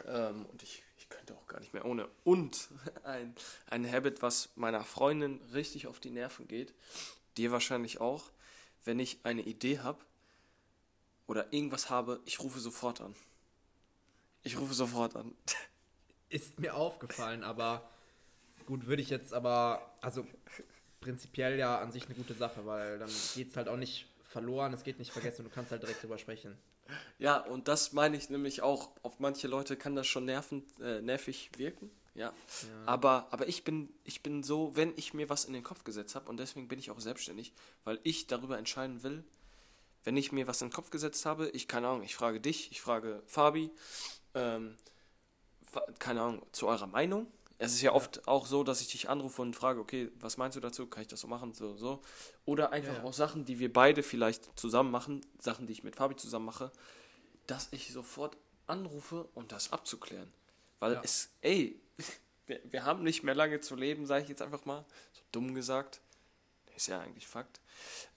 Ähm, 0.06 0.46
und 0.46 0.62
ich, 0.62 0.82
ich 0.98 1.08
könnte 1.08 1.34
auch 1.34 1.46
gar 1.46 1.60
nicht 1.60 1.74
mehr 1.74 1.84
ohne. 1.84 2.08
Und 2.24 2.68
ein, 3.04 3.34
ein 3.66 3.90
Habit, 3.90 4.22
was 4.22 4.50
meiner 4.54 4.84
Freundin 4.84 5.40
richtig 5.52 5.86
auf 5.86 6.00
die 6.00 6.10
Nerven 6.10 6.46
geht, 6.46 6.74
dir 7.36 7.50
wahrscheinlich 7.50 8.00
auch, 8.00 8.30
wenn 8.84 8.98
ich 8.98 9.18
eine 9.24 9.42
Idee 9.42 9.80
habe 9.80 9.98
oder 11.26 11.52
irgendwas 11.52 11.90
habe, 11.90 12.20
ich 12.24 12.40
rufe 12.40 12.60
sofort 12.60 13.00
an. 13.00 13.14
Ich 14.42 14.58
rufe 14.58 14.74
sofort 14.74 15.16
an. 15.16 15.34
Ist 16.28 16.60
mir 16.60 16.74
aufgefallen, 16.74 17.42
aber 17.42 17.90
gut, 18.64 18.86
würde 18.86 19.02
ich 19.02 19.10
jetzt 19.10 19.34
aber, 19.34 19.94
also 20.00 20.24
prinzipiell 21.00 21.58
ja 21.58 21.78
an 21.78 21.92
sich 21.92 22.06
eine 22.06 22.14
gute 22.14 22.34
Sache, 22.34 22.64
weil 22.66 22.98
dann 22.98 23.10
geht 23.34 23.48
es 23.48 23.56
halt 23.56 23.68
auch 23.68 23.76
nicht 23.76 24.06
verloren, 24.22 24.72
es 24.72 24.84
geht 24.84 24.98
nicht 24.98 25.12
vergessen 25.12 25.44
und 25.44 25.50
du 25.50 25.54
kannst 25.54 25.72
halt 25.72 25.82
direkt 25.82 26.02
drüber 26.02 26.18
sprechen. 26.18 26.56
Ja, 27.18 27.38
und 27.38 27.68
das 27.68 27.92
meine 27.92 28.16
ich 28.16 28.30
nämlich 28.30 28.62
auch. 28.62 28.90
Auf 29.02 29.20
manche 29.20 29.48
Leute 29.48 29.76
kann 29.76 29.94
das 29.94 30.06
schon 30.06 30.24
nervend, 30.24 30.64
äh, 30.80 31.00
nervig 31.00 31.50
wirken. 31.56 31.90
Ja. 32.14 32.26
ja. 32.26 32.32
Aber, 32.86 33.28
aber 33.30 33.48
ich, 33.48 33.64
bin, 33.64 33.88
ich 34.04 34.22
bin 34.22 34.42
so, 34.42 34.74
wenn 34.74 34.92
ich 34.96 35.14
mir 35.14 35.28
was 35.28 35.44
in 35.44 35.52
den 35.52 35.62
Kopf 35.62 35.84
gesetzt 35.84 36.14
habe, 36.14 36.28
und 36.28 36.38
deswegen 36.38 36.68
bin 36.68 36.78
ich 36.78 36.90
auch 36.90 37.00
selbstständig, 37.00 37.52
weil 37.84 38.00
ich 38.02 38.26
darüber 38.26 38.58
entscheiden 38.58 39.02
will, 39.02 39.24
wenn 40.04 40.16
ich 40.16 40.32
mir 40.32 40.46
was 40.46 40.62
in 40.62 40.68
den 40.68 40.74
Kopf 40.74 40.90
gesetzt 40.90 41.26
habe, 41.26 41.48
ich 41.50 41.68
keine 41.68 41.88
Ahnung, 41.88 42.02
ich 42.02 42.16
frage 42.16 42.40
dich, 42.40 42.70
ich 42.72 42.80
frage 42.80 43.22
Fabi, 43.26 43.70
ähm, 44.34 44.76
keine 45.98 46.22
Ahnung, 46.22 46.46
zu 46.52 46.66
eurer 46.66 46.86
Meinung. 46.86 47.26
Es 47.62 47.74
ist 47.74 47.82
ja, 47.82 47.90
ja, 47.90 47.94
oft 47.94 48.26
auch 48.26 48.46
so, 48.46 48.64
dass 48.64 48.80
ich 48.80 48.88
dich 48.88 49.10
anrufe 49.10 49.42
und 49.42 49.54
frage, 49.54 49.80
okay, 49.80 50.10
was 50.18 50.38
meinst 50.38 50.56
du 50.56 50.60
dazu? 50.60 50.86
Kann 50.86 51.02
ich 51.02 51.08
das 51.08 51.20
so 51.20 51.28
machen? 51.28 51.52
So, 51.52 51.76
so. 51.76 52.00
Oder 52.46 52.72
einfach 52.72 52.94
ja, 52.94 53.00
ja. 53.00 53.04
auch 53.04 53.12
Sachen, 53.12 53.44
die 53.44 53.58
wir 53.58 53.70
beide 53.70 54.02
vielleicht 54.02 54.58
zusammen 54.58 54.90
machen, 54.90 55.20
Sachen, 55.38 55.66
die 55.66 55.74
ich 55.74 55.84
mit 55.84 55.96
Fabi 55.96 56.16
zusammen 56.16 56.46
mache, 56.46 56.72
dass 57.46 57.68
ich 57.70 57.92
sofort 57.92 58.38
anrufe, 58.66 59.28
um 59.34 59.46
das 59.46 59.72
abzuklären. 59.72 60.32
Weil 60.78 60.98
es, 61.04 61.28
ey, 61.42 61.78
wir, 62.46 62.60
wir 62.64 62.84
haben 62.86 63.02
nicht 63.02 63.24
mehr 63.24 63.34
lange 63.34 63.60
zu 63.60 63.76
leben, 63.76 64.06
sage 64.06 64.22
ich 64.22 64.30
jetzt 64.30 64.40
einfach 64.40 64.64
mal. 64.64 64.86
So 65.12 65.20
dumm 65.30 65.54
gesagt. 65.54 66.00
Ist 66.74 66.86
ja 66.86 67.00
eigentlich 67.00 67.26
Fakt. 67.26 67.60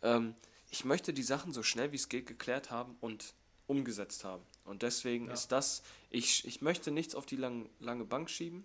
Ähm, 0.03 0.35
ich 0.71 0.85
möchte 0.85 1.13
die 1.13 1.21
Sachen 1.21 1.51
so 1.51 1.63
schnell 1.63 1.91
wie 1.91 1.97
es 1.97 2.07
geht 2.07 2.27
geklärt 2.27 2.71
haben 2.71 2.95
und 3.01 3.33
umgesetzt 3.67 4.23
haben. 4.23 4.45
Und 4.63 4.83
deswegen 4.83 5.27
ja. 5.27 5.33
ist 5.33 5.51
das, 5.51 5.83
ich, 6.09 6.47
ich 6.47 6.61
möchte 6.61 6.91
nichts 6.91 7.13
auf 7.13 7.25
die 7.25 7.35
lang, 7.35 7.69
lange 7.79 8.05
Bank 8.05 8.29
schieben. 8.29 8.63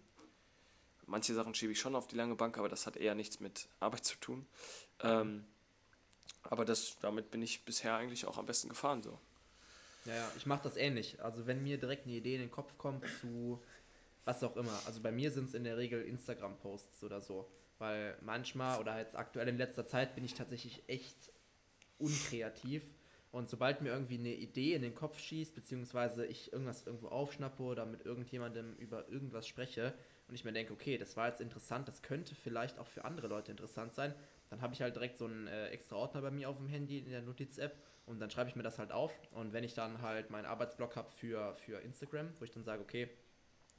Manche 1.09 1.35
Sachen 1.35 1.55
schiebe 1.55 1.73
ich 1.73 1.81
schon 1.81 1.97
auf 1.97 2.07
die 2.07 2.17
lange 2.17 2.35
Bank, 2.35 2.59
aber 2.59 2.69
das 2.69 2.87
hat 2.87 2.97
eher 2.97 3.15
nichts 3.15 3.41
mit 3.41 3.69
Arbeit 3.81 4.05
zu 4.05 4.17
tun. 4.19 4.47
Ähm, 5.03 5.45
aber 6.43 6.65
das, 6.65 6.99
damit 7.01 7.31
bin 7.31 7.43
ich 7.43 7.65
bisher 7.65 7.97
eigentlich 7.97 8.27
auch 8.27 8.39
am 8.39 8.47
besten 8.47 8.69
gefahren 8.69 9.03
so. 9.03 9.19
Ja, 10.05 10.31
ich 10.37 10.47
mache 10.47 10.63
das 10.63 10.77
ähnlich. 10.77 11.21
Also 11.23 11.47
wenn 11.47 11.63
mir 11.63 11.79
direkt 11.79 12.07
eine 12.07 12.15
Idee 12.15 12.35
in 12.35 12.41
den 12.41 12.51
Kopf 12.51 12.79
kommt 12.79 13.05
zu 13.21 13.61
was 14.29 14.45
auch 14.45 14.57
immer. 14.57 14.79
Also 14.85 15.01
bei 15.01 15.11
mir 15.11 15.31
sind 15.31 15.49
es 15.49 15.55
in 15.55 15.65
der 15.65 15.79
Regel 15.79 16.03
Instagram-Posts 16.03 17.03
oder 17.05 17.23
so. 17.23 17.51
Weil 17.79 18.17
manchmal 18.21 18.79
oder 18.79 18.99
jetzt 18.99 19.17
aktuell 19.17 19.49
in 19.49 19.57
letzter 19.57 19.87
Zeit 19.87 20.15
bin 20.15 20.25
ich 20.25 20.35
tatsächlich 20.35 20.83
echt 20.87 21.33
unkreativ. 21.99 22.83
Und 23.33 23.49
sobald 23.49 23.81
mir 23.81 23.91
irgendwie 23.91 24.19
eine 24.19 24.35
Idee 24.35 24.75
in 24.75 24.83
den 24.83 24.95
Kopf 24.95 25.19
schießt, 25.19 25.55
beziehungsweise 25.55 26.27
ich 26.27 26.53
irgendwas 26.53 26.87
irgendwo 26.87 27.09
aufschnappe 27.09 27.63
oder 27.63 27.87
mit 27.87 28.05
irgendjemandem 28.05 28.75
über 28.77 29.09
irgendwas 29.09 29.47
spreche 29.47 29.95
und 30.29 30.35
ich 30.35 30.45
mir 30.45 30.53
denke, 30.53 30.73
okay, 30.73 30.99
das 30.99 31.17
war 31.17 31.29
jetzt 31.29 31.41
interessant, 31.41 31.89
das 31.89 32.03
könnte 32.03 32.35
vielleicht 32.35 32.79
auch 32.79 32.87
für 32.87 33.05
andere 33.05 33.29
Leute 33.29 33.51
interessant 33.51 33.95
sein, 33.95 34.15
dann 34.51 34.61
habe 34.63 34.75
ich 34.75 34.83
halt 34.83 34.95
direkt 34.95 35.17
so 35.19 35.25
einen 35.25 35.47
äh, 35.47 35.69
extra 35.69 35.97
Ordner 35.97 36.23
bei 36.23 36.31
mir 36.31 36.49
auf 36.49 36.57
dem 36.57 36.69
Handy 36.69 36.99
in 36.99 37.11
der 37.11 37.23
Notiz-App 37.23 37.77
und 38.07 38.21
dann 38.21 38.31
schreibe 38.31 38.49
ich 38.49 38.57
mir 38.57 38.63
das 38.63 38.79
halt 38.79 38.93
auf. 38.93 39.13
Und 39.33 39.53
wenn 39.53 39.65
ich 39.65 39.75
dann 39.75 40.01
halt 40.01 40.31
meinen 40.31 40.47
Arbeitsblock 40.47 40.97
habe 40.97 41.11
für, 41.11 41.55
für 41.57 41.81
Instagram, 41.81 42.31
wo 42.39 42.45
ich 42.45 42.51
dann 42.51 42.65
sage, 42.65 42.83
okay, 42.83 43.09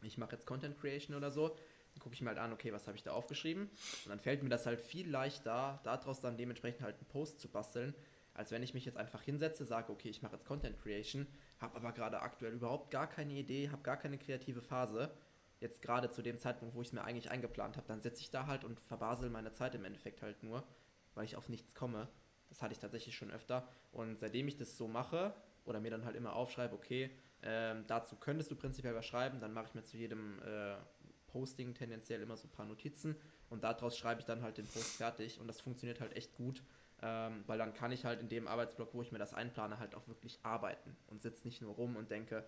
ich 0.04 0.18
mache 0.18 0.34
jetzt 0.34 0.46
Content 0.46 0.80
Creation 0.80 1.16
oder 1.16 1.32
so, 1.32 1.50
dann 1.50 2.00
gucke 2.00 2.14
ich 2.14 2.22
mir 2.22 2.30
halt 2.30 2.38
an, 2.38 2.54
okay, 2.54 2.72
was 2.72 2.88
habe 2.88 2.96
ich 2.96 3.04
da 3.04 3.12
aufgeschrieben? 3.12 3.64
Und 3.64 4.10
dann 4.10 4.20
fällt 4.20 4.44
mir 4.44 4.50
das 4.50 4.66
halt 4.66 4.82
viel 4.82 5.10
leichter, 5.10 5.80
daraus 5.84 6.20
dann 6.20 6.38
dementsprechend 6.38 6.82
halt 6.82 6.98
einen 6.98 7.08
Post 7.08 7.40
zu 7.40 7.50
basteln, 7.50 7.96
als 8.34 8.52
wenn 8.52 8.64
ich 8.64 8.74
mich 8.74 8.86
jetzt 8.86 8.98
einfach 8.98 9.22
hinsetze, 9.22 9.66
sage, 9.66 9.92
okay, 9.92 10.10
ich 10.10 10.22
mache 10.22 10.36
jetzt 10.36 10.46
Content 10.46 10.80
Creation, 10.82 11.28
habe 11.60 11.76
aber 11.76 11.92
gerade 11.92 12.22
aktuell 12.22 12.54
überhaupt 12.54 12.92
gar 12.92 13.10
keine 13.10 13.34
Idee, 13.34 13.70
habe 13.70 13.82
gar 13.82 13.98
keine 13.98 14.18
kreative 14.18 14.62
Phase. 14.62 15.12
Jetzt 15.60 15.82
gerade 15.82 16.10
zu 16.10 16.22
dem 16.22 16.38
Zeitpunkt, 16.38 16.76
wo 16.76 16.82
ich 16.82 16.88
es 16.88 16.94
mir 16.94 17.04
eigentlich 17.04 17.32
eingeplant 17.32 17.78
habe, 17.78 17.88
dann 17.88 18.02
sitze 18.02 18.22
ich 18.22 18.32
da 18.32 18.48
halt 18.48 18.64
und 18.64 18.80
verbasel 18.80 19.30
meine 19.30 19.52
Zeit 19.52 19.76
im 19.76 19.86
Endeffekt 19.86 20.22
halt 20.22 20.42
nur, 20.44 20.64
weil 21.16 21.26
ich 21.26 21.36
auf 21.36 21.50
nichts 21.50 21.76
komme. 21.76 22.08
Das 22.48 22.62
hatte 22.62 22.74
ich 22.74 22.80
tatsächlich 22.80 23.16
schon 23.16 23.32
öfter. 23.32 23.68
Und 23.92 24.20
seitdem 24.20 24.48
ich 24.48 24.58
das 24.58 24.78
so 24.78 24.88
mache 24.88 25.34
oder 25.66 25.80
mir 25.80 25.92
dann 25.92 26.06
halt 26.06 26.16
immer 26.16 26.34
aufschreibe, 26.34 26.74
okay, 26.74 27.12
ähm, 27.42 27.86
dazu 27.88 28.16
könntest 28.16 28.52
du 28.52 28.56
prinzipiell 28.56 28.96
was 28.96 29.06
schreiben, 29.06 29.40
dann 29.40 29.54
mache 29.54 29.68
ich 29.68 29.76
mir 29.76 29.84
zu 29.84 29.98
jedem 29.98 30.42
äh, 30.44 30.76
Posting 31.28 31.74
tendenziell 31.74 32.22
immer 32.22 32.38
so 32.38 32.48
ein 32.48 32.52
paar 32.52 32.66
Notizen 32.66 33.16
und 33.50 33.64
daraus 33.64 33.98
schreibe 33.98 34.20
ich 34.20 34.26
dann 34.26 34.42
halt 34.42 34.58
den 34.58 34.66
Post 34.66 34.98
fertig 34.98 35.40
und 35.40 35.48
das 35.48 35.62
funktioniert 35.62 36.02
halt 36.02 36.16
echt 36.16 36.34
gut 36.36 36.64
ähm, 37.02 37.44
weil 37.48 37.58
dann 37.58 37.74
kann 37.74 37.92
ich 37.92 38.06
halt 38.06 38.20
in 38.20 38.30
dem 38.30 38.48
Arbeitsblock, 38.48 38.94
wo 38.94 39.02
ich 39.02 39.12
mir 39.12 39.20
das 39.20 39.34
einplane, 39.34 39.80
halt 39.80 39.96
auch 39.96 40.08
wirklich 40.08 40.40
arbeiten 40.44 40.98
und 41.08 41.22
sitze 41.22 41.48
nicht 41.48 41.62
nur 41.62 41.74
rum 41.76 41.96
und 41.96 42.12
denke, 42.12 42.46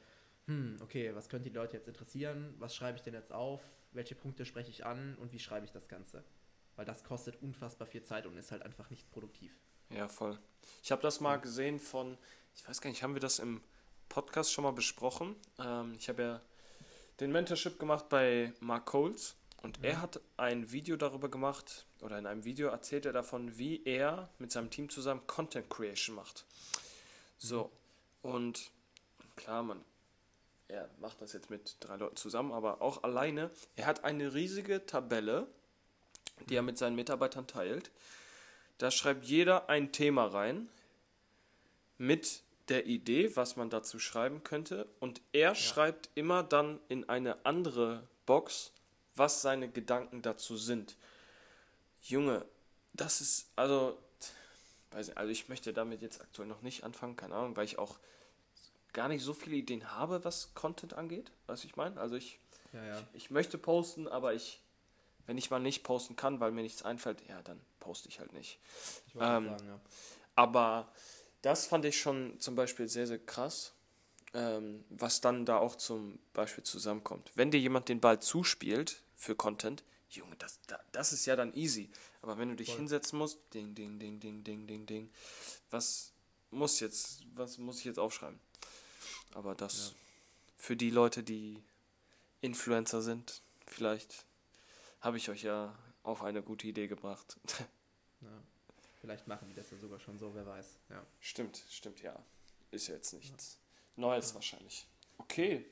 hm, 0.52 0.78
okay, 0.82 1.16
was 1.16 1.30
könnte 1.30 1.50
die 1.50 1.56
Leute 1.56 1.78
jetzt 1.78 1.88
interessieren, 1.88 2.54
was 2.60 2.76
schreibe 2.76 2.98
ich 2.98 3.04
denn 3.04 3.14
jetzt 3.14 3.32
auf, 3.32 3.62
welche 3.94 4.16
Punkte 4.16 4.46
spreche 4.46 4.70
ich 4.70 4.86
an 4.86 5.16
und 5.16 5.32
wie 5.32 5.40
schreibe 5.40 5.66
ich 5.66 5.72
das 5.72 5.88
Ganze. 5.88 6.24
Weil 6.76 6.86
das 6.86 7.04
kostet 7.04 7.42
unfassbar 7.42 7.88
viel 7.88 8.04
Zeit 8.04 8.26
und 8.26 8.38
ist 8.38 8.52
halt 8.52 8.64
einfach 8.64 8.90
nicht 8.90 9.10
produktiv. 9.12 9.58
Ja, 9.90 10.08
voll. 10.08 10.38
Ich 10.84 10.92
habe 10.92 11.02
das 11.02 11.22
mal 11.22 11.38
gesehen 11.38 11.80
von, 11.80 12.18
ich 12.56 12.68
weiß 12.68 12.82
gar 12.82 12.90
nicht, 12.90 13.04
haben 13.04 13.14
wir 13.14 13.22
das 13.22 13.40
im 13.40 13.62
Podcast 14.10 14.52
schon 14.52 14.64
mal 14.64 14.72
besprochen? 14.72 15.36
Ähm, 15.58 15.96
ich 15.98 16.10
habe 16.10 16.22
ja 16.22 16.42
den 17.20 17.32
Mentorship 17.32 17.80
gemacht 17.80 18.10
bei 18.10 18.54
Mark 18.60 18.86
Coles 18.86 19.36
und 19.62 19.78
ja. 19.78 19.92
er 19.92 20.02
hat 20.02 20.20
ein 20.38 20.72
Video 20.72 20.98
darüber 20.98 21.30
gemacht, 21.30 21.86
oder 22.02 22.18
in 22.18 22.26
einem 22.26 22.44
Video 22.44 22.70
erzählt 22.70 23.06
er 23.06 23.14
davon, 23.14 23.58
wie 23.58 23.84
er 23.86 24.30
mit 24.40 24.52
seinem 24.52 24.70
Team 24.70 24.90
zusammen 24.90 25.26
Content 25.28 25.70
Creation 25.70 26.16
macht. 26.16 26.46
So, 27.38 27.72
und 28.22 28.72
klar, 29.36 29.64
man, 29.64 29.84
er 30.72 30.90
macht 31.00 31.22
das 31.22 31.34
jetzt 31.34 31.50
mit 31.50 31.78
drei 31.80 31.98
Leuten 31.98 32.16
zusammen, 32.16 32.52
aber 32.52 32.82
auch 32.82 33.04
alleine. 33.04 33.52
Er 33.76 33.86
hat 33.86 34.04
eine 34.04 34.34
riesige 34.34 34.86
Tabelle, 34.86 35.48
die 36.50 36.56
er 36.56 36.62
mit 36.62 36.78
seinen 36.78 36.96
Mitarbeitern 36.96 37.46
teilt. 37.46 37.92
Da 38.78 38.90
schreibt 38.90 39.26
jeder 39.26 39.70
ein 39.70 39.92
Thema 39.92 40.26
rein 40.26 40.70
mit 41.98 42.42
der 42.70 42.88
Idee, 42.88 43.36
was 43.36 43.58
man 43.58 43.70
dazu 43.70 44.00
schreiben 44.00 44.44
könnte. 44.44 44.88
Und 45.00 45.22
er 45.34 45.50
ja. 45.50 45.56
schreibt 45.56 46.10
immer 46.16 46.42
dann 46.42 46.80
in 46.88 47.08
eine 47.10 47.46
andere 47.46 48.08
Box 48.26 48.72
was 49.16 49.42
seine 49.42 49.70
Gedanken 49.70 50.22
dazu 50.22 50.58
sind. 50.58 50.96
Junge, 52.04 52.46
das 52.94 53.22
ist, 53.22 53.52
also, 53.56 53.98
also 54.90 55.12
ich 55.28 55.50
möchte 55.50 55.74
damit 55.74 56.02
jetzt 56.02 56.22
aktuell 56.22 56.48
noch 56.48 56.62
nicht 56.62 56.84
anfangen, 56.84 57.16
keine 57.16 57.36
Ahnung, 57.36 57.56
weil 57.56 57.66
ich 57.66 57.78
auch 57.78 58.00
gar 58.94 59.08
nicht 59.08 59.24
so 59.24 59.34
viele 59.34 59.56
Ideen 59.56 59.92
habe, 59.92 60.24
was 60.24 60.54
Content 60.54 60.94
angeht, 60.94 61.32
was 61.48 61.64
ich 61.64 61.76
meine. 61.76 62.00
Also 62.00 62.16
ich, 62.16 62.40
ja, 62.74 62.84
ja. 62.84 63.00
ich, 63.14 63.26
ich, 63.26 63.32
möchte 63.32 63.58
posten, 63.58 64.08
aber 64.08 64.34
ich, 64.34 64.62
wenn 65.26 65.38
ich 65.38 65.50
mal 65.50 65.60
nicht 65.60 65.84
posten 65.84 66.16
kann, 66.16 66.40
weil 66.40 66.52
mir 66.52 66.64
nichts 66.64 66.84
einfällt, 66.84 67.22
ja, 67.28 67.42
dann 67.42 67.60
poste 67.80 68.10
ich 68.10 68.20
halt 68.20 68.34
nicht. 68.34 68.60
Ich 69.08 69.16
ähm, 69.16 69.22
sagen, 69.22 69.68
ja. 69.68 69.80
Aber 70.36 70.92
das 71.42 71.68
fand 71.68 71.86
ich 71.86 72.00
schon 72.00 72.40
zum 72.40 72.56
Beispiel 72.56 72.88
sehr, 72.88 73.08
sehr 73.08 73.20
krass 73.20 73.74
ähm, 74.34 74.86
was 74.90 75.22
dann 75.22 75.46
da 75.46 75.58
auch 75.58 75.76
zum 75.76 76.20
Beispiel 76.34 76.64
zusammenkommt. 76.64 77.32
Wenn 77.36 77.52
dir 77.52 77.60
jemand 77.60 77.90
den 77.90 78.00
Ball 78.00 78.22
zuspielt 78.22 79.02
für 79.16 79.36
Content, 79.36 79.84
Junge, 80.10 80.36
das, 80.38 80.60
das 80.92 81.14
ist 81.14 81.26
ja 81.26 81.36
dann 81.36 81.54
easy. 81.54 81.90
Aber 82.22 82.38
wenn 82.38 82.50
du 82.50 82.56
dich 82.56 82.68
Voll. 82.70 82.78
hinsetzen 82.78 83.18
musst, 83.18 83.40
ding, 83.54 83.74
ding, 83.76 83.98
ding, 84.00 84.20
ding, 84.20 84.44
ding, 84.44 84.68
ding, 84.68 84.86
ding, 84.86 85.10
was 85.70 86.12
muss 86.50 86.80
jetzt, 86.80 87.24
was 87.34 87.58
muss 87.58 87.80
ich 87.80 87.86
jetzt 87.86 88.00
aufschreiben? 88.00 88.40
Aber 89.34 89.56
das 89.56 89.90
ja. 89.90 89.96
für 90.58 90.76
die 90.76 90.90
Leute, 90.90 91.24
die 91.24 91.62
Influencer 92.42 93.02
sind, 93.02 93.42
vielleicht 93.66 94.26
habe 95.00 95.18
ich 95.18 95.30
euch 95.30 95.44
ja 95.44 95.78
auf 96.04 96.24
eine 96.24 96.42
gute 96.42 96.68
Idee 96.68 96.88
gebracht. 96.88 97.38
Ja. 98.24 98.30
Vielleicht 99.00 99.28
machen 99.28 99.48
die 99.48 99.56
das 99.56 99.72
ja 99.72 99.78
sogar 99.80 100.00
schon 100.00 100.20
so, 100.20 100.36
wer 100.36 100.46
weiß. 100.46 100.78
Ja. 100.92 101.04
Stimmt, 101.20 101.64
stimmt, 101.72 102.04
ja. 102.04 102.24
Ist 102.70 102.88
ja 102.88 102.94
jetzt 102.94 103.14
nichts. 103.14 103.58
Neues 103.96 104.36
wahrscheinlich. 104.36 104.86
Okay. 105.18 105.66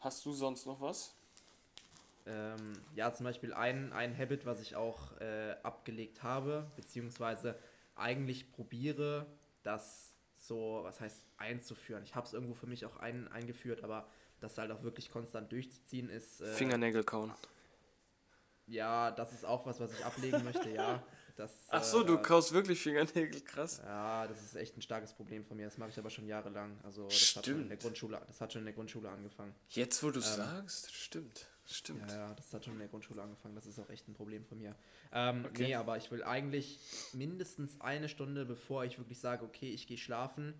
Hast 0.00 0.26
du 0.26 0.34
sonst 0.34 0.66
noch 0.66 0.82
was? 0.82 1.14
Ähm, 2.26 2.74
ja, 2.94 3.12
zum 3.12 3.24
Beispiel 3.24 3.54
ein, 3.54 3.92
ein 3.94 4.16
Habit, 4.16 4.44
was 4.44 4.60
ich 4.60 4.76
auch 4.76 5.18
äh, 5.20 5.56
abgelegt 5.62 6.22
habe, 6.22 6.70
beziehungsweise 6.76 7.58
eigentlich 7.96 8.52
probiere, 8.52 9.26
das 9.62 10.13
so, 10.46 10.80
was 10.82 11.00
heißt 11.00 11.24
einzuführen. 11.36 12.02
Ich 12.04 12.14
habe 12.14 12.26
es 12.26 12.32
irgendwo 12.32 12.54
für 12.54 12.66
mich 12.66 12.84
auch 12.86 12.96
ein, 12.96 13.28
eingeführt, 13.28 13.82
aber 13.82 14.08
das 14.40 14.58
halt 14.58 14.70
auch 14.70 14.82
wirklich 14.82 15.10
konstant 15.10 15.50
durchzuziehen 15.52 16.08
ist. 16.08 16.40
Äh, 16.40 16.52
Fingernägel 16.52 17.04
kauen. 17.04 17.32
Ja, 18.66 19.10
das 19.10 19.32
ist 19.32 19.44
auch 19.44 19.66
was, 19.66 19.80
was 19.80 19.92
ich 19.92 20.04
ablegen 20.04 20.44
möchte, 20.44 20.70
ja. 20.70 21.02
Das, 21.36 21.66
Ach 21.70 21.82
so, 21.82 22.02
äh, 22.02 22.06
du 22.06 22.18
kaust 22.18 22.52
wirklich 22.52 22.80
Fingernägel, 22.80 23.40
krass. 23.40 23.80
Ja, 23.84 24.24
das 24.28 24.40
ist 24.40 24.54
echt 24.54 24.76
ein 24.76 24.82
starkes 24.82 25.12
Problem 25.14 25.44
von 25.44 25.56
mir. 25.56 25.64
Das 25.64 25.78
mache 25.78 25.90
ich 25.90 25.98
aber 25.98 26.08
schon 26.08 26.28
jahrelang. 26.28 26.78
Also 26.84 27.06
das 27.06 27.16
stimmt. 27.16 27.36
hat 27.36 27.46
schon 27.46 27.62
in 27.62 27.68
der 27.70 27.76
Grundschule, 27.76 28.22
das 28.24 28.40
hat 28.40 28.52
schon 28.52 28.60
in 28.60 28.66
der 28.66 28.74
Grundschule 28.74 29.08
angefangen. 29.08 29.52
Jetzt, 29.70 30.00
wo 30.04 30.12
du 30.12 30.20
ähm, 30.20 30.24
sagst, 30.24 30.94
stimmt. 30.94 31.48
Stimmt. 31.66 32.10
Ja, 32.10 32.28
ja, 32.28 32.34
das 32.34 32.52
hat 32.52 32.64
schon 32.64 32.74
in 32.74 32.80
der 32.80 32.88
Grundschule 32.88 33.22
angefangen. 33.22 33.54
Das 33.54 33.66
ist 33.66 33.78
auch 33.78 33.88
echt 33.88 34.06
ein 34.08 34.14
Problem 34.14 34.44
von 34.44 34.58
mir. 34.58 34.76
Ähm, 35.12 35.46
okay. 35.46 35.64
Nee, 35.64 35.74
aber 35.74 35.96
ich 35.96 36.10
will 36.10 36.22
eigentlich 36.22 36.78
mindestens 37.14 37.80
eine 37.80 38.08
Stunde, 38.08 38.44
bevor 38.44 38.84
ich 38.84 38.98
wirklich 38.98 39.18
sage, 39.18 39.44
okay, 39.44 39.70
ich 39.70 39.86
gehe 39.86 39.96
schlafen, 39.96 40.54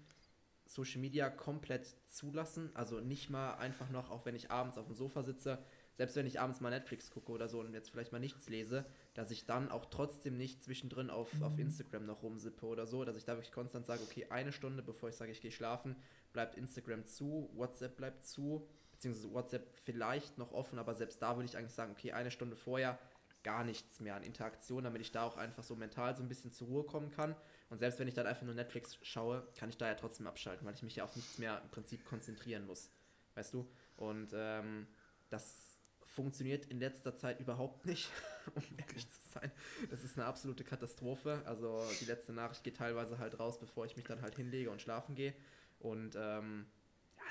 Social 0.67 1.01
Media 1.01 1.29
komplett 1.29 1.95
zulassen. 2.07 2.71
Also 2.75 3.01
nicht 3.01 3.29
mal 3.29 3.55
einfach 3.55 3.91
noch, 3.91 4.11
auch 4.11 4.25
wenn 4.25 4.35
ich 4.35 4.51
abends 4.51 4.79
auf 4.79 4.87
dem 4.87 4.95
Sofa 4.95 5.23
sitze, 5.23 5.59
selbst 5.97 6.17
wenn 6.17 6.27
ich 6.27 6.41
abends 6.41 6.61
mal 6.61 6.71
Netflix 6.71 7.11
gucke 7.11 7.31
oder 7.31 7.49
so 7.49 7.61
und 7.61 7.73
jetzt 7.73 7.91
vielleicht 7.91 8.13
mal 8.13 8.19
nichts 8.19 8.49
lese, 8.49 8.85
dass 9.13 9.31
ich 9.31 9.45
dann 9.47 9.71
auch 9.71 9.87
trotzdem 9.87 10.37
nicht 10.37 10.65
zwischendrin 10.65 11.11
auf, 11.11 11.31
auf 11.43 11.59
Instagram 11.59 12.07
noch 12.07 12.23
rumsippe 12.23 12.67
oder 12.67 12.87
so, 12.87 13.05
dass 13.05 13.17
ich 13.17 13.25
da 13.25 13.35
wirklich 13.35 13.53
konstant 13.53 13.87
sage, 13.87 14.03
okay, 14.03 14.27
eine 14.31 14.53
Stunde 14.53 14.83
bevor 14.83 15.11
ich 15.11 15.17
sage, 15.17 15.31
ich 15.33 15.41
gehe 15.41 15.53
schlafen, 15.53 15.97
bleibt 16.33 16.57
Instagram 16.57 17.05
zu, 17.05 17.51
WhatsApp 17.55 17.97
bleibt 17.97 18.25
zu, 18.25 18.67
beziehungsweise 19.05 19.35
WhatsApp 19.35 19.77
vielleicht 19.85 20.39
noch 20.39 20.53
offen, 20.53 20.79
aber 20.79 20.95
selbst 20.95 21.21
da 21.21 21.37
würde 21.37 21.45
ich 21.45 21.57
eigentlich 21.57 21.75
sagen, 21.75 21.93
okay, 21.93 22.13
eine 22.13 22.31
Stunde 22.31 22.57
vorher 22.57 22.99
gar 23.43 23.63
nichts 23.63 24.01
mehr 24.01 24.15
an 24.15 24.23
Interaktion, 24.23 24.85
damit 24.85 25.03
ich 25.03 25.13
da 25.13 25.25
auch 25.25 25.37
einfach 25.37 25.63
so 25.63 25.77
mental 25.77 26.17
so 26.17 26.23
ein 26.23 26.29
bisschen 26.29 26.51
zur 26.51 26.69
Ruhe 26.69 26.85
kommen 26.85 27.11
kann. 27.11 27.37
Und 27.69 27.79
selbst 27.79 27.99
wenn 27.99 28.09
ich 28.09 28.15
dann 28.15 28.27
einfach 28.27 28.45
nur 28.47 28.55
Netflix 28.55 28.97
schaue, 29.03 29.47
kann 29.59 29.69
ich 29.69 29.77
da 29.77 29.87
ja 29.87 29.95
trotzdem 29.95 30.27
abschalten, 30.27 30.67
weil 30.67 30.73
ich 30.73 30.83
mich 30.83 30.97
ja 30.97 31.05
auf 31.05 31.15
nichts 31.15 31.37
mehr 31.37 31.61
im 31.63 31.69
Prinzip 31.69 32.07
konzentrieren 32.07 32.67
muss. 32.67 32.91
Weißt 33.35 33.53
du? 33.53 33.69
Und 33.99 34.31
ähm, 34.33 34.87
das 35.29 35.77
funktioniert 36.07 36.65
in 36.67 36.79
letzter 36.79 37.15
Zeit 37.15 37.41
überhaupt 37.41 37.85
nicht, 37.85 38.09
um 38.55 38.63
ehrlich 38.79 39.07
zu 39.11 39.21
sein. 39.35 39.53
Das 39.91 40.03
ist 40.03 40.17
eine 40.17 40.27
absolute 40.27 40.65
Katastrophe. 40.65 41.43
Also 41.45 41.83
die 42.01 42.07
letzte 42.07 42.33
Nachricht 42.33 42.65
geht 42.65 42.79
teilweise 42.79 43.19
halt 43.19 43.39
raus, 43.39 43.61
bevor 43.61 43.85
ich 43.85 43.97
mich 43.97 44.07
dann 44.07 44.23
halt 44.23 44.37
hinlege 44.37 44.71
und 44.71 44.81
schlafen 44.81 45.15
gehe. 45.15 45.35
Und 45.81 46.17
ähm, 46.17 46.65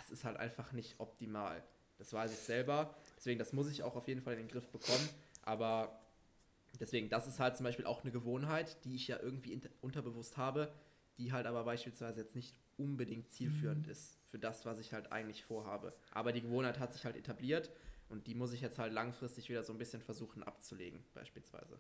ja, 0.04 0.08
es 0.08 0.12
ist 0.12 0.26
halt 0.26 0.38
einfach 0.38 0.72
nicht 0.72 1.00
optimal. 1.00 1.64
Das 1.98 2.12
weiß 2.14 2.32
ich 2.32 2.40
selber. 2.40 2.96
Deswegen, 3.18 3.40
das 3.40 3.54
muss 3.54 3.70
ich 3.70 3.84
auch 3.84 3.96
auf 3.96 4.08
jeden 4.08 4.22
Fall 4.22 4.34
in 4.34 4.40
den 4.40 4.48
Griff 4.48 4.70
bekommen. 4.70 5.10
Aber 5.44 6.00
deswegen, 6.80 7.10
das 7.10 7.28
ist 7.28 7.40
halt 7.40 7.56
zum 7.56 7.64
Beispiel 7.66 7.86
auch 7.86 8.04
eine 8.04 8.12
Gewohnheit, 8.12 8.84
die 8.84 8.96
ich 8.96 9.08
ja 9.08 9.20
irgendwie 9.20 9.62
unterbewusst 9.82 10.38
habe, 10.38 10.74
die 11.18 11.32
halt 11.32 11.46
aber 11.46 11.64
beispielsweise 11.64 12.22
jetzt 12.22 12.36
nicht 12.36 12.56
unbedingt 12.78 13.32
zielführend 13.32 13.86
mhm. 13.86 13.92
ist 13.92 14.18
für 14.26 14.40
das, 14.40 14.66
was 14.66 14.80
ich 14.80 14.94
halt 14.94 15.12
eigentlich 15.12 15.44
vorhabe. 15.44 15.94
Aber 16.12 16.32
die 16.32 16.42
Gewohnheit 16.42 16.80
hat 16.80 16.92
sich 16.92 17.06
halt 17.06 17.16
etabliert 17.16 17.70
und 18.10 18.26
die 18.26 18.34
muss 18.34 18.52
ich 18.52 18.62
jetzt 18.62 18.80
halt 18.80 18.92
langfristig 18.92 19.48
wieder 19.50 19.64
so 19.64 19.74
ein 19.74 19.78
bisschen 19.78 20.02
versuchen 20.02 20.44
abzulegen, 20.44 21.04
beispielsweise. 21.14 21.80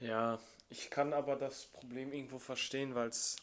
Ja, 0.00 0.40
ich 0.68 0.90
kann 0.90 1.12
aber 1.12 1.36
das 1.36 1.66
Problem 1.66 2.12
irgendwo 2.12 2.38
verstehen, 2.38 2.96
weil 2.96 3.08
es, 3.08 3.36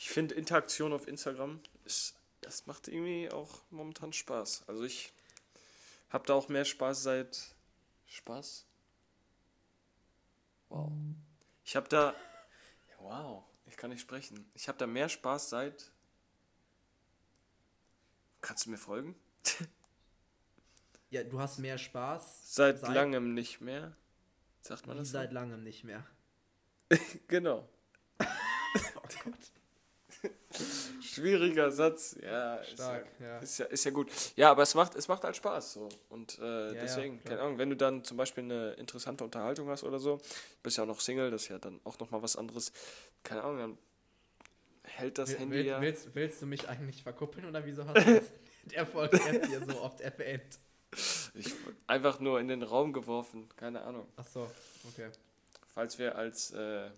ich 0.00 0.08
finde 0.08 0.34
Interaktion 0.34 0.94
auf 0.94 1.06
Instagram 1.06 1.60
ist, 1.84 2.16
das 2.40 2.66
macht 2.66 2.88
irgendwie 2.88 3.30
auch 3.30 3.60
momentan 3.68 4.14
Spaß. 4.14 4.64
Also 4.66 4.82
ich 4.84 5.12
habe 6.08 6.26
da 6.26 6.32
auch 6.32 6.48
mehr 6.48 6.64
Spaß 6.64 7.02
seit 7.02 7.54
Spaß. 8.06 8.64
Wow. 10.70 10.90
Ich 11.66 11.76
habe 11.76 11.86
da, 11.90 12.14
wow, 12.98 13.44
ich 13.66 13.76
kann 13.76 13.90
nicht 13.90 14.00
sprechen. 14.00 14.50
Ich 14.54 14.68
habe 14.68 14.78
da 14.78 14.86
mehr 14.86 15.10
Spaß 15.10 15.50
seit. 15.50 15.92
Kannst 18.40 18.64
du 18.64 18.70
mir 18.70 18.78
folgen? 18.78 19.14
Ja, 21.12 21.24
du 21.24 21.40
hast 21.40 21.58
mehr 21.58 21.76
Spaß. 21.76 22.54
Seit, 22.54 22.78
seit 22.78 22.94
langem 22.94 23.34
nicht 23.34 23.60
mehr. 23.60 23.96
Sagt 24.60 24.86
man 24.86 24.96
das? 24.96 25.08
So? 25.08 25.14
Seit 25.14 25.32
langem 25.32 25.64
nicht 25.64 25.82
mehr. 25.82 26.06
genau. 27.26 27.68
oh 28.20 29.08
Gott. 29.24 29.50
Schwieriger 31.00 31.70
Satz. 31.70 32.16
Ja, 32.22 32.62
Stark, 32.64 33.06
ist 33.06 33.20
ja, 33.20 33.26
ja, 33.26 33.38
Ist 33.38 33.58
ja, 33.58 33.66
ist 33.66 33.84
ja 33.84 33.90
gut. 33.90 34.10
Ja, 34.36 34.50
aber 34.50 34.62
es 34.62 34.74
macht, 34.74 34.94
es 34.94 35.08
macht 35.08 35.24
halt 35.24 35.36
Spaß 35.36 35.74
so. 35.74 35.88
Und 36.08 36.38
äh, 36.38 36.74
ja, 36.74 36.80
deswegen, 36.80 37.22
keine 37.24 37.40
Ahnung, 37.40 37.58
wenn 37.58 37.70
du 37.70 37.76
dann 37.76 38.04
zum 38.04 38.16
Beispiel 38.16 38.44
eine 38.44 38.72
interessante 38.72 39.24
Unterhaltung 39.24 39.68
hast 39.68 39.84
oder 39.84 39.98
so, 39.98 40.20
bist 40.62 40.76
ja 40.76 40.84
auch 40.84 40.88
noch 40.88 41.00
Single, 41.00 41.30
das 41.30 41.42
ist 41.42 41.48
ja 41.48 41.58
dann 41.58 41.80
auch 41.84 41.98
nochmal 41.98 42.22
was 42.22 42.36
anderes. 42.36 42.72
Keine 43.22 43.42
Ahnung, 43.42 43.58
dann 43.58 43.78
hält 44.82 45.18
das 45.18 45.30
Will, 45.30 45.38
Handy 45.38 45.56
will, 45.56 45.66
ja. 45.66 45.80
Willst, 45.80 46.14
willst 46.14 46.42
du 46.42 46.46
mich 46.46 46.68
eigentlich 46.68 47.02
verkuppeln 47.02 47.46
oder 47.46 47.64
wieso 47.64 47.86
hast 47.86 48.06
du 48.06 48.14
das 48.14 48.30
der 48.64 48.86
Folge 48.86 49.20
jetzt 49.32 49.46
hier 49.46 49.64
so 49.64 49.80
oft 49.80 50.00
erwähnt? 50.00 50.58
Ich 51.34 51.54
einfach 51.86 52.18
nur 52.18 52.40
in 52.40 52.48
den 52.48 52.62
Raum 52.62 52.92
geworfen, 52.92 53.48
keine 53.56 53.82
Ahnung. 53.82 54.06
Ach 54.16 54.26
so, 54.26 54.50
okay. 54.88 55.10
Falls 55.74 55.98
wir 55.98 56.16
als. 56.16 56.50
Äh, 56.50 56.90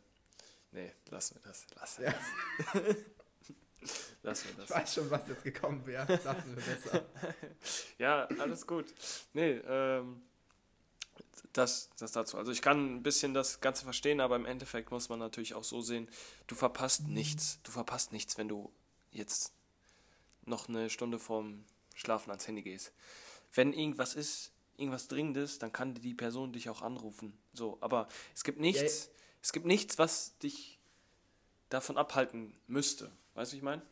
nee, 0.73 0.93
lassen 1.11 1.37
wir 1.37 1.43
das. 1.43 1.67
Lassen 1.75 2.03
wir 2.03 2.09
ja. 2.11 2.15
das. 2.73 2.97
lassen 4.23 4.49
wir 4.49 4.55
das. 4.57 4.71
Ich 4.71 4.77
weiß 4.77 4.95
schon, 4.95 5.11
was 5.11 5.29
jetzt 5.29 5.45
gekommen 5.45 5.87
wäre. 5.87 6.21
Lassen 6.25 6.57
wir 6.57 6.63
besser. 6.63 7.07
ja, 7.99 8.27
alles 8.39 8.67
gut. 8.67 8.87
Nee, 9.33 9.61
ähm. 9.67 10.23
Das, 11.53 11.91
das 11.99 12.13
dazu. 12.13 12.39
Also 12.39 12.51
ich 12.51 12.63
kann 12.63 12.97
ein 12.97 13.03
bisschen 13.03 13.35
das 13.35 13.61
Ganze 13.61 13.85
verstehen, 13.85 14.23
aber 14.23 14.37
im 14.37 14.47
Endeffekt 14.47 14.91
muss 14.91 15.11
man 15.11 15.19
natürlich 15.19 15.53
auch 15.53 15.65
so 15.65 15.83
sehen, 15.83 16.09
du 16.47 16.55
verpasst 16.55 17.07
nichts. 17.09 17.59
Du 17.63 17.71
verpasst 17.71 18.11
nichts, 18.11 18.39
wenn 18.39 18.49
du 18.49 18.73
jetzt 19.11 19.53
noch 20.47 20.71
eine 20.71 20.89
Stunde 20.89 21.19
vorm 21.19 21.65
Schlafen 21.95 22.31
ans 22.31 22.49
Handy 22.49 22.63
gehst 22.63 22.93
wenn 23.55 23.73
irgendwas 23.73 24.15
ist, 24.15 24.53
irgendwas 24.77 25.09
Dringendes, 25.09 25.59
dann 25.59 25.73
kann 25.73 25.95
die 25.95 26.15
Person 26.15 26.53
dich 26.53 26.69
auch 26.69 26.83
anrufen. 26.83 27.39
So, 27.53 27.79
aber 27.81 28.09
es 28.35 28.45
gibt 28.45 28.59
nichts, 28.59 29.07
ja. 29.07 29.11
es 29.43 29.53
gibt 29.53 29.67
nichts, 29.67 29.99
was 29.99 30.39
dich 30.39 30.79
davon 31.69 31.97
abhalten 31.97 32.55
müsste. 32.67 33.11
Weißt 33.35 33.53
du, 33.53 33.57
ich 33.57 33.63
meine? 33.63 33.83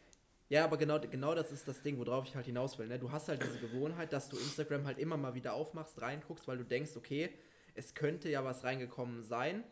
Ja, 0.51 0.65
aber 0.65 0.77
genau, 0.77 0.99
genau 0.99 1.37
das 1.37 1.53
ist 1.53 1.69
das 1.69 1.81
Ding, 1.81 1.97
worauf 1.97 2.27
ich 2.27 2.35
halt 2.35 2.45
hinaus 2.45 2.77
will. 2.77 2.89
Ne? 2.89 2.99
Du 2.99 3.13
hast 3.13 3.29
halt 3.29 3.41
diese 3.41 3.61
Gewohnheit, 3.61 4.13
dass 4.13 4.29
du 4.29 4.37
Instagram 4.37 4.85
halt 4.85 4.99
immer 4.99 5.17
mal 5.17 5.35
wieder 5.35 5.55
aufmachst, 5.55 6.03
reinguckst, 6.03 6.49
weil 6.49 6.59
du 6.59 6.65
denkst, 6.65 6.97
okay, 6.97 7.31
es 7.75 7.95
könnte 7.95 8.29
ja 8.29 8.45
was 8.45 8.65
reingekommen 8.65 9.23
sein. 9.23 9.63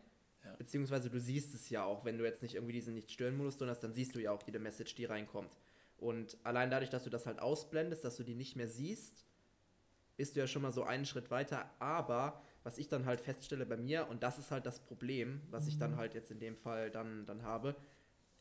Ja. 0.45 0.55
Beziehungsweise 0.55 1.09
du 1.09 1.19
siehst 1.19 1.53
es 1.53 1.69
ja 1.69 1.83
auch, 1.83 2.05
wenn 2.05 2.17
du 2.17 2.23
jetzt 2.23 2.41
nicht 2.41 2.55
irgendwie 2.55 2.71
diesen 2.71 2.93
Nicht-Stören-Modus 2.93 3.57
drin 3.57 3.69
hast, 3.69 3.81
dann 3.81 3.93
siehst 3.93 4.15
du 4.15 4.19
ja 4.19 4.31
auch 4.31 4.41
jede 4.45 4.59
Message, 4.59 4.95
die 4.95 5.03
reinkommt. 5.03 5.51
Und 5.97 6.37
allein 6.43 6.71
dadurch, 6.71 6.89
dass 6.89 7.03
du 7.03 7.09
das 7.09 7.25
halt 7.25 7.39
ausblendest, 7.39 8.05
dass 8.05 8.15
du 8.15 8.23
die 8.23 8.35
nicht 8.35 8.55
mehr 8.55 8.69
siehst, 8.69 9.25
bist 10.15 10.37
du 10.37 10.39
ja 10.39 10.47
schon 10.47 10.61
mal 10.61 10.71
so 10.71 10.83
einen 10.83 11.05
Schritt 11.05 11.29
weiter. 11.29 11.69
Aber 11.79 12.41
was 12.63 12.77
ich 12.77 12.87
dann 12.87 13.05
halt 13.05 13.19
feststelle 13.19 13.65
bei 13.65 13.75
mir, 13.75 14.07
und 14.07 14.23
das 14.23 14.39
ist 14.39 14.49
halt 14.49 14.65
das 14.65 14.79
Problem, 14.79 15.41
was 15.51 15.67
ich 15.67 15.77
dann 15.77 15.91
mhm. 15.91 15.97
halt 15.97 16.13
jetzt 16.13 16.31
in 16.31 16.39
dem 16.39 16.55
Fall 16.55 16.89
dann, 16.89 17.25
dann 17.25 17.43
habe, 17.43 17.75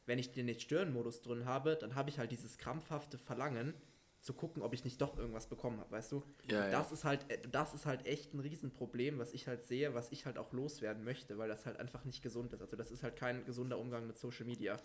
wenn 0.08 0.18
ich 0.18 0.32
den 0.32 0.46
Nicht-Stören-Modus 0.46 1.22
drin 1.22 1.44
habe, 1.44 1.76
dann 1.76 1.94
habe 1.94 2.10
ich 2.10 2.18
halt 2.18 2.32
dieses 2.32 2.58
krampfhafte 2.58 3.18
Verlangen, 3.18 3.74
zu 4.20 4.34
gucken, 4.34 4.62
ob 4.62 4.74
ich 4.74 4.84
nicht 4.84 5.00
doch 5.00 5.16
irgendwas 5.16 5.46
bekommen 5.46 5.78
habe, 5.78 5.92
weißt 5.92 6.12
du? 6.12 6.24
Ja, 6.50 6.70
das 6.70 6.88
ja. 6.88 6.94
ist 6.94 7.04
halt, 7.04 7.30
äh, 7.30 7.38
das 7.50 7.72
ist 7.72 7.86
halt 7.86 8.04
echt 8.04 8.34
ein 8.34 8.40
Riesenproblem, 8.40 9.18
was 9.18 9.32
ich 9.32 9.46
halt 9.46 9.62
sehe, 9.62 9.94
was 9.94 10.10
ich 10.10 10.26
halt 10.26 10.38
auch 10.38 10.52
loswerden 10.52 11.04
möchte, 11.04 11.38
weil 11.38 11.48
das 11.48 11.66
halt 11.66 11.78
einfach 11.78 12.04
nicht 12.04 12.20
gesund 12.20 12.52
ist. 12.52 12.60
Also 12.60 12.76
das 12.76 12.90
ist 12.90 13.04
halt 13.04 13.16
kein 13.16 13.44
gesunder 13.44 13.78
Umgang 13.78 14.06
mit 14.06 14.18
Social 14.18 14.44
Media. 14.44 14.76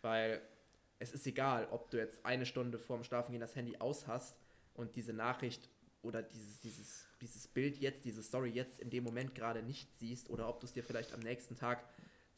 Weil 0.00 0.42
es 0.98 1.12
ist 1.12 1.26
egal, 1.28 1.68
ob 1.70 1.90
du 1.90 1.98
jetzt 1.98 2.26
eine 2.26 2.44
Stunde 2.44 2.78
vorm 2.78 3.04
Schlafengehen 3.04 3.40
das 3.40 3.54
Handy 3.54 3.76
aus 3.78 4.08
hast 4.08 4.36
und 4.74 4.96
diese 4.96 5.12
Nachricht 5.12 5.70
oder 6.02 6.22
dieses, 6.22 6.60
dieses, 6.60 7.06
dieses 7.20 7.46
Bild 7.46 7.76
jetzt, 7.76 8.04
diese 8.04 8.22
Story 8.22 8.50
jetzt 8.50 8.80
in 8.80 8.90
dem 8.90 9.04
Moment 9.04 9.36
gerade 9.36 9.62
nicht 9.62 9.94
siehst 9.94 10.28
oder 10.28 10.48
ob 10.48 10.58
du 10.58 10.66
es 10.66 10.72
dir 10.72 10.82
vielleicht 10.82 11.12
am 11.12 11.20
nächsten 11.20 11.54
Tag 11.54 11.84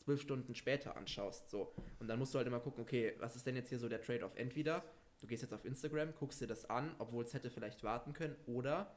zwölf 0.04 0.20
Stunden 0.20 0.54
später 0.54 0.96
anschaust. 0.96 1.50
So. 1.50 1.72
Und 1.98 2.08
dann 2.08 2.18
musst 2.18 2.34
du 2.34 2.38
halt 2.38 2.46
immer 2.46 2.60
gucken, 2.60 2.82
okay, 2.82 3.14
was 3.18 3.36
ist 3.36 3.46
denn 3.46 3.56
jetzt 3.56 3.70
hier 3.70 3.78
so 3.78 3.88
der 3.88 4.02
Trade-off? 4.02 4.36
Entweder 4.36 4.84
du 5.20 5.26
gehst 5.26 5.42
jetzt 5.42 5.54
auf 5.54 5.64
Instagram, 5.64 6.14
guckst 6.14 6.40
dir 6.40 6.46
das 6.46 6.68
an, 6.68 6.94
obwohl 6.98 7.24
es 7.24 7.32
hätte 7.32 7.50
vielleicht 7.50 7.82
warten 7.82 8.12
können, 8.12 8.36
oder 8.46 8.96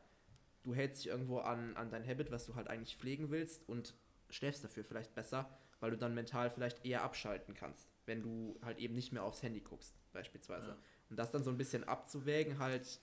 du 0.63 0.75
hältst 0.75 1.03
dich 1.03 1.11
irgendwo 1.11 1.39
an, 1.39 1.75
an 1.77 1.89
dein 1.89 2.05
Habit, 2.05 2.31
was 2.31 2.45
du 2.45 2.55
halt 2.55 2.67
eigentlich 2.67 2.97
pflegen 2.97 3.31
willst 3.31 3.67
und 3.69 3.93
schläfst 4.29 4.63
dafür 4.63 4.83
vielleicht 4.83 5.15
besser, 5.15 5.49
weil 5.79 5.91
du 5.91 5.97
dann 5.97 6.13
mental 6.13 6.49
vielleicht 6.49 6.85
eher 6.85 7.03
abschalten 7.03 7.53
kannst, 7.53 7.89
wenn 8.05 8.21
du 8.21 8.59
halt 8.61 8.77
eben 8.77 8.93
nicht 8.93 9.13
mehr 9.13 9.23
aufs 9.23 9.41
Handy 9.41 9.61
guckst, 9.61 9.95
beispielsweise. 10.11 10.69
Ja. 10.69 10.77
Und 11.09 11.17
das 11.17 11.31
dann 11.31 11.43
so 11.43 11.51
ein 11.51 11.57
bisschen 11.57 11.85
abzuwägen, 11.85 12.59
halt, 12.59 12.99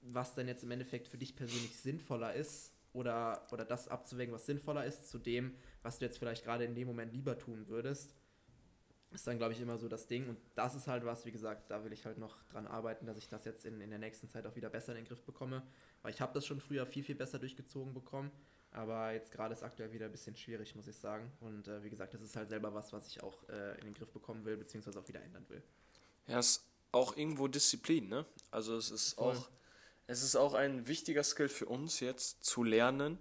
was 0.00 0.34
dann 0.34 0.48
jetzt 0.48 0.62
im 0.62 0.70
Endeffekt 0.70 1.08
für 1.08 1.18
dich 1.18 1.36
persönlich 1.36 1.76
sinnvoller 1.76 2.32
ist 2.32 2.72
oder, 2.94 3.46
oder 3.52 3.66
das 3.66 3.88
abzuwägen, 3.88 4.32
was 4.32 4.46
sinnvoller 4.46 4.86
ist, 4.86 5.10
zu 5.10 5.18
dem, 5.18 5.54
was 5.88 5.98
du 5.98 6.04
jetzt 6.04 6.18
vielleicht 6.18 6.44
gerade 6.44 6.64
in 6.64 6.74
dem 6.74 6.86
Moment 6.86 7.14
lieber 7.14 7.38
tun 7.38 7.66
würdest, 7.66 8.14
ist 9.10 9.26
dann, 9.26 9.38
glaube 9.38 9.54
ich, 9.54 9.60
immer 9.60 9.78
so 9.78 9.88
das 9.88 10.06
Ding. 10.06 10.28
Und 10.28 10.38
das 10.54 10.74
ist 10.74 10.86
halt 10.86 11.06
was, 11.06 11.24
wie 11.24 11.32
gesagt, 11.32 11.70
da 11.70 11.82
will 11.82 11.94
ich 11.94 12.04
halt 12.04 12.18
noch 12.18 12.36
dran 12.50 12.66
arbeiten, 12.66 13.06
dass 13.06 13.16
ich 13.16 13.26
das 13.26 13.46
jetzt 13.46 13.64
in, 13.64 13.80
in 13.80 13.88
der 13.88 13.98
nächsten 13.98 14.28
Zeit 14.28 14.46
auch 14.46 14.54
wieder 14.54 14.68
besser 14.68 14.92
in 14.92 14.96
den 14.96 15.06
Griff 15.06 15.22
bekomme. 15.22 15.62
Weil 16.02 16.12
ich 16.12 16.20
habe 16.20 16.34
das 16.34 16.44
schon 16.44 16.60
früher 16.60 16.84
viel, 16.84 17.02
viel 17.02 17.14
besser 17.14 17.38
durchgezogen 17.38 17.94
bekommen. 17.94 18.30
Aber 18.70 19.12
jetzt 19.12 19.32
gerade 19.32 19.54
ist 19.54 19.62
aktuell 19.62 19.90
wieder 19.94 20.04
ein 20.04 20.12
bisschen 20.12 20.36
schwierig, 20.36 20.74
muss 20.76 20.88
ich 20.88 20.96
sagen. 20.96 21.32
Und 21.40 21.68
äh, 21.68 21.82
wie 21.82 21.88
gesagt, 21.88 22.12
das 22.12 22.20
ist 22.20 22.36
halt 22.36 22.50
selber 22.50 22.74
was, 22.74 22.92
was 22.92 23.06
ich 23.06 23.22
auch 23.22 23.48
äh, 23.48 23.78
in 23.78 23.86
den 23.86 23.94
Griff 23.94 24.12
bekommen 24.12 24.44
will, 24.44 24.58
beziehungsweise 24.58 25.00
auch 25.00 25.08
wieder 25.08 25.22
ändern 25.22 25.46
will. 25.48 25.62
Ja, 26.26 26.38
es 26.38 26.50
ist 26.50 26.64
auch 26.92 27.16
irgendwo 27.16 27.48
Disziplin, 27.48 28.08
ne? 28.08 28.26
Also 28.50 28.76
es 28.76 28.90
ist 28.90 29.14
Voll. 29.14 29.36
auch 29.36 29.48
es 30.06 30.22
ist 30.22 30.36
auch 30.36 30.54
ein 30.54 30.86
wichtiger 30.86 31.22
Skill 31.22 31.48
für 31.48 31.66
uns 31.66 32.00
jetzt 32.00 32.44
zu 32.44 32.62
lernen, 32.62 33.18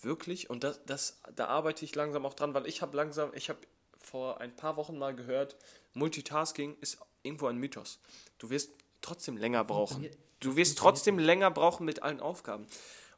wirklich. 0.00 0.50
Und 0.50 0.64
das, 0.64 0.84
das, 0.84 1.20
da 1.34 1.46
arbeite 1.46 1.84
ich 1.84 1.94
langsam 1.94 2.24
auch 2.26 2.34
dran, 2.34 2.54
weil 2.54 2.66
ich 2.66 2.82
habe 2.82 2.96
langsam, 2.96 3.32
ich 3.34 3.48
habe 3.48 3.58
vor 3.98 4.40
ein 4.40 4.54
paar 4.54 4.76
Wochen 4.76 4.98
mal 4.98 5.14
gehört, 5.14 5.56
Multitasking 5.94 6.76
ist 6.80 6.98
irgendwo 7.22 7.46
ein 7.46 7.56
Mythos. 7.56 7.98
Du 8.38 8.50
wirst 8.50 8.70
trotzdem 9.00 9.36
länger 9.36 9.64
brauchen. 9.64 10.08
Du 10.40 10.56
wirst 10.56 10.78
trotzdem 10.78 11.18
länger 11.18 11.50
brauchen 11.50 11.84
mit 11.84 12.02
allen 12.02 12.20
Aufgaben. 12.20 12.66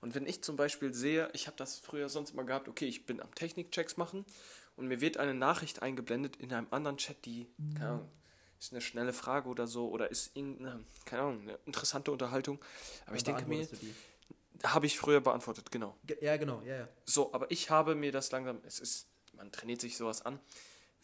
Und 0.01 0.15
wenn 0.15 0.27
ich 0.27 0.43
zum 0.43 0.57
Beispiel 0.57 0.95
sehe, 0.95 1.29
ich 1.35 1.47
habe 1.47 1.57
das 1.59 1.79
früher 1.79 2.09
sonst 2.09 2.35
mal 2.35 2.45
gehabt, 2.47 2.69
okay, 2.69 2.87
ich 2.87 3.05
bin 3.05 3.21
am 3.21 3.35
Technikchecks 3.35 3.99
machen 3.99 4.25
und 4.77 4.89
mir 4.89 5.03
wird 5.03 5.19
eine 5.19 5.35
Nachricht 5.35 5.83
eingeblendet 5.83 6.37
in 6.37 6.53
einem 6.55 6.69
anderen 6.71 6.97
Chat, 6.97 7.25
die, 7.27 7.47
keine 7.75 7.91
Ahnung, 7.91 8.09
ist 8.59 8.73
eine 8.73 8.81
schnelle 8.81 9.13
Frage 9.13 9.49
oder 9.49 9.67
so 9.67 9.89
oder 9.91 10.11
ist 10.11 10.35
irgendeine, 10.35 10.85
keine 11.05 11.23
Ahnung, 11.23 11.43
eine 11.43 11.59
interessante 11.67 12.13
Unterhaltung. 12.13 12.59
Aber 13.07 13.17
ich 13.17 13.25
denke 13.25 13.45
mir, 13.47 13.67
habe 14.65 14.87
ich 14.87 14.99
früher 14.99 15.21
beantwortet, 15.21 15.71
genau. 15.71 15.97
Ja, 16.21 16.37
genau, 16.37 16.63
ja, 16.63 16.79
ja. 16.79 16.89
So, 17.05 17.33
aber 17.33 17.51
ich 17.51 17.71
habe 17.71 17.95
mir 17.95 18.13
das 18.13 18.31
langsam, 18.31 18.61
es 18.65 18.81
ist, 18.81 19.07
man 19.33 19.51
trainiert 19.53 19.81
sich 19.81 19.97
sowas 19.97 20.23
an. 20.23 20.39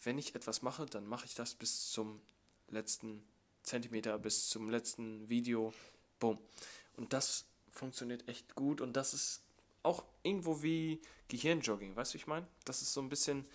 Wenn 0.03 0.17
ich 0.17 0.35
etwas 0.35 0.61
mache, 0.61 0.85
dann 0.85 1.07
mache 1.07 1.25
ich 1.25 1.33
das 1.33 1.55
bis 1.55 1.89
zum 1.89 2.21
letzten 2.69 3.23
Zentimeter, 3.63 4.17
bis 4.19 4.49
zum 4.49 4.69
letzten 4.69 5.27
Video. 5.27 5.73
Boom. 6.19 6.37
Und 6.95 7.13
das 7.13 7.45
funktioniert 7.71 8.27
echt 8.27 8.55
gut 8.55 8.81
und 8.81 8.93
das 8.93 9.13
ist 9.13 9.41
auch 9.83 10.03
irgendwo 10.23 10.61
wie 10.61 11.01
Gehirnjogging, 11.27 11.95
weißt 11.95 12.13
du, 12.13 12.17
ich 12.17 12.27
meine? 12.27 12.47
Das 12.65 12.81
ist 12.81 12.93
so 12.93 13.01
ein 13.01 13.09
bisschen 13.09 13.45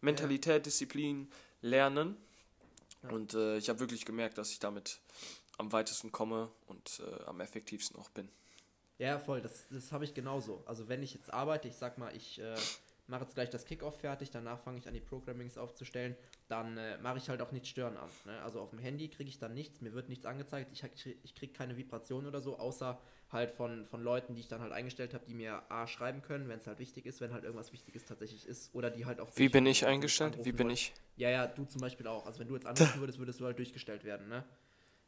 Mentalität, 0.00 0.54
ja. 0.54 0.58
Disziplin, 0.58 1.30
Lernen. 1.60 2.16
Ja. 3.02 3.10
Und 3.10 3.34
äh, 3.34 3.58
ich 3.58 3.68
habe 3.68 3.80
wirklich 3.80 4.04
gemerkt, 4.04 4.38
dass 4.38 4.50
ich 4.50 4.58
damit 4.58 5.00
am 5.58 5.72
weitesten 5.72 6.12
komme 6.12 6.50
und 6.66 7.02
äh, 7.06 7.24
am 7.24 7.40
effektivsten 7.40 7.98
auch 7.98 8.10
bin. 8.10 8.28
Ja, 9.02 9.18
voll, 9.18 9.40
das, 9.40 9.66
das 9.68 9.90
habe 9.90 10.04
ich 10.04 10.14
genauso. 10.14 10.62
Also 10.64 10.88
wenn 10.88 11.02
ich 11.02 11.12
jetzt 11.12 11.34
arbeite, 11.34 11.66
ich 11.66 11.74
sag 11.74 11.98
mal, 11.98 12.14
ich 12.14 12.38
äh, 12.38 12.54
mache 13.08 13.22
jetzt 13.22 13.34
gleich 13.34 13.50
das 13.50 13.64
Kickoff 13.64 13.98
fertig, 13.98 14.30
danach 14.30 14.60
fange 14.60 14.78
ich 14.78 14.86
an, 14.86 14.94
die 14.94 15.00
Programmings 15.00 15.58
aufzustellen, 15.58 16.14
dann 16.46 16.76
äh, 16.78 16.98
mache 16.98 17.18
ich 17.18 17.28
halt 17.28 17.42
auch 17.42 17.50
nicht 17.50 17.66
stören 17.66 17.96
an. 17.96 18.08
Ne? 18.26 18.40
Also 18.44 18.60
auf 18.60 18.70
dem 18.70 18.78
Handy 18.78 19.08
kriege 19.08 19.28
ich 19.28 19.40
dann 19.40 19.54
nichts, 19.54 19.80
mir 19.80 19.92
wird 19.92 20.08
nichts 20.08 20.24
angezeigt, 20.24 20.70
ich, 20.72 21.16
ich 21.24 21.34
kriege 21.34 21.52
keine 21.52 21.76
Vibration 21.76 22.26
oder 22.26 22.40
so, 22.40 22.60
außer 22.60 22.96
halt 23.32 23.50
von, 23.50 23.86
von 23.86 24.04
Leuten, 24.04 24.34
die 24.36 24.40
ich 24.42 24.46
dann 24.46 24.60
halt 24.60 24.70
eingestellt 24.70 25.14
habe, 25.14 25.24
die 25.26 25.34
mir 25.34 25.68
A 25.68 25.88
schreiben 25.88 26.22
können, 26.22 26.48
wenn 26.48 26.60
es 26.60 26.68
halt 26.68 26.78
wichtig 26.78 27.04
ist, 27.04 27.20
wenn 27.20 27.32
halt 27.32 27.42
irgendwas 27.42 27.72
Wichtiges 27.72 28.04
tatsächlich 28.04 28.46
ist, 28.46 28.72
oder 28.72 28.88
die 28.88 29.04
halt 29.04 29.18
auch... 29.18 29.30
Wie 29.34 29.48
bin 29.48 29.66
ich 29.66 29.84
eingestellt? 29.84 30.38
Wie 30.44 30.52
bin 30.52 30.66
wollen. 30.66 30.74
ich? 30.74 30.94
Ja, 31.16 31.28
ja, 31.28 31.48
du 31.48 31.64
zum 31.64 31.80
Beispiel 31.80 32.06
auch. 32.06 32.24
Also 32.24 32.38
wenn 32.38 32.46
du 32.46 32.54
jetzt 32.54 32.66
anrufen 32.66 33.00
würdest, 33.00 33.18
würdest 33.18 33.40
du 33.40 33.46
halt 33.46 33.58
durchgestellt 33.58 34.04
werden, 34.04 34.28
ne? 34.28 34.44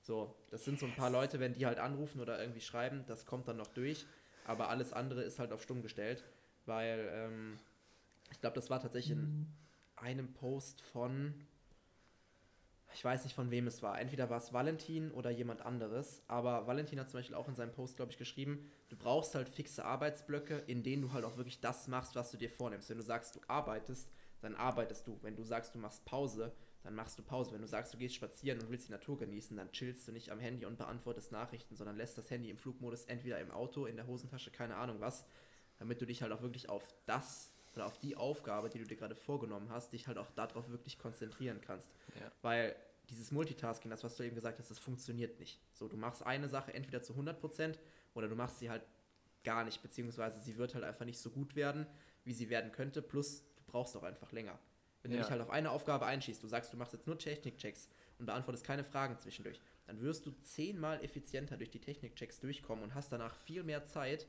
So, 0.05 0.37
das 0.51 0.67
sind 0.67 0.79
so 0.79 0.85
ein 0.85 0.95
paar 0.95 1.09
Leute, 1.09 1.41
wenn 1.41 1.55
die 1.55 1.65
halt 1.65 1.79
anrufen 1.79 2.21
oder 2.21 2.39
irgendwie 2.39 2.61
schreiben, 2.61 3.05
das 3.07 3.25
kommt 3.25 3.49
dann 3.49 3.57
noch 3.57 3.69
durch. 3.69 4.05
Aber 4.45 4.69
alles 4.69 4.93
andere 4.93 5.23
ist 5.23 5.39
halt 5.39 5.51
auf 5.51 5.63
stumm 5.63 5.81
gestellt, 5.81 6.23
weil 6.67 7.09
ähm, 7.11 7.59
ich 8.31 8.39
glaube, 8.43 8.55
das 8.55 8.69
war 8.69 8.81
tatsächlich 8.81 9.17
in 9.17 9.47
einem 9.97 10.35
Post 10.35 10.83
von, 10.83 11.33
ich 12.93 13.03
weiß 13.03 13.25
nicht 13.25 13.35
von 13.35 13.51
wem 13.51 13.67
es 13.67 13.83
war. 13.83 13.99
Entweder 13.99 14.29
war 14.29 14.37
es 14.37 14.53
Valentin 14.53 15.11
oder 15.11 15.31
jemand 15.31 15.63
anderes. 15.63 16.23
Aber 16.29 16.67
Valentin 16.67 17.01
hat 17.01 17.09
zum 17.09 17.21
Beispiel 17.21 17.37
auch 17.37 17.49
in 17.49 17.55
seinem 17.55 17.73
Post, 17.73 17.97
glaube 17.97 18.13
ich, 18.13 18.19
geschrieben, 18.19 18.71
du 18.91 18.97
brauchst 18.97 19.35
halt 19.35 19.49
fixe 19.49 19.87
Arbeitsblöcke, 19.87 20.65
in 20.67 20.83
denen 20.83 21.01
du 21.01 21.15
halt 21.15 21.25
auch 21.25 21.39
wirklich 21.39 21.61
das 21.61 21.89
machst, 21.89 22.15
was 22.15 22.31
du 22.31 22.37
dir 22.37 22.51
vornimmst. 22.51 22.91
Wenn 22.91 22.99
du 22.99 23.05
sagst, 23.05 23.37
du 23.37 23.41
arbeitest, 23.49 24.11
dann 24.43 24.55
arbeitest 24.55 25.07
du. 25.07 25.19
Wenn 25.23 25.35
du 25.35 25.45
sagst, 25.45 25.75
du 25.75 25.79
machst 25.79 26.05
Pause, 26.05 26.53
dann 26.85 26.95
machst 26.95 27.19
du 27.19 27.23
Pause. 27.23 27.53
Wenn 27.53 27.63
du 27.63 27.67
sagst, 27.67 27.93
du 27.95 27.99
gehst 27.99 28.15
spazieren 28.15 28.61
und 28.61 28.71
willst 28.71 28.89
die 28.89 28.93
Natur 28.93 29.19
genießen, 29.19 29.57
dann 29.57 29.73
chillst 29.73 30.07
du 30.07 30.13
nicht 30.13 30.31
am 30.31 30.39
Handy 30.39 30.67
und 30.67 30.77
beantwortest 30.77 31.33
Nachrichten, 31.33 31.75
sondern 31.75 31.97
lässt 31.97 32.17
das 32.19 32.31
Handy 32.31 32.51
im 32.51 32.59
Flugmodus 32.59 33.07
entweder 33.07 33.41
im 33.41 33.51
Auto, 33.51 33.87
in 33.87 33.97
der 33.97 34.07
Hosentasche, 34.07 34.51
keine 34.51 34.77
Ahnung 34.77 35.01
was, 35.01 35.25
damit 35.79 36.01
du 36.01 36.07
dich 36.07 36.23
halt 36.23 36.31
auch 36.31 36.43
wirklich 36.43 36.69
auf 36.69 36.95
das 37.07 37.53
oder 37.75 37.87
auf 37.87 37.99
die 37.99 38.17
Aufgabe, 38.17 38.69
die 38.69 38.79
du 38.79 38.85
dir 38.85 38.97
gerade 38.97 39.17
vorgenommen 39.17 39.71
hast, 39.71 39.93
dich 39.93 40.07
halt 40.07 40.19
auch 40.19 40.31
darauf 40.33 40.69
wirklich 40.69 40.99
konzentrieren 40.99 41.61
kannst. 41.61 41.91
Ja. 42.21 42.31
Weil 42.43 42.77
dieses 43.09 43.33
Multitasking, 43.33 43.91
das, 43.91 44.05
was 44.05 44.17
du 44.17 44.23
eben 44.23 44.35
gesagt 44.35 44.59
hast, 44.59 44.71
das 44.71 44.79
funktioniert 44.79 45.41
nicht. 45.41 45.61
So, 45.73 45.89
du 45.89 45.97
machst 45.97 46.23
eine 46.23 46.49
Sache 46.49 46.73
entweder 46.73 47.03
zu 47.03 47.15
100% 47.15 47.79
oder 48.15 48.29
du 48.29 48.37
machst 48.37 48.59
sie 48.59 48.71
halt 48.71 48.83
gar 49.43 49.65
nicht, 49.65 49.83
beziehungsweise 49.83 50.41
sie 50.41 50.57
wird 50.59 50.75
halt 50.75 50.85
einfach 50.85 51.05
nicht 51.05 51.19
so 51.19 51.31
gut 51.31 51.57
werden, 51.57 51.87
wie 52.25 52.33
sie 52.33 52.49
werden 52.49 52.73
könnte, 52.73 53.03
plus 53.03 53.43
du 53.57 53.65
brauchst 53.67 53.97
auch 53.97 54.03
einfach 54.03 54.33
länger. 54.33 54.59
Wenn 55.05 55.13
ja. 55.13 55.19
du 55.19 55.23
dich 55.23 55.31
halt 55.31 55.43
auf 55.43 55.51
eine 55.51 55.71
Aufgabe 55.71 56.07
einschießt, 56.07 56.43
du 56.43 56.49
sagst, 56.49 56.73
du 56.73 56.79
machst 56.79 56.95
jetzt 56.95 57.07
nur 57.07 57.19
Technikchecks 57.19 57.91
und 58.19 58.25
beantwortest 58.25 58.65
keine 58.65 58.85
Fragen 58.85 59.19
zwischendurch, 59.19 59.61
dann 59.87 60.01
wirst 60.01 60.25
du 60.25 60.33
zehnmal 60.43 61.05
effizienter 61.05 61.59
durch 61.59 61.71
die 61.71 61.79
Technikchecks 61.79 62.41
durchkommen 62.41 62.83
und 62.83 62.95
hast 62.95 63.13
danach 63.13 63.37
viel 63.37 63.63
mehr 63.65 63.85
Zeit, 63.85 64.27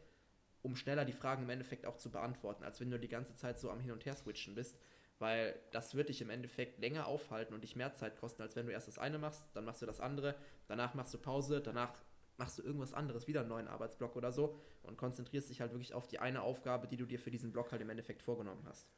um 0.62 0.76
schneller 0.76 1.06
die 1.06 1.14
Fragen 1.14 1.44
im 1.44 1.50
Endeffekt 1.50 1.86
auch 1.86 1.96
zu 1.96 2.12
beantworten, 2.12 2.66
als 2.66 2.82
wenn 2.82 2.92
du 2.92 3.00
die 3.00 3.08
ganze 3.08 3.36
Zeit 3.36 3.58
so 3.58 3.72
am 3.72 3.80
Hin- 3.80 3.94
und 3.94 4.06
Her 4.06 4.18
switchen 4.18 4.54
bist. 4.54 4.78
Weil 5.18 5.58
das 5.72 5.96
wird 5.96 6.10
dich 6.10 6.22
im 6.22 6.30
Endeffekt 6.30 6.78
länger 6.80 7.08
aufhalten 7.08 7.54
und 7.54 7.64
dich 7.64 7.78
mehr 7.78 7.94
Zeit 7.94 8.18
kosten, 8.18 8.42
als 8.42 8.58
wenn 8.58 8.66
du 8.66 8.74
erst 8.74 8.90
das 8.90 9.00
eine 9.00 9.18
machst, 9.18 9.46
dann 9.54 9.64
machst 9.64 9.82
du 9.82 9.86
das 9.86 10.02
andere, 10.02 10.36
danach 10.68 10.94
machst 10.94 11.14
du 11.14 11.18
Pause, 11.18 11.62
danach 11.62 11.94
machst 12.36 12.60
du 12.60 12.64
irgendwas 12.64 12.94
anderes, 12.94 13.26
wieder 13.26 13.40
einen 13.40 13.50
neuen 13.50 13.70
Arbeitsblock 13.70 14.18
oder 14.18 14.34
so 14.34 14.60
und 14.84 14.98
konzentrierst 14.98 15.50
dich 15.50 15.62
halt 15.62 15.72
wirklich 15.72 15.94
auf 15.94 16.08
die 16.08 16.20
eine 16.20 16.42
Aufgabe, 16.42 16.86
die 16.88 16.98
du 16.98 17.06
dir 17.06 17.18
für 17.18 17.32
diesen 17.32 17.54
Block 17.54 17.72
halt 17.72 17.82
im 17.82 17.90
Endeffekt 17.90 18.22
vorgenommen 18.22 18.66
hast. 18.68 18.90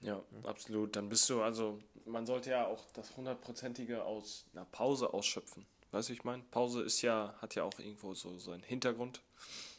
Ja, 0.00 0.22
absolut. 0.44 0.96
Dann 0.96 1.08
bist 1.08 1.28
du, 1.28 1.42
also 1.42 1.78
man 2.06 2.26
sollte 2.26 2.50
ja 2.50 2.66
auch 2.66 2.90
das 2.92 3.16
hundertprozentige 3.16 4.04
aus 4.04 4.46
einer 4.52 4.64
Pause 4.64 5.12
ausschöpfen. 5.12 5.66
Weißt 5.92 6.08
du, 6.08 6.12
ich 6.12 6.24
meine? 6.24 6.42
Pause 6.50 6.82
ist 6.82 7.02
ja, 7.02 7.34
hat 7.40 7.54
ja 7.54 7.64
auch 7.64 7.78
irgendwo 7.78 8.14
so 8.14 8.38
seinen 8.38 8.62
Hintergrund. 8.62 9.20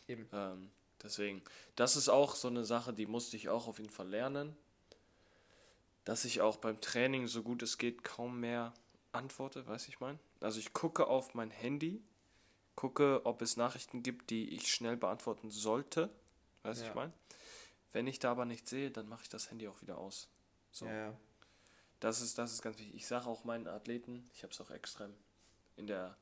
Eben. 0.08 0.28
Ähm, 0.34 0.70
deswegen, 1.02 1.42
das 1.76 1.96
ist 1.96 2.10
auch 2.10 2.36
so 2.36 2.50
eine 2.50 2.66
Sache, 2.66 2.94
die 2.94 3.06
musste 3.06 3.38
ich 3.38 3.50
auch 3.50 3.68
auf 3.68 3.80
jeden 3.80 3.92
Fall 3.92 4.10
lernen. 4.10 4.56
Dass 6.04 6.26
ich 6.26 6.42
auch 6.42 6.58
beim 6.58 6.82
Training, 6.82 7.28
so 7.28 7.44
gut 7.44 7.62
es 7.62 7.78
geht, 7.78 8.04
kaum 8.04 8.40
mehr 8.40 8.74
antworte, 9.12 9.66
weiß 9.68 9.88
ich 9.88 10.00
mein. 10.00 10.20
Also 10.40 10.60
ich 10.60 10.74
gucke 10.74 11.08
auf 11.08 11.34
mein 11.34 11.52
Handy, 11.52 12.02
gucke, 12.76 13.22
ob 13.26 13.42
es 13.42 13.56
Nachrichten 13.56 14.02
gibt, 14.02 14.32
die 14.32 14.50
ich 14.50 14.72
schnell 14.72 14.98
beantworten 14.98 15.52
sollte, 15.52 16.10
weiß 16.64 16.82
ja. 16.82 16.88
ich 16.88 16.96
mein. 16.96 17.14
Wenn 17.94 18.08
ich 18.08 18.20
da 18.20 18.32
aber 18.32 18.46
nichts 18.46 18.70
sehe, 18.70 18.92
dann 18.92 19.08
mache 19.08 19.24
ich 19.24 19.30
das 19.30 19.50
Handy 19.50 19.68
auch 19.68 19.82
wieder 19.82 19.98
aus. 19.98 20.30
So. 20.72 20.86
Ja. 20.86 21.16
Das 22.00 22.22
ist, 22.22 22.38
das 22.38 22.52
ist 22.52 22.62
ganz 22.62 22.80
wichtig. 22.80 22.96
Ich 22.96 23.08
sage 23.08 23.28
auch 23.28 23.44
meinen 23.44 23.68
Athleten, 23.68 24.30
ich 24.34 24.44
habe 24.44 24.54
es 24.54 24.62
auch 24.62 24.72
extra 24.72 25.08
in 25.76 25.88
der, 25.88 26.18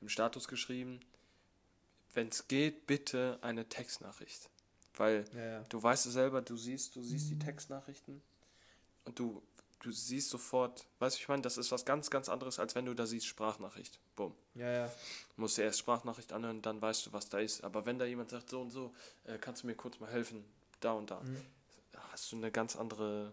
im 0.00 0.08
Status 0.08 0.46
geschrieben, 0.46 1.00
wenn 2.14 2.28
es 2.28 2.48
geht, 2.48 2.86
bitte 2.86 3.38
eine 3.42 3.68
Textnachricht. 3.68 4.48
Weil 4.94 5.24
ja, 5.34 5.60
du 5.68 5.82
weißt 5.82 6.06
es 6.06 6.12
selber, 6.12 6.42
du 6.42 6.56
siehst, 6.56 6.96
du 6.96 7.02
siehst 7.02 7.30
die 7.30 7.38
Textnachrichten 7.38 8.20
und 9.04 9.18
du, 9.18 9.42
du 9.80 9.92
siehst 9.92 10.30
sofort, 10.30 10.86
weißt 10.98 11.16
du, 11.16 11.20
ich 11.20 11.28
meine, 11.28 11.42
das 11.42 11.56
ist 11.56 11.70
was 11.70 11.84
ganz, 11.84 12.10
ganz 12.10 12.28
anderes, 12.28 12.58
als 12.58 12.74
wenn 12.74 12.84
du 12.84 12.94
da 12.94 13.06
siehst 13.06 13.26
Sprachnachricht. 13.26 14.00
Bumm. 14.16 14.34
Ja, 14.54 14.70
ja. 14.70 14.86
Du 14.86 15.40
musst 15.40 15.56
dir 15.56 15.62
erst 15.62 15.78
Sprachnachricht 15.78 16.32
anhören, 16.32 16.62
dann 16.62 16.82
weißt 16.82 17.06
du, 17.06 17.12
was 17.12 17.28
da 17.28 17.38
ist. 17.38 17.62
Aber 17.62 17.86
wenn 17.86 17.98
da 17.98 18.04
jemand 18.04 18.30
sagt, 18.30 18.50
so 18.50 18.60
und 18.60 18.70
so, 18.70 18.92
äh, 19.24 19.38
kannst 19.38 19.62
du 19.62 19.68
mir 19.68 19.76
kurz 19.76 20.00
mal 20.00 20.10
helfen, 20.10 20.44
da 20.80 20.92
und 20.92 21.10
da, 21.10 21.20
mhm. 21.20 21.40
hast 22.10 22.30
du 22.32 22.36
eine 22.36 22.50
ganz 22.50 22.76
andere 22.76 23.32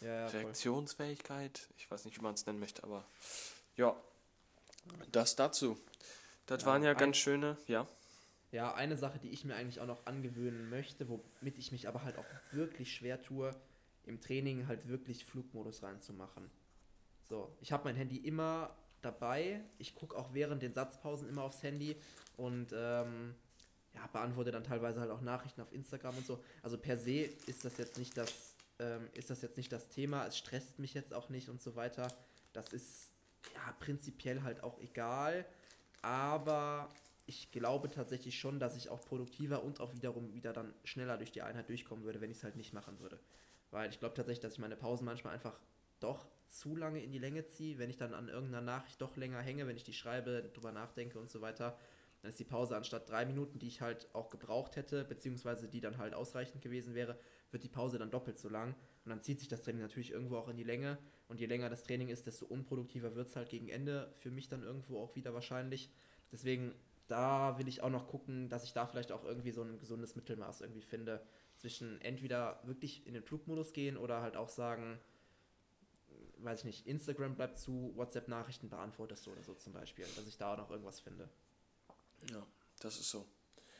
ja, 0.00 0.26
Reaktionsfähigkeit. 0.28 1.58
Voll. 1.58 1.74
Ich 1.78 1.90
weiß 1.90 2.04
nicht, 2.04 2.18
wie 2.18 2.22
man 2.22 2.34
es 2.34 2.46
nennen 2.46 2.60
möchte, 2.60 2.82
aber 2.84 3.04
ja, 3.76 3.96
das 5.12 5.36
dazu. 5.36 5.78
Das 6.46 6.66
waren 6.66 6.82
ja 6.82 6.94
ganz 6.94 7.16
schöne, 7.16 7.56
ja. 7.66 7.86
Ja, 8.52 8.74
eine 8.74 8.96
Sache, 8.96 9.20
die 9.20 9.30
ich 9.30 9.44
mir 9.44 9.54
eigentlich 9.54 9.80
auch 9.80 9.86
noch 9.86 10.06
angewöhnen 10.06 10.68
möchte, 10.68 11.08
womit 11.08 11.56
ich 11.58 11.70
mich 11.70 11.86
aber 11.86 12.02
halt 12.02 12.18
auch 12.18 12.24
wirklich 12.50 12.92
schwer 12.92 13.22
tue, 13.22 13.54
im 14.06 14.20
Training 14.20 14.66
halt 14.66 14.88
wirklich 14.88 15.24
Flugmodus 15.24 15.84
reinzumachen. 15.84 16.50
So, 17.28 17.54
ich 17.60 17.70
habe 17.70 17.84
mein 17.84 17.94
Handy 17.94 18.16
immer 18.16 18.74
dabei. 19.02 19.60
Ich 19.78 19.94
gucke 19.94 20.16
auch 20.16 20.34
während 20.34 20.62
den 20.62 20.72
Satzpausen 20.72 21.28
immer 21.28 21.44
aufs 21.44 21.62
Handy 21.62 21.96
und 22.36 22.74
ähm, 22.74 23.36
ja, 23.94 24.06
beantworte 24.12 24.50
dann 24.50 24.64
teilweise 24.64 25.00
halt 25.00 25.10
auch 25.10 25.20
Nachrichten 25.20 25.60
auf 25.60 25.72
Instagram 25.72 26.16
und 26.16 26.26
so. 26.26 26.42
Also 26.62 26.78
per 26.78 26.96
se 26.96 27.22
ist 27.46 27.64
das 27.64 27.76
jetzt 27.78 27.98
nicht 27.98 28.16
das, 28.16 28.54
ähm, 28.78 29.08
ist 29.14 29.30
das 29.30 29.42
jetzt 29.42 29.56
nicht 29.56 29.72
das 29.72 29.88
Thema. 29.88 30.26
Es 30.26 30.38
stresst 30.38 30.78
mich 30.78 30.94
jetzt 30.94 31.12
auch 31.12 31.28
nicht 31.28 31.48
und 31.48 31.60
so 31.60 31.76
weiter. 31.76 32.12
Das 32.52 32.72
ist 32.72 33.10
ja 33.54 33.72
prinzipiell 33.80 34.42
halt 34.42 34.62
auch 34.62 34.78
egal. 34.80 35.44
Aber 36.02 36.88
ich 37.26 37.50
glaube 37.50 37.90
tatsächlich 37.90 38.38
schon, 38.38 38.58
dass 38.58 38.76
ich 38.76 38.88
auch 38.88 39.00
produktiver 39.04 39.62
und 39.62 39.80
auch 39.80 39.94
wiederum 39.94 40.32
wieder 40.34 40.52
dann 40.52 40.72
schneller 40.84 41.16
durch 41.16 41.32
die 41.32 41.42
Einheit 41.42 41.68
durchkommen 41.68 42.04
würde, 42.04 42.20
wenn 42.20 42.30
ich 42.30 42.38
es 42.38 42.44
halt 42.44 42.56
nicht 42.56 42.72
machen 42.72 42.98
würde. 43.00 43.18
Weil 43.70 43.90
ich 43.90 43.98
glaube 44.00 44.14
tatsächlich, 44.14 44.40
dass 44.42 44.54
ich 44.54 44.58
meine 44.58 44.76
Pausen 44.76 45.04
manchmal 45.04 45.34
einfach 45.34 45.58
doch 46.00 46.26
zu 46.48 46.74
lange 46.74 47.02
in 47.02 47.12
die 47.12 47.18
Länge 47.18 47.46
ziehe, 47.46 47.78
wenn 47.78 47.90
ich 47.90 47.96
dann 47.96 48.14
an 48.14 48.28
irgendeiner 48.28 48.62
Nachricht 48.62 49.00
doch 49.00 49.16
länger 49.16 49.40
hänge, 49.40 49.66
wenn 49.66 49.76
ich 49.76 49.84
die 49.84 49.92
schreibe, 49.92 50.50
drüber 50.52 50.72
nachdenke 50.72 51.18
und 51.18 51.30
so 51.30 51.40
weiter. 51.40 51.78
Dann 52.22 52.30
ist 52.30 52.38
die 52.38 52.44
Pause 52.44 52.76
anstatt 52.76 53.08
drei 53.08 53.24
Minuten, 53.24 53.58
die 53.58 53.68
ich 53.68 53.80
halt 53.80 54.08
auch 54.14 54.28
gebraucht 54.28 54.76
hätte, 54.76 55.04
beziehungsweise 55.04 55.68
die 55.68 55.80
dann 55.80 55.98
halt 55.98 56.14
ausreichend 56.14 56.62
gewesen 56.62 56.94
wäre, 56.94 57.18
wird 57.50 57.62
die 57.64 57.68
Pause 57.68 57.98
dann 57.98 58.10
doppelt 58.10 58.38
so 58.38 58.48
lang. 58.48 58.74
Und 59.04 59.10
dann 59.10 59.22
zieht 59.22 59.40
sich 59.40 59.48
das 59.48 59.62
Training 59.62 59.80
natürlich 59.80 60.10
irgendwo 60.10 60.36
auch 60.36 60.48
in 60.48 60.56
die 60.56 60.64
Länge. 60.64 60.98
Und 61.28 61.40
je 61.40 61.46
länger 61.46 61.70
das 61.70 61.84
Training 61.84 62.08
ist, 62.08 62.26
desto 62.26 62.44
unproduktiver 62.46 63.14
wird 63.14 63.28
es 63.28 63.36
halt 63.36 63.48
gegen 63.48 63.68
Ende 63.68 64.12
für 64.18 64.30
mich 64.30 64.48
dann 64.48 64.62
irgendwo 64.62 65.00
auch 65.00 65.16
wieder 65.16 65.32
wahrscheinlich. 65.32 65.90
Deswegen 66.30 66.74
da 67.10 67.58
will 67.58 67.66
ich 67.66 67.82
auch 67.82 67.90
noch 67.90 68.06
gucken, 68.06 68.48
dass 68.48 68.64
ich 68.64 68.72
da 68.72 68.86
vielleicht 68.86 69.10
auch 69.10 69.24
irgendwie 69.24 69.50
so 69.50 69.62
ein 69.62 69.78
gesundes 69.80 70.14
Mittelmaß 70.14 70.60
irgendwie 70.60 70.82
finde. 70.82 71.26
Zwischen 71.56 72.00
entweder 72.00 72.60
wirklich 72.64 73.06
in 73.06 73.14
den 73.14 73.22
Flugmodus 73.22 73.72
gehen 73.72 73.96
oder 73.96 74.22
halt 74.22 74.36
auch 74.36 74.48
sagen, 74.48 74.98
weiß 76.38 76.60
ich 76.60 76.64
nicht, 76.64 76.86
Instagram 76.86 77.34
bleibt 77.34 77.58
zu, 77.58 77.92
WhatsApp-Nachrichten 77.96 78.70
beantwortest 78.70 79.26
du 79.26 79.32
oder 79.32 79.42
so 79.42 79.54
zum 79.54 79.72
Beispiel, 79.72 80.06
dass 80.16 80.26
ich 80.26 80.38
da 80.38 80.54
auch 80.54 80.58
noch 80.58 80.70
irgendwas 80.70 81.00
finde. 81.00 81.28
Ja, 82.30 82.46
das 82.80 82.98
ist 82.98 83.10
so. 83.10 83.26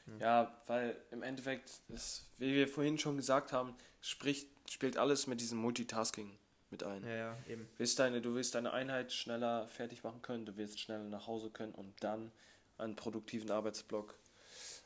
Ja, 0.07 0.19
ja 0.19 0.63
weil 0.67 0.97
im 1.11 1.23
Endeffekt, 1.23 1.81
ist, 1.89 2.27
wie 2.39 2.55
wir 2.55 2.69
vorhin 2.69 2.99
schon 2.99 3.17
gesagt 3.17 3.53
haben, 3.53 3.75
spricht, 4.01 4.49
spielt 4.71 4.97
alles 4.97 5.27
mit 5.27 5.41
diesem 5.41 5.59
Multitasking 5.59 6.39
mit 6.71 6.83
ein. 6.83 7.05
Ja, 7.05 7.15
ja, 7.15 7.39
eben. 7.49 7.69
Willst 7.77 7.99
deine, 7.99 8.21
du 8.21 8.35
willst 8.35 8.55
deine 8.55 8.73
Einheit 8.73 9.13
schneller 9.13 9.67
fertig 9.69 10.03
machen 10.05 10.23
können, 10.23 10.47
du 10.47 10.57
willst 10.57 10.81
schneller 10.81 11.05
nach 11.05 11.27
Hause 11.27 11.51
können 11.51 11.75
und 11.75 12.03
dann 12.03 12.33
einen 12.79 12.97
produktiven 12.97 13.51
Arbeitsblock 13.51 14.15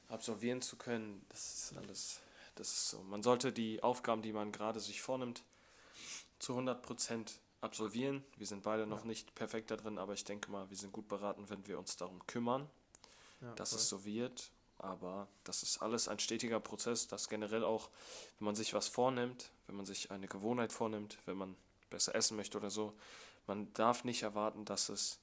absolvieren 0.08 0.62
zu 0.62 0.76
können. 0.76 1.24
Das 1.28 1.54
ist 1.54 1.76
alles, 1.76 2.20
das 2.54 2.68
ist 2.68 2.90
so. 2.90 3.02
Man 3.02 3.22
sollte 3.22 3.52
die 3.52 3.82
Aufgaben, 3.82 4.22
die 4.22 4.32
man 4.32 4.52
gerade 4.52 4.80
sich 4.80 5.02
vornimmt, 5.02 5.44
zu 6.38 6.54
100% 6.58 7.32
absolvieren. 7.60 8.24
Wir 8.36 8.46
sind 8.46 8.62
beide 8.62 8.86
noch 8.86 9.04
nicht 9.04 9.34
perfekt 9.34 9.70
da 9.70 9.76
drin, 9.76 9.98
aber 9.98 10.12
ich 10.12 10.24
denke 10.24 10.50
mal, 10.50 10.68
wir 10.70 10.76
sind 10.76 10.92
gut 10.92 11.08
beraten, 11.08 11.48
wenn 11.48 11.66
wir 11.66 11.78
uns 11.78 11.96
darum 11.96 12.26
kümmern, 12.26 12.68
Ja, 13.44 13.54
dass 13.54 13.70
voll. 13.70 13.78
es 13.78 13.88
so 13.88 14.04
wird. 14.04 14.50
Aber 14.78 15.28
das 15.44 15.62
ist 15.62 15.80
alles 15.80 16.08
ein 16.08 16.18
stetiger 16.18 16.60
Prozess, 16.60 17.06
dass 17.06 17.28
generell 17.28 17.64
auch, 17.64 17.88
wenn 18.38 18.46
man 18.46 18.54
sich 18.56 18.74
was 18.74 18.88
vornimmt, 18.88 19.50
wenn 19.66 19.76
man 19.76 19.86
sich 19.86 20.10
eine 20.10 20.26
Gewohnheit 20.26 20.72
vornimmt, 20.72 21.16
wenn 21.26 21.36
man 21.36 21.56
besser 21.90 22.14
essen 22.14 22.36
möchte 22.36 22.58
oder 22.58 22.70
so, 22.70 22.92
man 23.46 23.72
darf 23.74 24.04
nicht 24.04 24.22
erwarten, 24.24 24.64
dass 24.64 24.88
es 24.88 25.18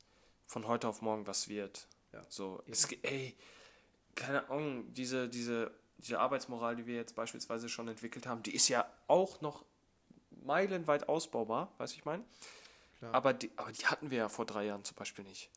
von 0.47 0.67
heute 0.67 0.88
auf 0.88 1.01
morgen 1.01 1.28
was 1.28 1.47
wird. 1.49 1.88
Ja. 2.13 2.26
So, 2.30 2.63
es, 2.67 2.88
ge- 2.88 2.99
ey, 3.03 3.36
keine 4.15 4.49
Ahnung, 4.49 4.93
diese, 4.93 5.28
diese, 5.30 5.72
diese 5.97 6.19
Arbeitsmoral, 6.19 6.76
die 6.78 6.86
wir 6.88 6.95
jetzt 6.95 7.15
beispielsweise 7.15 7.69
schon 7.69 7.88
entwickelt 7.88 8.26
haben, 8.26 8.41
die 8.43 8.55
ist 8.55 8.67
ja 8.69 8.89
auch 9.07 9.41
noch 9.41 9.65
meilenweit 10.43 11.07
ausbaubar, 11.09 11.72
weiß 11.78 11.93
ich 11.93 12.05
mein. 12.05 12.26
Klar. 12.99 13.13
Aber 13.13 13.34
die, 13.34 13.51
aber 13.57 13.72
die 13.72 13.86
hatten 13.86 14.11
wir 14.11 14.17
ja 14.19 14.30
vor 14.30 14.45
drei 14.45 14.65
Jahren 14.65 14.84
zum 14.86 14.95
Beispiel 14.95 15.26
nicht. 15.26 15.49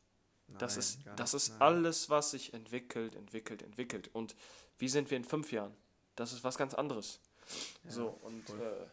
Das 0.47 0.77
ist, 0.77 0.99
das 1.15 1.33
ist 1.33 1.49
nein. 1.49 1.61
alles, 1.61 2.09
was 2.09 2.31
sich 2.31 2.53
entwickelt, 2.53 3.15
entwickelt, 3.15 3.61
entwickelt. 3.61 4.09
Und 4.13 4.35
wie 4.77 4.87
sind 4.87 5.09
wir 5.09 5.17
in 5.17 5.25
fünf 5.25 5.51
Jahren? 5.51 5.75
Das 6.15 6.31
ist 6.31 6.43
was 6.43 6.57
ganz 6.57 6.73
anderes. 6.73 7.19
Ja, 7.83 7.91
so, 7.91 8.07
und 8.21 8.49
äh, 8.49 8.85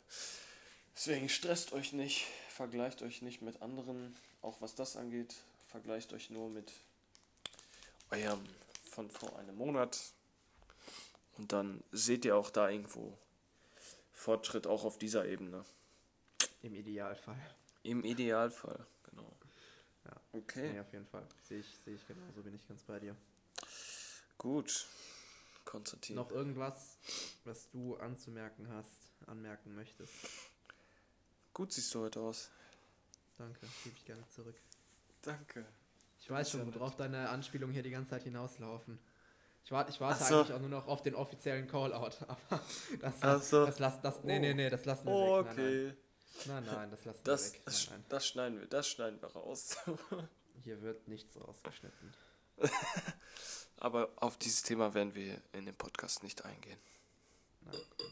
deswegen 0.97 1.29
stresst 1.29 1.73
euch 1.73 1.93
nicht, 1.93 2.27
vergleicht 2.49 3.03
euch 3.03 3.23
nicht 3.23 3.43
mit 3.43 3.63
anderen, 3.63 4.17
auch 4.41 4.61
was 4.61 4.75
das 4.75 4.97
angeht. 4.97 5.35
Vergleicht 5.69 6.13
euch 6.13 6.31
nur 6.31 6.51
mit 6.51 6.73
eurem 8.11 8.45
von 8.91 9.11
vor 9.11 9.39
einem 9.39 9.57
Monat. 9.57 9.99
Und 11.39 11.53
dann 11.53 11.83
seht 11.93 12.25
ihr 12.25 12.37
auch 12.37 12.51
da 12.51 12.69
irgendwo 12.69 13.17
Fortschritt 14.13 14.67
auch 14.67 14.85
auf 14.85 14.99
dieser 14.99 15.27
Ebene. 15.27 15.65
Im 16.63 16.75
Idealfall. 16.75 17.41
Im 17.83 18.05
Idealfall. 18.05 18.87
Ja. 20.05 20.21
Okay. 20.33 20.73
Nee, 20.73 20.81
auf 20.81 20.93
jeden 20.93 21.07
Fall. 21.07 21.27
Sehe 21.43 21.61
ich, 21.61 21.79
sehe 21.85 21.95
ich 21.95 22.07
genauso, 22.07 22.43
bin 22.43 22.55
ich 22.55 22.67
ganz 22.67 22.83
bei 22.83 22.99
dir. 22.99 23.17
Gut. 24.39 24.87
Konstantin. 25.65 26.17
Noch 26.17 26.31
irgendwas, 26.33 26.97
was 27.45 27.69
du 27.71 27.97
anzumerken 27.97 28.69
hast, 28.69 29.13
anmerken 29.27 29.75
möchtest? 29.75 30.13
Gut 31.55 31.73
siehst 31.73 31.95
du 31.95 32.01
heute 32.01 32.21
aus. 32.21 32.51
Danke, 33.39 33.61
gebe 33.85 33.97
ich 33.97 34.05
gerne 34.05 34.27
zurück. 34.29 34.57
Danke. 35.23 35.65
Ich 36.21 36.31
weiß 36.31 36.51
schon, 36.51 36.67
nett. 36.67 36.75
worauf 36.75 36.97
deine 36.97 37.29
Anspielungen 37.29 37.73
hier 37.75 37.83
die 37.83 37.91
ganze 37.91 38.11
Zeit 38.11 38.25
hinauslaufen. 38.25 38.99
Ich 39.65 39.71
warte, 39.71 39.91
ich 39.93 40.01
warte 40.01 40.25
so. 40.25 40.39
eigentlich 40.41 40.53
auch 40.55 40.61
nur 40.61 40.69
noch 40.69 40.89
auf 40.89 41.03
den 41.03 41.15
offiziellen 41.15 41.69
Callout, 41.69 42.11
aber 42.27 42.61
das, 43.01 43.51
so. 43.51 43.65
das 43.65 43.79
lass, 43.79 44.01
das, 44.01 44.25
nee, 44.25 44.39
Oh. 44.39 44.41
nee, 44.41 44.55
nee, 44.55 44.71
das 44.71 44.85
lassen 44.85 45.07
wir 45.07 45.13
Oh, 45.13 45.39
weg. 45.39 45.47
Nein, 45.47 45.53
okay. 45.55 45.85
nein, 45.87 45.97
nein, 46.47 46.65
nein, 46.65 46.91
das 46.91 47.05
lassen 47.05 47.21
Das, 47.25 47.53
wir 47.53 47.59
weg. 47.59 47.63
das, 47.67 47.87
Nein, 47.89 47.99
nein. 48.01 48.05
das 48.09 48.27
schneiden 48.29 48.61
wir, 48.61 48.67
das 48.67 48.89
schneiden 48.89 49.21
wir 49.23 49.29
raus. 49.29 49.77
Hier 50.65 50.81
wird 50.83 51.09
nichts 51.09 51.35
rausgeschnitten. 51.41 52.13
Aber 53.79 54.11
auf 54.17 54.37
dieses 54.39 54.63
Thema 54.63 54.95
werden 54.95 55.15
wir 55.15 55.41
in 55.53 55.67
dem 55.67 55.75
Podcast 55.75 56.23
nicht 56.23 56.45
eingehen. 56.45 56.79
Nein, 57.63 57.75
genau. 57.99 58.11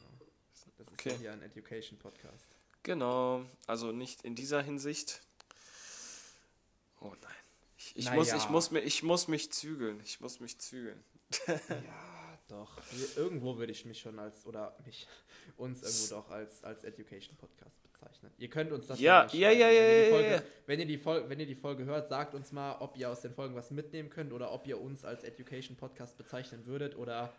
Das 0.79 0.87
ist 0.89 0.93
Okay. 0.95 1.11
ja 1.11 1.16
hier 1.16 1.33
ein 1.33 1.43
Education 1.43 1.99
Podcast. 1.99 2.47
Genau, 2.83 3.45
also 3.66 3.93
nicht 3.93 4.23
in 4.23 4.35
dieser 4.35 4.62
Hinsicht. 4.62 5.21
Oh 7.01 7.12
nein. 7.23 7.35
Ich, 7.77 7.97
ich, 7.97 8.05
Na 8.07 8.14
muss, 8.14 8.33
ich, 8.33 8.49
muss, 8.49 8.73
ich 8.73 9.03
muss 9.03 9.29
mich 9.29 9.53
zügeln. 9.53 10.01
Ich 10.05 10.21
muss 10.21 10.41
mich 10.41 10.59
zügeln. 10.59 11.03
Ja, 11.47 11.61
doch. 12.51 12.76
Wir- 12.92 13.16
Irgendwo 13.22 13.57
würde 13.59 13.72
ich 13.72 13.84
mich 13.84 13.98
schon 14.01 14.18
als, 14.18 14.44
oder 14.46 14.76
mich, 14.84 15.07
uns 15.57 15.82
irgendwo 15.82 16.22
doch 16.22 16.30
als, 16.30 16.62
als 16.64 16.84
Education 16.84 17.36
Podcast 17.36 17.82
bezeichnen. 17.82 18.32
Ihr 18.38 18.48
könnt 18.48 18.72
uns 18.72 18.86
das 18.86 18.98
Ja, 19.01 19.22
ja, 19.24 19.28
schreiben. 19.28 19.40
ja, 19.40 19.48
wenn, 19.51 19.59
ja, 19.59 19.70
ihr 19.70 19.80
die 20.05 20.05
ja, 20.11 20.11
Folge, 20.14 20.30
ja. 20.34 20.42
Wenn, 20.66 20.80
ihr 20.80 20.86
die 20.86 20.98
Fol 20.98 21.28
wenn 21.28 21.40
ihr 21.40 21.46
die 21.46 21.55
Folge 21.55 21.84
hört, 21.84 22.09
sagt 22.09 22.34
uns 22.34 22.53
mal, 22.53 22.76
ob 22.80 22.96
ihr 22.96 23.11
aus 23.11 23.20
den 23.20 23.32
Folgen 23.32 23.55
was 23.55 23.70
mitnehmen 23.70 24.11
könnt 24.11 24.32
oder 24.32 24.53
ob 24.53 24.66
ihr 24.66 24.80
uns 24.80 25.05
als 25.05 25.22
Education 25.24 25.76
Podcast 25.76 26.16
bezeichnen 26.16 26.66
würdet 26.66 26.96
oder 26.96 27.32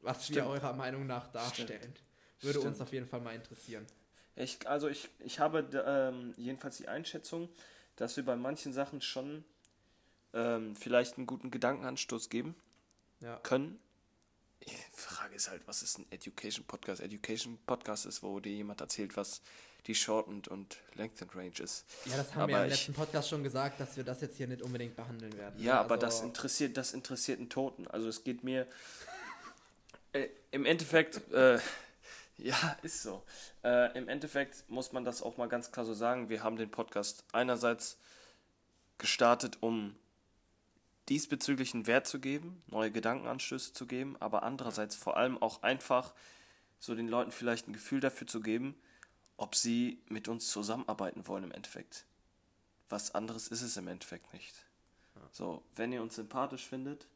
was 0.00 0.28
wir 0.28 0.42
Stimmt. 0.42 0.48
eurer 0.48 0.72
Meinung 0.72 1.06
nach 1.06 1.28
darstellen. 1.32 1.94
Würde 2.40 2.60
uns 2.60 2.76
Stimmt. 2.76 2.82
auf 2.82 2.92
jeden 2.92 3.06
Fall 3.06 3.20
mal 3.20 3.34
interessieren. 3.34 3.86
Ich, 4.36 4.66
also 4.68 4.88
ich, 4.88 5.08
ich 5.20 5.38
habe 5.40 5.66
ähm, 5.86 6.34
jedenfalls 6.36 6.76
die 6.76 6.88
Einschätzung, 6.88 7.48
dass 7.96 8.16
wir 8.16 8.24
bei 8.24 8.36
manchen 8.36 8.72
Sachen 8.72 9.00
schon 9.00 9.44
ähm, 10.32 10.74
vielleicht 10.76 11.16
einen 11.16 11.26
guten 11.26 11.50
Gedankenanstoß 11.50 12.28
geben 12.30 12.54
Ja. 13.20 13.38
können. 13.38 13.78
Die 14.66 14.76
Frage 14.92 15.34
ist 15.34 15.50
halt, 15.50 15.62
was 15.66 15.82
ist 15.82 15.98
ein 15.98 16.06
Education 16.10 16.64
Podcast? 16.64 17.00
Education 17.02 17.58
Podcast 17.66 18.06
ist, 18.06 18.22
wo 18.22 18.40
dir 18.40 18.52
jemand 18.52 18.80
erzählt, 18.80 19.16
was 19.16 19.42
die 19.86 19.94
Shortened 19.94 20.48
und 20.48 20.78
Lengthened 20.94 21.34
Range 21.36 21.52
ist. 21.58 21.84
Ja, 22.06 22.16
das 22.16 22.30
haben 22.34 22.42
Aber 22.44 22.48
wir 22.52 22.56
ja 22.58 22.64
im 22.64 22.70
ich- 22.72 22.78
letzten 22.78 22.94
Podcast 22.94 23.28
schon 23.28 23.42
gesagt, 23.42 23.78
dass 23.80 23.96
wir 23.98 24.04
das 24.04 24.22
jetzt 24.22 24.36
hier 24.38 24.46
nicht 24.46 24.62
unbedingt 24.62 24.96
behandeln 24.96 25.36
werden. 25.36 25.62
Ja, 25.62 25.80
aber 25.80 25.94
Also- 25.96 26.06
das 26.06 26.20
interessiert, 26.22 26.76
das 26.78 26.94
interessiert 26.94 27.38
einen 27.40 27.50
Toten. 27.50 27.86
Also 27.88 28.08
es 28.08 28.24
geht 28.24 28.42
mir 28.44 28.66
äh, 30.12 30.28
im 30.52 30.64
Endeffekt, 30.64 31.30
äh, 31.32 31.58
ja, 32.38 32.78
ist 32.82 33.02
so. 33.02 33.22
Äh, 33.62 33.96
Im 33.98 34.08
Endeffekt 34.08 34.64
muss 34.70 34.92
man 34.92 35.04
das 35.04 35.22
auch 35.22 35.36
mal 35.36 35.48
ganz 35.48 35.70
klar 35.72 35.84
so 35.84 35.92
sagen. 35.94 36.28
Wir 36.28 36.42
haben 36.42 36.56
den 36.56 36.70
Podcast 36.70 37.24
einerseits 37.32 37.98
gestartet, 38.98 39.58
um 39.60 39.96
diesbezüglichen 41.08 41.86
Wert 41.86 42.06
zu 42.06 42.20
geben, 42.20 42.62
neue 42.66 42.90
Gedankenanstöße 42.90 43.72
zu 43.72 43.86
geben, 43.86 44.16
aber 44.20 44.42
andererseits 44.42 44.96
vor 44.96 45.16
allem 45.16 45.40
auch 45.40 45.62
einfach 45.62 46.14
so 46.78 46.94
den 46.94 47.08
Leuten 47.08 47.32
vielleicht 47.32 47.68
ein 47.68 47.72
Gefühl 47.72 48.00
dafür 48.00 48.26
zu 48.26 48.40
geben, 48.40 48.74
ob 49.36 49.54
sie 49.54 50.02
mit 50.08 50.28
uns 50.28 50.50
zusammenarbeiten 50.50 51.26
wollen 51.26 51.44
im 51.44 51.52
Endeffekt. 51.52 52.06
Was 52.88 53.14
anderes 53.14 53.48
ist 53.48 53.62
es 53.62 53.76
im 53.76 53.88
Endeffekt 53.88 54.32
nicht. 54.32 54.54
So, 55.32 55.62
wenn 55.76 55.92
ihr 55.92 56.02
uns 56.02 56.16
sympathisch 56.16 56.66
findet 56.66 57.08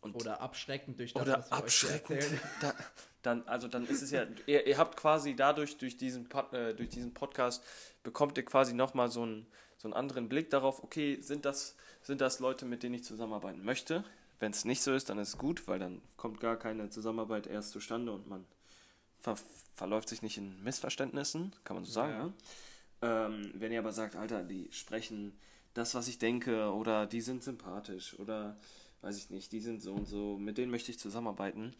Oder 0.00 0.40
abschreckend 0.40 0.98
durch 0.98 1.12
das, 1.12 1.22
oder 1.22 1.38
was 1.38 1.50
wir 1.50 1.56
euch 1.56 1.62
abschreckend, 1.62 2.10
erzählen. 2.10 2.40
da, 2.60 2.74
dann, 3.22 3.48
also 3.48 3.68
dann 3.68 3.86
ist 3.86 4.02
es 4.02 4.10
ja, 4.10 4.26
ihr, 4.46 4.66
ihr 4.66 4.78
habt 4.78 4.96
quasi 4.96 5.34
dadurch, 5.34 5.78
durch 5.78 5.96
diesen, 5.96 6.28
Pod, 6.28 6.52
äh, 6.52 6.74
durch 6.74 6.88
diesen 6.88 7.14
Podcast, 7.14 7.64
bekommt 8.02 8.36
ihr 8.38 8.44
quasi 8.44 8.74
nochmal 8.74 9.10
so 9.10 9.22
einen, 9.22 9.46
so 9.78 9.88
einen 9.88 9.94
anderen 9.94 10.28
Blick 10.28 10.50
darauf, 10.50 10.82
okay, 10.82 11.18
sind 11.20 11.44
das, 11.44 11.76
sind 12.02 12.20
das 12.20 12.40
Leute, 12.40 12.66
mit 12.66 12.82
denen 12.82 12.96
ich 12.96 13.04
zusammenarbeiten 13.04 13.64
möchte? 13.64 14.04
Wenn 14.40 14.52
es 14.52 14.64
nicht 14.64 14.82
so 14.82 14.92
ist, 14.92 15.08
dann 15.08 15.18
ist 15.18 15.28
es 15.28 15.38
gut, 15.38 15.66
weil 15.66 15.78
dann 15.78 16.02
kommt 16.16 16.40
gar 16.40 16.56
keine 16.56 16.90
Zusammenarbeit 16.90 17.46
erst 17.46 17.70
zustande 17.70 18.12
und 18.12 18.28
man 18.28 18.44
ver 19.20 19.36
verläuft 19.74 20.08
sich 20.08 20.22
nicht 20.22 20.36
in 20.36 20.60
Missverständnissen, 20.64 21.52
kann 21.62 21.76
man 21.76 21.84
so 21.84 21.92
sagen. 21.92 22.34
Ja. 23.00 23.26
Ähm, 23.26 23.52
wenn 23.54 23.70
ihr 23.70 23.78
aber 23.78 23.92
sagt, 23.92 24.16
Alter, 24.16 24.42
die 24.42 24.68
sprechen 24.72 25.38
das, 25.74 25.94
was 25.94 26.08
ich 26.08 26.18
denke, 26.18 26.72
oder 26.72 27.06
die 27.06 27.20
sind 27.20 27.44
sympathisch, 27.44 28.18
oder 28.18 28.56
weiß 29.02 29.16
ich 29.16 29.30
nicht, 29.30 29.52
die 29.52 29.60
sind 29.60 29.80
so 29.80 29.94
und 29.94 30.06
so, 30.06 30.36
mit 30.36 30.58
denen 30.58 30.72
möchte 30.72 30.90
ich 30.90 30.98
zusammenarbeiten, 30.98 31.76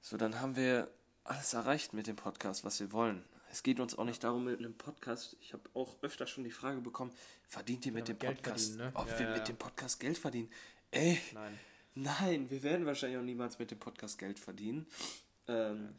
so 0.00 0.16
dann 0.16 0.40
haben 0.40 0.56
wir 0.56 0.88
alles 1.22 1.54
erreicht 1.54 1.92
mit 1.92 2.08
dem 2.08 2.16
Podcast, 2.16 2.64
was 2.64 2.80
wir 2.80 2.90
wollen. 2.90 3.24
Es 3.52 3.62
geht 3.62 3.80
uns 3.80 3.96
auch 3.96 4.04
nicht 4.04 4.24
darum, 4.24 4.44
mit 4.44 4.58
einem 4.58 4.72
Podcast, 4.74 5.36
ich 5.42 5.52
habe 5.52 5.62
auch 5.74 6.02
öfter 6.02 6.26
schon 6.26 6.42
die 6.42 6.50
Frage 6.50 6.80
bekommen, 6.80 7.12
verdient 7.46 7.84
ihr 7.84 7.92
mit 7.92 8.08
dem 8.08 8.18
damit 8.18 8.42
Geld 8.42 8.42
Podcast, 8.42 8.76
ne? 8.76 8.90
ob 8.94 9.06
Ja, 9.08 9.18
wir 9.18 9.26
ja, 9.26 9.32
mit 9.32 9.38
ja. 9.40 9.44
dem 9.44 9.56
Podcast 9.56 10.00
Geld 10.00 10.16
verdienen? 10.16 10.50
Ey, 10.90 11.20
Nein. 11.34 11.58
Nein, 11.94 12.50
wir 12.50 12.62
werden 12.62 12.86
wahrscheinlich 12.86 13.18
auch 13.18 13.24
niemals 13.24 13.58
mit 13.58 13.70
dem 13.70 13.78
Podcast 13.78 14.18
Geld 14.18 14.38
verdienen. 14.38 14.86
Ähm, 15.46 15.94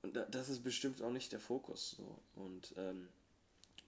und 0.00 0.16
da, 0.16 0.24
das 0.24 0.48
ist 0.48 0.64
bestimmt 0.64 1.02
auch 1.02 1.10
nicht 1.10 1.30
der 1.32 1.40
Fokus. 1.40 1.90
So. 1.90 2.18
Und 2.34 2.72
ähm, 2.78 3.08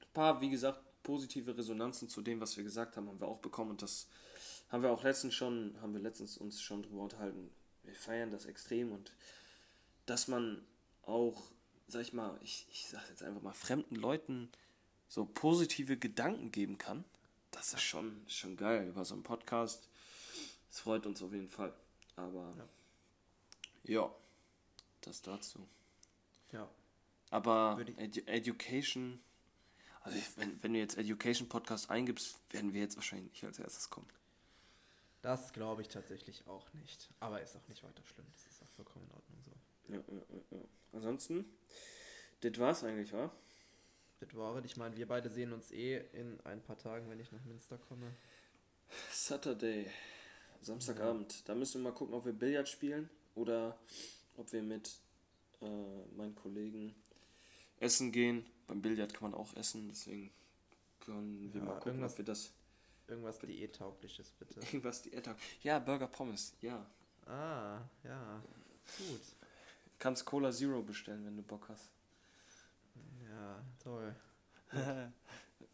ein 0.00 0.12
paar, 0.12 0.40
wie 0.42 0.50
gesagt, 0.50 0.80
positive 1.02 1.56
Resonanzen 1.56 2.10
zu 2.10 2.20
dem, 2.20 2.40
was 2.40 2.58
wir 2.58 2.64
gesagt 2.64 2.96
haben, 2.96 3.08
haben 3.08 3.20
wir 3.20 3.28
auch 3.28 3.38
bekommen. 3.38 3.70
Und 3.70 3.80
das 3.80 4.08
haben 4.68 4.82
wir 4.82 4.90
auch 4.90 5.02
letztens 5.02 5.34
schon, 5.34 5.74
haben 5.80 5.94
wir 5.94 6.02
letztens 6.02 6.36
uns 6.36 6.60
schon 6.60 6.82
drüber 6.82 7.00
unterhalten. 7.00 7.50
Wir 7.84 7.94
feiern 7.94 8.30
das 8.30 8.44
extrem 8.44 8.92
und 8.92 9.10
dass 10.04 10.28
man 10.28 10.62
auch, 11.02 11.50
sag 11.88 12.02
ich 12.02 12.12
mal, 12.12 12.38
ich, 12.42 12.66
ich 12.70 12.86
sag 12.88 13.08
jetzt 13.08 13.22
einfach 13.22 13.42
mal, 13.42 13.54
fremden 13.54 13.96
Leuten 13.96 14.50
so 15.08 15.24
positive 15.24 15.96
Gedanken 15.96 16.52
geben 16.52 16.78
kann, 16.78 17.04
das 17.50 17.72
ist 17.72 17.82
schon, 17.82 18.24
schon 18.28 18.56
geil 18.56 18.86
über 18.86 19.04
so 19.04 19.14
einen 19.14 19.22
Podcast. 19.22 19.88
Es 20.70 20.80
freut 20.80 21.06
uns 21.06 21.22
auf 21.22 21.32
jeden 21.32 21.48
Fall. 21.48 21.74
Aber 22.16 22.52
ja, 23.84 24.14
das 25.00 25.22
dazu. 25.22 25.66
Ja. 26.52 26.68
Aber 27.30 27.78
Edu 27.96 28.20
Education, 28.26 29.20
also 30.02 30.18
wenn, 30.36 30.62
wenn 30.62 30.72
du 30.74 30.78
jetzt 30.78 30.98
Education 30.98 31.48
Podcast 31.48 31.90
eingibst, 31.90 32.38
werden 32.50 32.74
wir 32.74 32.82
jetzt 32.82 32.96
wahrscheinlich 32.96 33.32
nicht 33.32 33.44
als 33.44 33.58
erstes 33.58 33.88
kommen. 33.88 34.08
Das 35.22 35.52
glaube 35.52 35.82
ich 35.82 35.88
tatsächlich 35.88 36.46
auch 36.46 36.72
nicht. 36.74 37.08
Aber 37.20 37.40
ist 37.42 37.56
auch 37.56 37.66
nicht 37.68 37.82
weiter 37.82 38.02
schlimm. 38.04 38.26
Das 38.32 38.46
ist 38.46 38.62
auch 38.62 38.68
vollkommen 38.68 39.06
in 39.06 39.14
Ordnung 39.14 39.42
so. 39.42 39.47
Ja, 39.88 39.96
ja, 39.96 40.02
ja, 40.30 40.58
ja. 40.58 40.64
Ansonsten, 40.92 41.44
das 42.40 42.58
war's 42.58 42.84
eigentlich, 42.84 43.12
wa? 43.12 43.30
Wird 44.20 44.34
wahr. 44.36 44.62
Ich 44.64 44.76
meine, 44.76 44.96
wir 44.96 45.06
beide 45.06 45.30
sehen 45.30 45.52
uns 45.52 45.70
eh 45.70 45.98
in 46.12 46.40
ein 46.42 46.62
paar 46.62 46.76
Tagen, 46.78 47.08
wenn 47.08 47.20
ich 47.20 47.30
nach 47.32 47.44
Münster 47.44 47.78
komme. 47.78 48.12
Saturday, 49.12 49.86
Samstagabend. 50.60 51.48
Da 51.48 51.54
müssen 51.54 51.82
wir 51.82 51.90
mal 51.90 51.94
gucken, 51.96 52.14
ob 52.14 52.24
wir 52.24 52.32
Billard 52.32 52.68
spielen 52.68 53.08
oder 53.34 53.78
ob 54.36 54.52
wir 54.52 54.62
mit 54.62 54.90
äh, 55.60 56.06
meinen 56.16 56.34
Kollegen 56.34 56.94
essen 57.78 58.10
gehen. 58.12 58.44
Beim 58.66 58.82
Billard 58.82 59.14
kann 59.14 59.30
man 59.30 59.38
auch 59.38 59.54
essen, 59.54 59.88
deswegen 59.88 60.30
können 61.00 61.52
wir 61.52 61.60
Ja, 61.60 61.66
mal 61.66 61.74
gucken, 61.74 61.92
irgendwas- 61.92 62.12
ob 62.12 62.18
wir 62.18 62.24
das. 62.24 62.52
Irgendwas 63.06 63.38
Diättaugliches, 63.38 64.32
bitte. 64.32 64.60
Irgendwas 64.72 65.00
Diät 65.02 65.30
Ja, 65.62 65.78
Burger 65.78 66.08
Pommes, 66.08 66.54
ja. 66.60 66.84
Ah, 67.24 67.30
ja. 67.32 67.90
Kannst 70.08 70.24
Cola 70.24 70.50
Zero 70.50 70.80
bestellen, 70.80 71.22
wenn 71.26 71.36
du 71.36 71.42
Bock 71.42 71.68
hast. 71.68 71.90
Ja, 73.28 73.62
toll. 73.78 74.16
ja, 74.72 75.10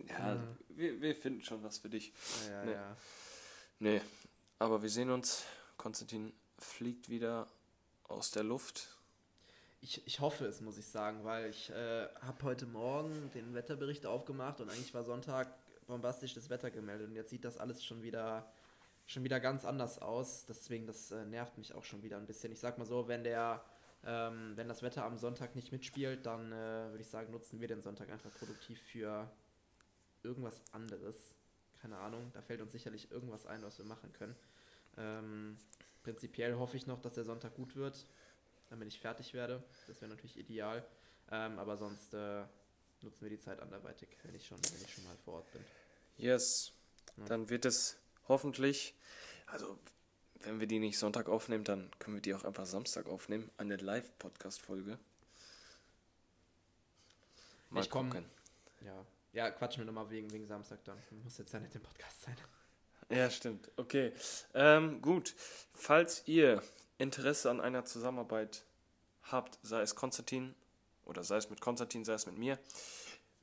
Ja. 0.08 0.56
Wir, 0.70 1.00
wir 1.00 1.14
finden 1.14 1.40
schon 1.40 1.62
was 1.62 1.78
für 1.78 1.88
dich. 1.88 2.12
Ja, 2.48 2.52
ja, 2.52 2.64
Nee. 2.64 2.72
ja. 2.72 2.96
Nee, 3.78 4.00
aber 4.58 4.82
wir 4.82 4.90
sehen 4.90 5.10
uns. 5.10 5.44
Konstantin 5.76 6.32
fliegt 6.58 7.08
wieder 7.08 7.46
aus 8.08 8.32
der 8.32 8.42
Luft. 8.42 8.96
Ich, 9.80 10.04
ich 10.04 10.18
hoffe 10.18 10.46
es, 10.46 10.60
muss 10.60 10.78
ich 10.78 10.86
sagen, 10.86 11.22
weil 11.22 11.50
ich 11.50 11.70
äh, 11.70 12.08
habe 12.20 12.42
heute 12.42 12.66
Morgen 12.66 13.30
den 13.34 13.54
Wetterbericht 13.54 14.04
aufgemacht 14.04 14.60
und 14.60 14.68
eigentlich 14.68 14.94
war 14.94 15.04
Sonntag 15.04 15.46
bombastisches 15.86 16.50
Wetter 16.50 16.72
gemeldet 16.72 17.08
und 17.08 17.14
jetzt 17.14 17.30
sieht 17.30 17.44
das 17.44 17.56
alles 17.56 17.84
schon 17.84 18.02
wieder 18.02 18.50
schon 19.06 19.22
wieder 19.22 19.38
ganz 19.38 19.64
anders 19.64 20.00
aus. 20.00 20.44
Deswegen, 20.46 20.88
das 20.88 21.12
äh, 21.12 21.24
nervt 21.24 21.56
mich 21.56 21.72
auch 21.72 21.84
schon 21.84 22.02
wieder 22.02 22.16
ein 22.16 22.26
bisschen. 22.26 22.50
Ich 22.52 22.58
sag 22.58 22.78
mal 22.78 22.84
so, 22.84 23.06
wenn 23.06 23.22
der 23.22 23.64
ähm, 24.06 24.52
wenn 24.56 24.68
das 24.68 24.82
Wetter 24.82 25.04
am 25.04 25.16
Sonntag 25.16 25.54
nicht 25.54 25.72
mitspielt, 25.72 26.26
dann 26.26 26.52
äh, 26.52 26.90
würde 26.90 27.00
ich 27.00 27.08
sagen, 27.08 27.32
nutzen 27.32 27.60
wir 27.60 27.68
den 27.68 27.82
Sonntag 27.82 28.10
einfach 28.10 28.32
produktiv 28.34 28.80
für 28.82 29.30
irgendwas 30.22 30.60
anderes. 30.72 31.34
Keine 31.80 31.98
Ahnung, 31.98 32.30
da 32.32 32.42
fällt 32.42 32.60
uns 32.60 32.72
sicherlich 32.72 33.10
irgendwas 33.10 33.46
ein, 33.46 33.62
was 33.62 33.78
wir 33.78 33.84
machen 33.84 34.12
können. 34.12 34.34
Ähm, 34.96 35.58
prinzipiell 36.02 36.54
hoffe 36.54 36.76
ich 36.76 36.86
noch, 36.86 37.00
dass 37.00 37.14
der 37.14 37.24
Sonntag 37.24 37.54
gut 37.54 37.76
wird, 37.76 38.06
damit 38.70 38.88
ich 38.88 39.00
fertig 39.00 39.34
werde. 39.34 39.62
Das 39.86 40.00
wäre 40.00 40.10
natürlich 40.10 40.38
ideal. 40.38 40.84
Ähm, 41.30 41.58
aber 41.58 41.76
sonst 41.76 42.12
äh, 42.14 42.44
nutzen 43.02 43.22
wir 43.22 43.30
die 43.30 43.38
Zeit 43.38 43.60
anderweitig, 43.60 44.08
wenn 44.22 44.34
ich 44.34 44.46
schon, 44.46 44.58
wenn 44.58 44.82
ich 44.82 44.92
schon 44.92 45.04
mal 45.04 45.16
vor 45.24 45.34
Ort 45.34 45.52
bin. 45.52 45.64
Yes. 46.16 46.72
Ja. 47.16 47.24
Dann 47.26 47.48
wird 47.48 47.64
es 47.64 47.98
hoffentlich, 48.28 48.94
also 49.46 49.78
wenn 50.40 50.60
wir 50.60 50.66
die 50.66 50.78
nicht 50.78 50.98
Sonntag 50.98 51.28
aufnehmen, 51.28 51.64
dann 51.64 51.90
können 51.98 52.16
wir 52.16 52.20
die 52.22 52.34
auch 52.34 52.44
einfach 52.44 52.66
Samstag 52.66 53.06
aufnehmen. 53.08 53.50
Eine 53.56 53.76
Live-Podcast-Folge. 53.76 54.98
Mal 57.70 57.80
Ich 57.82 57.90
komm- 57.90 58.10
gucken. 58.10 58.26
Ja, 58.84 59.04
ja 59.32 59.50
quatschen 59.50 59.82
wir 59.82 59.86
nochmal 59.86 60.10
wegen, 60.10 60.30
wegen 60.32 60.46
Samstag 60.46 60.84
dann. 60.84 60.98
Muss 61.22 61.38
jetzt 61.38 61.52
ja 61.52 61.60
nicht 61.60 61.74
im 61.74 61.82
Podcast 61.82 62.22
sein. 62.22 62.36
Ja, 63.10 63.30
stimmt. 63.30 63.70
Okay. 63.76 64.12
Ähm, 64.54 65.00
gut. 65.02 65.34
Falls 65.74 66.22
ihr 66.26 66.62
Interesse 66.98 67.50
an 67.50 67.60
einer 67.60 67.84
Zusammenarbeit 67.84 68.64
habt, 69.22 69.58
sei 69.62 69.80
es 69.82 69.94
Konstantin 69.94 70.54
oder 71.04 71.24
sei 71.24 71.36
es 71.36 71.50
mit 71.50 71.60
Konstantin, 71.60 72.04
sei 72.04 72.14
es 72.14 72.26
mit 72.26 72.38
mir, 72.38 72.58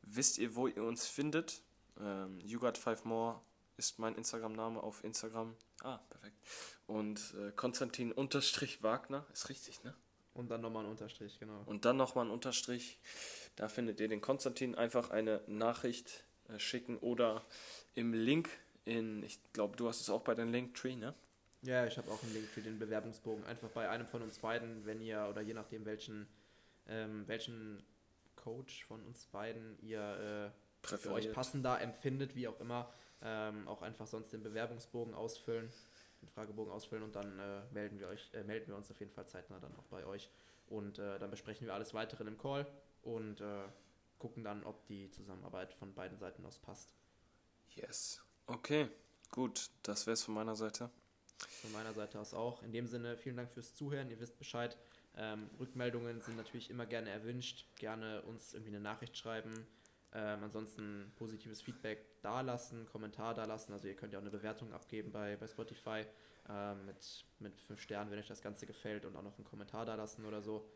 wisst 0.03 0.37
ihr, 0.37 0.55
wo 0.55 0.67
ihr 0.67 0.83
uns 0.83 1.07
findet. 1.07 1.61
Ähm, 1.99 2.39
you 2.41 2.59
got 2.59 2.77
five 2.77 3.03
more 3.05 3.41
ist 3.81 3.97
mein 3.97 4.15
Instagram-Name 4.15 4.81
auf 4.81 5.03
Instagram. 5.03 5.55
Ah, 5.81 5.97
perfekt. 6.09 6.37
Und 6.85 7.33
äh, 7.33 7.51
Konstantin 7.51 8.11
unterstrich 8.11 8.83
Wagner 8.83 9.25
ist 9.33 9.49
richtig, 9.49 9.83
ne? 9.83 9.95
Und 10.35 10.51
dann 10.51 10.61
nochmal 10.61 10.85
ein 10.85 10.91
Unterstrich, 10.91 11.39
genau. 11.39 11.63
Und 11.65 11.83
dann 11.83 11.97
nochmal 11.97 12.25
ein 12.25 12.31
Unterstrich. 12.31 12.99
Da 13.55 13.67
findet 13.67 13.99
ihr 13.99 14.07
den 14.07 14.21
Konstantin. 14.21 14.75
Einfach 14.75 15.09
eine 15.09 15.41
Nachricht 15.47 16.23
äh, 16.47 16.59
schicken 16.59 16.97
oder 16.99 17.43
im 17.95 18.13
Link 18.13 18.49
in, 18.85 19.23
ich 19.23 19.39
glaube, 19.51 19.75
du 19.75 19.87
hast 19.87 19.99
es 19.99 20.09
auch 20.11 20.21
bei 20.21 20.35
deinem 20.35 20.51
Linktree, 20.51 20.95
ne? 20.95 21.15
Ja, 21.63 21.85
ich 21.85 21.97
habe 21.97 22.09
auch 22.11 22.21
einen 22.21 22.33
Link 22.33 22.47
für 22.47 22.61
den 22.61 22.77
Bewerbungsbogen. 22.77 23.43
Einfach 23.45 23.69
bei 23.69 23.89
einem 23.89 24.05
von 24.05 24.21
uns 24.21 24.37
beiden, 24.37 24.85
wenn 24.85 25.01
ihr, 25.01 25.27
oder 25.27 25.41
je 25.41 25.53
nachdem, 25.53 25.85
welchen, 25.85 26.27
ähm, 26.87 27.27
welchen 27.27 27.83
Coach 28.35 28.85
von 28.85 29.03
uns 29.03 29.25
beiden 29.25 29.77
ihr 29.81 30.53
äh, 30.53 30.97
für 30.97 31.11
euch 31.11 31.31
passender 31.31 31.81
empfindet, 31.81 32.35
wie 32.35 32.47
auch 32.47 32.59
immer, 32.59 32.91
ähm, 33.23 33.67
auch 33.67 33.81
einfach 33.81 34.07
sonst 34.07 34.33
den 34.33 34.43
Bewerbungsbogen 34.43 35.13
ausfüllen, 35.13 35.71
den 36.21 36.29
Fragebogen 36.29 36.71
ausfüllen 36.71 37.03
und 37.03 37.15
dann 37.15 37.39
äh, 37.39 37.61
melden 37.71 37.99
wir 37.99 38.07
euch, 38.07 38.29
äh, 38.33 38.43
melden 38.43 38.67
wir 38.67 38.75
uns 38.75 38.89
auf 38.91 38.99
jeden 38.99 39.11
Fall 39.11 39.27
zeitnah 39.27 39.59
dann 39.59 39.75
auch 39.75 39.85
bei 39.85 40.05
euch. 40.05 40.29
Und 40.67 40.99
äh, 40.99 41.19
dann 41.19 41.29
besprechen 41.29 41.67
wir 41.67 41.73
alles 41.73 41.93
weitere 41.93 42.23
im 42.23 42.37
Call 42.37 42.65
und 43.01 43.41
äh, 43.41 43.63
gucken 44.19 44.43
dann, 44.43 44.63
ob 44.63 44.85
die 44.85 45.09
Zusammenarbeit 45.11 45.73
von 45.73 45.93
beiden 45.93 46.17
Seiten 46.17 46.45
aus 46.45 46.59
passt. 46.59 46.93
Yes. 47.75 48.21
Okay, 48.47 48.87
gut. 49.31 49.69
Das 49.83 50.05
wäre 50.05 50.13
es 50.13 50.23
von 50.23 50.33
meiner 50.33 50.55
Seite. 50.55 50.89
Von 51.61 51.71
meiner 51.71 51.93
Seite 51.93 52.19
aus 52.19 52.33
auch. 52.33 52.61
In 52.63 52.71
dem 52.71 52.87
Sinne, 52.87 53.17
vielen 53.17 53.35
Dank 53.35 53.51
fürs 53.51 53.73
Zuhören. 53.73 54.09
Ihr 54.09 54.19
wisst 54.19 54.37
Bescheid. 54.37 54.77
Ähm, 55.15 55.49
Rückmeldungen 55.59 56.21
sind 56.21 56.37
natürlich 56.37 56.69
immer 56.69 56.85
gerne 56.85 57.09
erwünscht. 57.09 57.65
Gerne 57.77 58.21
uns 58.23 58.53
irgendwie 58.53 58.71
eine 58.71 58.79
Nachricht 58.79 59.17
schreiben. 59.17 59.67
Ähm, 60.13 60.43
ansonsten 60.43 61.11
positives 61.15 61.61
Feedback 61.61 62.21
dalassen, 62.21 62.85
Kommentar 62.85 63.33
dalassen. 63.33 63.73
Also 63.73 63.87
ihr 63.87 63.95
könnt 63.95 64.11
ja 64.13 64.19
auch 64.19 64.23
eine 64.23 64.29
Bewertung 64.31 64.73
abgeben 64.73 65.11
bei, 65.11 65.37
bei 65.37 65.47
Spotify 65.47 66.05
ähm, 66.49 66.85
mit, 66.85 67.25
mit 67.39 67.59
fünf 67.61 67.79
Sternen, 67.81 68.11
wenn 68.11 68.19
euch 68.19 68.27
das 68.27 68.41
Ganze 68.41 68.65
gefällt 68.65 69.05
und 69.05 69.15
auch 69.15 69.21
noch 69.23 69.35
einen 69.37 69.45
Kommentar 69.45 69.85
dalassen 69.85 70.25
oder 70.25 70.41
so. 70.41 70.69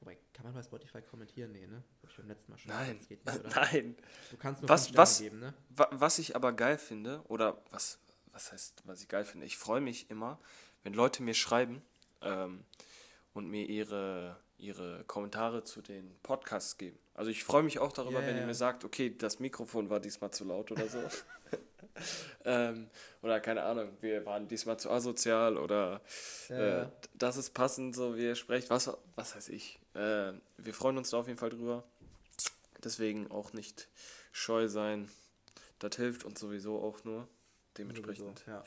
Wobei, 0.00 0.16
kann 0.32 0.44
man 0.46 0.54
bei 0.54 0.62
Spotify 0.62 1.02
kommentieren? 1.02 1.52
Nee, 1.52 1.66
ne? 1.66 1.82
Hab 2.02 2.10
ich 2.10 2.16
beim 2.16 2.28
letzten 2.28 2.52
Mal 2.52 2.56
schon 2.58 2.72
Nein. 2.72 2.96
Das 2.98 3.08
geht 3.08 3.22
nicht, 3.26 3.40
oder? 3.40 3.48
Nein. 3.54 3.96
Du 4.30 4.36
kannst 4.38 4.62
nur 4.62 4.70
Was- 4.70 4.96
was- 4.96 5.18
geben, 5.18 5.40
ne? 5.40 5.52
Wa- 5.68 5.90
Was 5.92 6.18
ich 6.18 6.34
aber 6.34 6.54
geil 6.54 6.78
finde, 6.78 7.22
oder 7.28 7.62
was, 7.70 7.98
was 8.32 8.50
heißt, 8.50 8.82
was 8.86 9.02
ich 9.02 9.08
geil 9.08 9.24
finde, 9.26 9.44
ich 9.44 9.58
freue 9.58 9.82
mich 9.82 10.08
immer, 10.08 10.40
wenn 10.84 10.94
Leute 10.94 11.22
mir 11.22 11.34
schreiben 11.34 11.82
ähm, 12.22 12.64
und 13.34 13.46
mir 13.48 13.66
ihre, 13.68 14.40
ihre 14.60 15.04
Kommentare 15.04 15.64
zu 15.64 15.82
den 15.82 16.14
Podcasts 16.22 16.76
geben. 16.78 16.98
Also 17.14 17.30
ich 17.30 17.44
freue 17.44 17.62
mich 17.62 17.78
auch 17.78 17.92
darüber, 17.92 18.20
Ja, 18.20 18.26
wenn 18.26 18.36
ihr 18.36 18.46
mir 18.46 18.54
sagt, 18.54 18.84
okay, 18.84 19.14
das 19.16 19.40
Mikrofon 19.40 19.90
war 19.90 20.00
diesmal 20.00 20.30
zu 20.30 20.44
laut 20.44 20.70
oder 20.70 20.88
so. 20.88 20.98
ähm, 22.44 22.88
oder 23.22 23.40
keine 23.40 23.62
Ahnung, 23.62 23.96
wir 24.00 24.24
waren 24.26 24.48
diesmal 24.48 24.78
zu 24.78 24.90
asozial 24.90 25.56
oder 25.56 26.00
Ja. 26.48 26.82
äh, 26.82 26.88
das 27.14 27.36
ist 27.36 27.50
passend, 27.50 27.94
so 27.96 28.16
wie 28.16 28.24
ihr 28.24 28.34
sprecht, 28.36 28.70
was, 28.70 28.90
was 29.16 29.34
weiß 29.36 29.48
ich. 29.48 29.78
Äh, 29.94 30.32
wir 30.58 30.74
freuen 30.74 30.98
uns 30.98 31.10
da 31.10 31.18
auf 31.18 31.26
jeden 31.26 31.38
Fall 31.38 31.50
drüber. 31.50 31.84
Deswegen 32.82 33.30
auch 33.30 33.52
nicht 33.52 33.88
scheu 34.32 34.68
sein. 34.68 35.10
Das 35.78 35.96
hilft 35.96 36.24
uns 36.24 36.40
sowieso 36.40 36.80
auch 36.80 37.04
nur. 37.04 37.28
Dementsprechend. 37.76 38.44
Ja. 38.46 38.64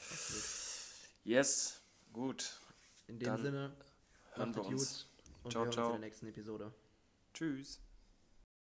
Yes, 1.24 1.82
gut. 2.12 2.60
In 3.08 3.20
dem 3.20 3.26
Dann 3.28 3.42
Sinne, 3.42 3.72
hören 4.34 4.56
wir 4.56 4.66
uns. 4.66 5.06
gut 5.06 5.13
und 5.44 5.52
Ciao, 5.52 5.62
wir 5.62 5.66
hören 5.66 5.68
uns 5.68 5.76
ciao. 5.76 5.86
in 5.88 5.92
der 5.92 6.00
nächsten 6.00 6.28
Episode. 6.28 6.74
Tschüss. 7.34 7.83